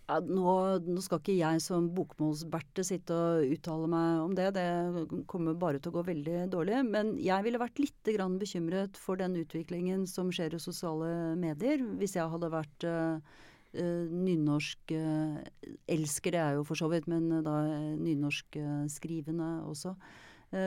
Ja, 0.07 0.21
nå, 0.23 0.51
nå, 0.87 1.01
skal 1.03 1.19
ikke 1.19 1.33
jeg 1.35 1.59
som 1.59 1.89
bokmålsberte 1.91 2.83
sitte 2.87 3.11
og 3.11 3.49
uttale 3.57 3.89
meg 3.91 4.21
om 4.23 4.35
det. 4.37 4.45
Det 4.55 5.23
kommer 5.27 5.57
bare 5.59 5.81
til 5.83 5.91
å 5.91 5.97
gå 5.97 6.03
veldig 6.07 6.45
dårlig. 6.53 6.77
Men 6.87 7.11
jeg 7.19 7.43
ville 7.43 7.59
vært 7.59 7.81
litt 7.83 8.11
bekymret 8.39 8.95
for 8.95 9.19
den 9.19 9.35
utviklingen 9.35 10.05
som 10.07 10.31
skjer 10.31 10.55
i 10.55 10.61
sosiale 10.63 11.35
medier. 11.35 11.83
Hvis 11.99 12.15
jeg 12.15 12.31
hadde 12.31 12.53
vært 12.53 12.87
uh, 12.87 13.19
uh, 13.19 14.07
nynorsk 14.07 14.95
uh, 14.95 15.43
elsker, 15.91 16.37
det 16.37 16.43
er 16.45 16.55
jo 16.55 16.63
for 16.63 16.79
så 16.79 16.87
vidt, 16.87 17.11
men 17.11 17.27
da 17.43 17.59
nynorsk 17.99 18.61
skrivende 18.87 19.57
også. 19.67 19.95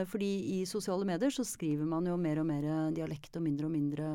fordi 0.05 0.59
i 0.59 0.65
sosiale 0.69 1.05
medier 1.09 1.33
så 1.33 1.41
skriver 1.41 1.87
man 1.89 2.05
jo 2.05 2.13
mer 2.13 2.37
og 2.37 2.45
mer 2.45 2.93
dialekt 2.93 3.39
og 3.39 3.41
mindre 3.41 3.65
og 3.65 3.73
mindre 3.73 4.09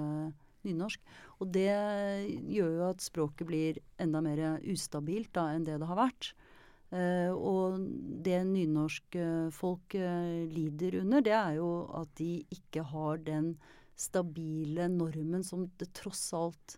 nynorsk. 0.67 1.03
Og 1.41 1.51
det 1.55 1.71
gjør 2.51 2.75
jo 2.79 2.91
at 2.91 3.05
språket 3.05 3.49
blir 3.49 3.81
enda 4.03 4.23
mer 4.25 4.43
ustabilt 4.67 5.33
da, 5.37 5.51
enn 5.55 5.67
det 5.67 5.79
det 5.81 5.89
har 5.89 6.01
vært. 6.07 6.35
Uh, 6.87 7.35
og 7.35 7.81
det 8.23 8.45
nynorskfolk 8.47 9.97
uh, 9.99 10.45
lider 10.47 11.01
under, 11.01 11.25
det 11.25 11.35
er 11.35 11.57
jo 11.59 11.71
at 11.99 12.13
de 12.21 12.45
ikke 12.55 12.85
har 12.93 13.19
den 13.27 13.57
stabile 13.99 14.87
normen 14.93 15.43
som 15.43 15.65
det 15.81 15.89
tross 15.99 16.29
alt 16.37 16.77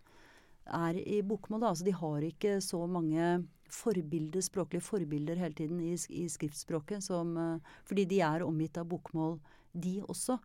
er 0.65 0.97
i 0.97 1.21
bokmål. 1.21 1.67
Altså, 1.69 1.85
de 1.85 1.93
har 1.93 2.25
ikke 2.25 2.57
så 2.63 2.81
mange 2.89 3.45
forbilder, 3.69 4.41
språklige 4.41 4.81
forbilder 4.81 5.37
hele 5.37 5.53
tiden 5.53 5.77
i, 5.85 5.93
i 5.93 6.25
skriftspråket. 6.25 7.05
Som, 7.05 7.37
uh, 7.37 7.77
fordi 7.85 8.07
de 8.09 8.23
er 8.25 8.47
omgitt 8.47 8.81
av 8.81 8.89
bokmål, 8.89 9.37
de 9.77 9.99
også. 10.09 10.39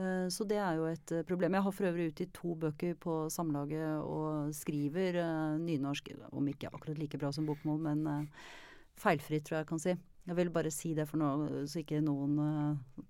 Eh, 0.00 0.28
så 0.32 0.46
det 0.48 0.56
er 0.56 0.78
jo 0.78 0.86
et 0.88 1.12
eh, 1.12 1.24
problem. 1.28 1.56
Jeg 1.56 1.66
har 1.66 1.74
for 1.76 1.88
øvrig 1.90 2.08
utgitt 2.12 2.32
to 2.36 2.54
bøker 2.58 2.94
på 3.00 3.16
Samlaget 3.32 4.00
og 4.00 4.54
skriver 4.56 5.18
uh, 5.20 5.58
nynorsk, 5.60 6.14
om 6.32 6.48
ikke 6.48 6.70
akkurat 6.72 7.00
like 7.00 7.20
bra 7.20 7.32
som 7.32 7.48
bokmål, 7.48 7.82
men 7.90 8.30
feilfritt, 9.00 9.44
tror 9.44 9.58
jeg 9.58 9.66
jeg 9.66 9.72
kan 9.72 9.82
si. 9.82 9.96
Jeg 10.28 10.38
vil 10.38 10.52
bare 10.54 10.70
si 10.72 10.94
det 10.94 11.08
for 11.10 11.20
noe, 11.20 11.66
så 11.66 11.82
ikke 11.82 12.00
noen 12.04 12.38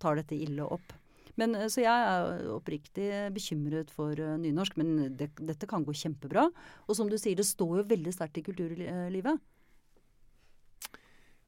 tar 0.00 0.16
dette 0.16 0.34
ille 0.38 0.64
opp. 0.64 0.94
Men, 1.36 1.54
så 1.72 1.84
jeg 1.84 2.06
er 2.08 2.48
oppriktig 2.52 3.08
bekymret 3.32 3.92
for 3.92 4.16
nynorsk, 4.16 4.78
men 4.80 5.14
det, 5.16 5.30
dette 5.40 5.68
kan 5.68 5.84
gå 5.84 5.94
kjempebra. 5.96 6.46
Og 6.88 6.96
som 6.96 7.08
du 7.08 7.18
sier, 7.20 7.36
det 7.36 7.48
står 7.48 7.82
jo 7.82 7.88
veldig 7.92 8.14
sterkt 8.16 8.40
i 8.40 8.46
kulturlivet. 8.46 9.44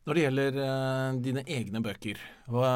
Når 0.04 0.16
det 0.16 0.22
gjelder 0.26 0.56
uh, 0.60 1.16
dine 1.24 1.42
egne 1.48 1.80
bøker, 1.80 2.18
hva, 2.52 2.70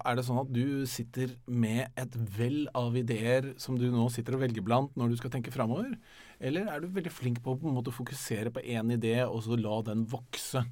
er 0.00 0.16
det 0.16 0.22
sånn 0.24 0.40
at 0.40 0.52
du 0.54 0.86
sitter 0.88 1.34
med 1.44 1.92
et 2.00 2.16
vell 2.38 2.62
av 2.76 2.96
ideer 2.96 3.50
som 3.60 3.76
du 3.76 3.84
nå 3.92 4.06
sitter 4.12 4.38
og 4.38 4.46
velger 4.46 4.64
blant 4.64 4.96
når 4.96 5.12
du 5.12 5.18
skal 5.20 5.34
tenke 5.34 5.52
framover? 5.52 5.92
Eller 6.40 6.70
er 6.72 6.80
du 6.80 6.88
veldig 6.88 7.12
flink 7.12 7.42
på 7.44 7.52
å 7.52 7.60
på 7.60 7.68
en 7.68 7.76
måte 7.76 7.92
fokusere 7.92 8.52
på 8.54 8.64
én 8.64 8.94
idé 8.96 9.18
og 9.26 9.42
så 9.44 9.60
la 9.60 9.82
den 9.90 10.06
vokse? 10.08 10.64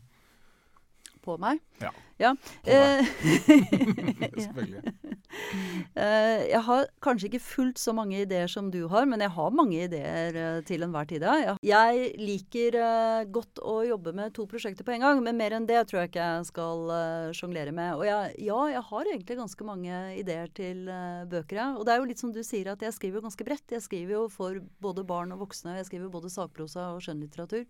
På 1.20 1.36
meg? 1.36 1.60
Ja. 1.82 1.92
ja. 2.16 2.32
På 2.64 2.78
meg. 2.80 3.12
Eh, 3.28 4.38
Selvfølgelig. 4.46 5.17
Uh, 5.52 6.44
jeg 6.54 6.60
har 6.66 6.88
kanskje 7.04 7.30
ikke 7.30 7.42
fullt 7.42 7.80
så 7.80 7.94
mange 7.96 8.20
ideer 8.22 8.50
som 8.50 8.70
du 8.72 8.82
har, 8.92 9.06
men 9.08 9.22
jeg 9.24 9.32
har 9.34 9.54
mange 9.54 9.80
ideer 9.86 10.36
uh, 10.36 10.58
til 10.68 10.84
enhver 10.86 11.08
tid. 11.08 11.24
Ja. 11.24 11.56
Jeg 11.64 12.12
liker 12.20 12.78
uh, 12.78 13.22
godt 13.32 13.62
å 13.62 13.80
jobbe 13.88 14.14
med 14.16 14.34
to 14.36 14.46
prosjekter 14.50 14.86
på 14.86 14.94
en 14.96 15.06
gang, 15.06 15.22
men 15.24 15.38
mer 15.40 15.56
enn 15.56 15.68
det 15.68 15.80
tror 15.88 16.02
jeg 16.02 16.12
ikke 16.12 16.28
jeg 16.28 16.48
skal 16.50 16.92
sjonglere 17.36 17.74
med. 17.74 17.96
Og 17.98 18.06
jeg, 18.08 18.34
ja, 18.48 18.60
jeg 18.74 18.84
har 18.90 19.12
egentlig 19.12 19.38
ganske 19.40 19.68
mange 19.68 20.02
ideer 20.18 20.52
til 20.54 20.84
bøker, 21.30 21.58
ja. 21.58 21.68
Og 21.76 21.86
det 21.86 21.94
er 21.94 22.02
jo 22.02 22.08
litt 22.10 22.22
som 22.22 22.32
du 22.34 22.40
sier, 22.46 22.72
at 22.72 22.84
jeg 22.84 22.96
skriver 22.96 23.24
ganske 23.24 23.46
bredt. 23.46 23.76
Jeg 23.76 23.84
skriver 23.84 24.16
jo 24.16 24.22
for 24.32 24.60
både 24.82 25.04
barn 25.08 25.34
og 25.34 25.44
voksne. 25.46 25.78
Jeg 25.80 25.88
skriver 25.90 26.12
både 26.12 26.32
sakprosa 26.32 26.92
og 26.94 27.02
skjønnlitteratur. 27.04 27.66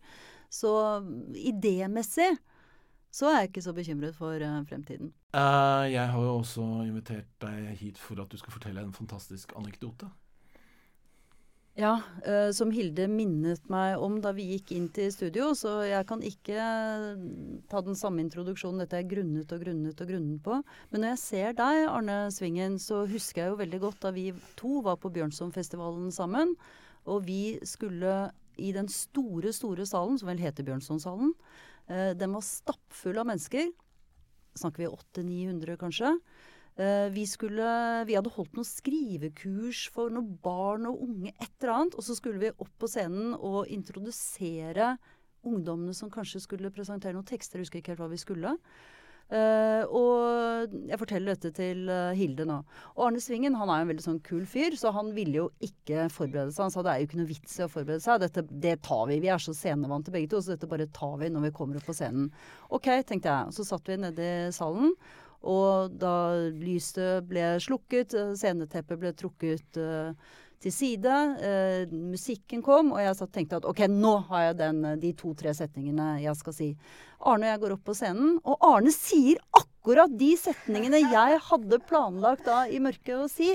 Så 0.53 0.71
idémessig 1.37 2.33
så 3.11 3.31
er 3.31 3.43
jeg 3.43 3.51
ikke 3.51 3.65
så 3.65 3.75
bekymret 3.77 4.17
for 4.17 4.37
uh, 4.45 4.63
fremtiden. 4.69 5.13
Uh, 5.33 5.89
jeg 5.89 6.07
har 6.13 6.23
jo 6.23 6.39
også 6.39 6.65
invitert 6.85 7.29
deg 7.43 7.75
hit 7.81 8.01
for 8.01 8.21
at 8.21 8.31
du 8.31 8.39
skal 8.41 8.55
fortelle 8.55 8.85
en 8.85 8.97
fantastisk 8.97 9.55
anekdote. 9.57 10.11
Ja, 11.79 11.95
uh, 12.27 12.51
som 12.53 12.73
Hilde 12.75 13.07
minnet 13.09 13.69
meg 13.71 14.03
om 14.03 14.19
da 14.21 14.33
vi 14.37 14.49
gikk 14.51 14.73
inn 14.75 14.89
til 14.93 15.13
studio, 15.15 15.53
så 15.57 15.79
jeg 15.87 16.05
kan 16.11 16.25
ikke 16.27 16.65
ta 17.71 17.83
den 17.87 17.97
samme 17.97 18.21
introduksjonen. 18.25 18.83
Dette 18.83 18.99
er 18.99 19.09
grunnet 19.09 19.55
og 19.55 19.63
grunnet 19.63 20.03
og 20.03 20.11
grunnet 20.11 20.43
på. 20.45 20.59
Men 20.91 21.05
når 21.05 21.15
jeg 21.15 21.23
ser 21.23 21.57
deg, 21.61 21.87
Arne 21.89 22.19
Svingen, 22.35 22.77
så 22.83 23.05
husker 23.09 23.45
jeg 23.45 23.55
jo 23.55 23.63
veldig 23.63 23.81
godt 23.87 24.05
da 24.05 24.13
vi 24.17 24.33
to 24.59 24.83
var 24.85 25.01
på 25.01 25.13
Bjørnsonfestivalen 25.15 26.13
sammen. 26.13 26.59
Og 27.09 27.25
vi 27.25 27.57
skulle 27.65 28.29
i 28.59 28.73
den 28.75 28.91
store, 28.91 29.55
store 29.55 29.87
salen, 29.87 30.19
som 30.19 30.29
vel 30.29 30.43
heter 30.43 30.67
Bjørnsonsalen, 30.67 31.31
Eh, 31.31 31.68
den 31.89 32.35
var 32.37 32.45
stappfull 32.45 33.17
av 33.21 33.31
mennesker. 33.31 33.71
Snakker 34.59 34.83
vi 34.85 34.91
800-900 34.93 35.77
kanskje. 35.81 36.11
Eh, 36.79 37.09
vi, 37.11 37.25
skulle, 37.27 37.69
vi 38.07 38.15
hadde 38.15 38.31
holdt 38.31 38.55
noen 38.55 38.67
skrivekurs 38.67 39.89
for 39.95 40.13
noen 40.15 40.37
barn 40.43 40.87
og 40.87 41.01
unge, 41.09 41.33
et 41.35 41.51
eller 41.59 41.75
annet. 41.75 41.97
Og 41.99 42.07
så 42.07 42.15
skulle 42.15 42.43
vi 42.43 42.53
opp 42.55 42.71
på 42.79 42.91
scenen 42.91 43.35
og 43.35 43.67
introdusere 43.75 44.93
ungdommene 45.49 45.95
som 45.95 46.11
kanskje 46.13 46.43
skulle 46.45 46.71
presentere 46.75 47.17
noen 47.17 47.27
tekster. 47.27 47.59
Jeg 47.59 47.67
husker 47.67 47.83
ikke 47.83 47.97
helt 47.97 48.05
hva 48.05 48.11
vi 48.13 48.21
skulle. 48.23 48.55
Uh, 49.29 49.85
og 49.93 50.73
jeg 50.89 50.99
forteller 51.03 51.37
dette 51.37 51.51
til 51.59 51.83
uh, 51.93 52.17
Hilde 52.17 52.47
nå. 52.49 52.63
Og 52.97 53.03
Arne 53.09 53.21
Svingen 53.21 53.59
han 53.61 53.69
er 53.69 53.83
jo 53.83 53.87
en 53.87 53.93
veldig 53.93 54.07
sånn 54.07 54.23
kul 54.25 54.47
fyr, 54.49 54.77
så 54.81 54.95
han 54.97 55.13
ville 55.17 55.43
jo 55.43 55.47
ikke 55.65 56.07
forberede 56.15 56.55
seg. 56.55 56.65
Han 56.65 56.75
sa 56.75 56.85
det 56.87 56.95
er 56.95 57.03
jo 57.03 57.11
ikke 57.11 57.21
noe 57.21 57.31
vits 57.35 57.59
i 57.59 57.67
å 57.67 57.71
forberede 57.73 58.05
seg. 58.05 58.23
Dette, 58.25 58.47
det 58.49 58.79
tar 58.89 59.05
vi. 59.11 59.21
Vi 59.25 59.33
er 59.35 59.45
så 59.45 59.53
scenevante 59.57 60.15
begge 60.15 60.33
to, 60.33 60.41
så 60.41 60.55
dette 60.55 60.71
bare 60.71 60.89
tar 60.97 61.19
vi 61.21 61.29
når 61.35 61.49
vi 61.49 61.55
kommer 61.61 61.81
opp 61.81 61.89
på 61.91 61.97
scenen. 61.99 62.31
OK, 62.73 62.89
tenkte 63.09 63.35
jeg. 63.35 63.57
Så 63.59 63.69
satt 63.69 63.91
vi 63.91 64.01
nede 64.01 64.29
i 64.49 64.53
salen. 64.57 64.95
Og 65.47 65.95
da 66.01 66.35
lyset 66.51 67.29
ble 67.29 67.53
slukket, 67.63 68.15
eh, 68.17 68.35
sceneteppet 68.35 68.99
ble 68.99 69.13
trukket 69.15 69.79
uh, 69.79 70.11
til 70.63 70.75
side. 70.75 71.17
Eh, 71.45 71.93
musikken 71.93 72.63
kom, 72.65 72.93
og 72.95 73.03
jeg 73.03 73.17
satt, 73.19 73.33
tenkte 73.35 73.61
at 73.61 73.69
ok, 73.69 73.85
nå 73.93 74.15
har 74.31 74.49
jeg 74.49 74.59
den, 74.63 74.85
eh, 74.85 74.97
de 75.01 75.13
to-tre 75.19 75.55
setningene 75.55 76.19
jeg 76.23 76.35
skal 76.39 76.57
si. 76.57 76.69
Arne 77.21 77.47
og 77.49 77.53
jeg 77.53 77.63
går 77.65 77.75
opp 77.77 77.85
på 77.87 77.97
scenen, 77.99 78.39
og 78.45 78.67
Arne 78.67 78.93
sier 78.95 79.41
akkurat 79.57 80.13
de 80.19 80.33
setningene 80.39 81.01
jeg 81.05 81.41
hadde 81.49 81.81
planlagt 81.89 82.45
da 82.47 82.65
i 82.67 82.83
mørket 82.83 83.15
å 83.17 83.31
si. 83.31 83.55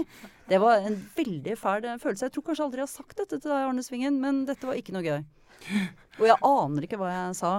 Det 0.49 0.59
var 0.59 0.83
en 0.87 0.97
veldig 1.15 1.57
fæl 1.59 1.87
følelse. 1.99 2.27
Jeg 2.27 2.35
tror 2.35 2.47
kanskje 2.49 2.65
aldri 2.65 2.83
jeg 2.83 2.89
har 2.89 2.95
sagt 2.95 3.17
dette 3.17 3.39
til 3.39 3.49
deg, 3.51 3.67
Arne 3.67 3.83
Svingen, 3.83 4.19
men 4.23 4.45
dette 4.49 4.67
var 4.67 4.79
ikke 4.79 4.95
noe 4.95 5.05
gøy. 5.05 5.21
Og 6.19 6.27
jeg 6.27 6.39
aner 6.43 6.87
ikke 6.87 6.99
hva 6.99 7.11
jeg 7.11 7.37
sa. 7.39 7.53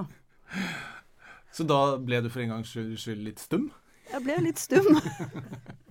Så 1.54 1.64
da 1.68 1.96
ble 2.02 2.20
du 2.20 2.28
for 2.32 2.42
en 2.42 2.56
gangs 2.56 2.72
skyld 2.74 3.24
litt 3.24 3.40
stum? 3.42 3.70
Jeg 4.10 4.24
ble 4.24 4.36
litt 4.44 4.60
stum. 4.60 4.88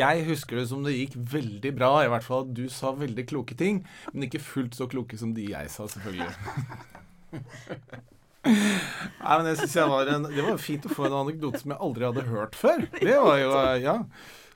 Jeg 0.00 0.24
husker 0.28 0.60
det 0.60 0.68
som 0.70 0.84
det 0.86 0.96
gikk 0.96 1.16
veldig 1.34 1.72
bra. 1.76 1.92
I 2.04 2.10
hvert 2.12 2.26
fall 2.26 2.46
at 2.46 2.54
du 2.56 2.64
sa 2.72 2.92
veldig 2.96 3.26
kloke 3.30 3.56
ting, 3.58 3.82
men 4.14 4.28
ikke 4.28 4.42
fullt 4.42 4.78
så 4.78 4.88
kloke 4.90 5.18
som 5.20 5.34
de 5.36 5.50
jeg 5.50 5.72
sa, 5.72 5.88
selvfølgelig. 5.90 6.30
Nei, 8.40 9.34
men 9.36 9.50
jeg 9.50 9.58
synes 9.60 9.74
jeg 9.76 9.90
var 9.90 10.08
en, 10.08 10.22
Det 10.32 10.44
var 10.46 10.62
fint 10.62 10.86
å 10.88 10.92
få 10.94 11.04
en 11.06 11.18
anekdote 11.18 11.60
som 11.60 11.74
jeg 11.74 11.84
aldri 11.86 12.06
hadde 12.08 12.28
hørt 12.30 12.56
før. 12.56 12.86
Det 12.96 13.18
var 13.20 13.36
jo, 13.42 13.50
ja. 13.84 13.96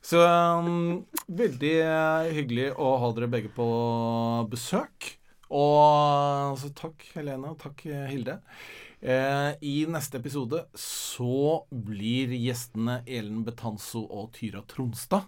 Så 0.05 0.21
um, 0.21 1.05
veldig 1.33 1.75
hyggelig 2.37 2.71
å 2.81 2.95
ha 3.01 3.13
dere 3.17 3.29
begge 3.33 3.53
på 3.53 3.67
besøk. 4.53 5.13
Og 5.55 6.57
så 6.61 6.73
takk, 6.77 7.05
Helene, 7.15 7.53
og 7.53 7.61
takk, 7.61 7.85
Hilde. 8.11 8.41
Eh, 9.05 9.53
I 9.61 9.87
neste 9.87 10.17
episode 10.17 10.63
så 10.81 11.67
blir 11.69 12.31
gjestene 12.33 13.03
Elen 13.05 13.43
Betanzo 13.45 14.01
og 14.09 14.31
Tyra 14.33 14.63
Tronstad. 14.65 15.27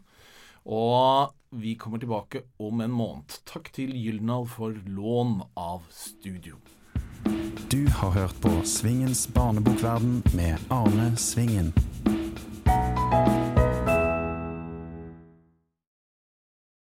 Og 0.64 1.34
vi 1.60 1.74
kommer 1.76 2.00
tilbake 2.00 2.46
om 2.56 2.80
en 2.80 2.94
måned. 2.96 3.36
Takk 3.44 3.68
til 3.76 3.92
Gyldendal 3.92 4.48
for 4.48 4.72
lån 4.88 5.42
av 5.60 5.84
studio. 5.92 6.56
Du 7.68 7.84
har 8.00 8.16
hørt 8.16 8.40
på 8.40 8.54
Svingens 8.64 9.26
barnebokverden 9.36 10.22
med 10.32 10.56
Arne 10.72 11.12
Svingen. 11.20 11.74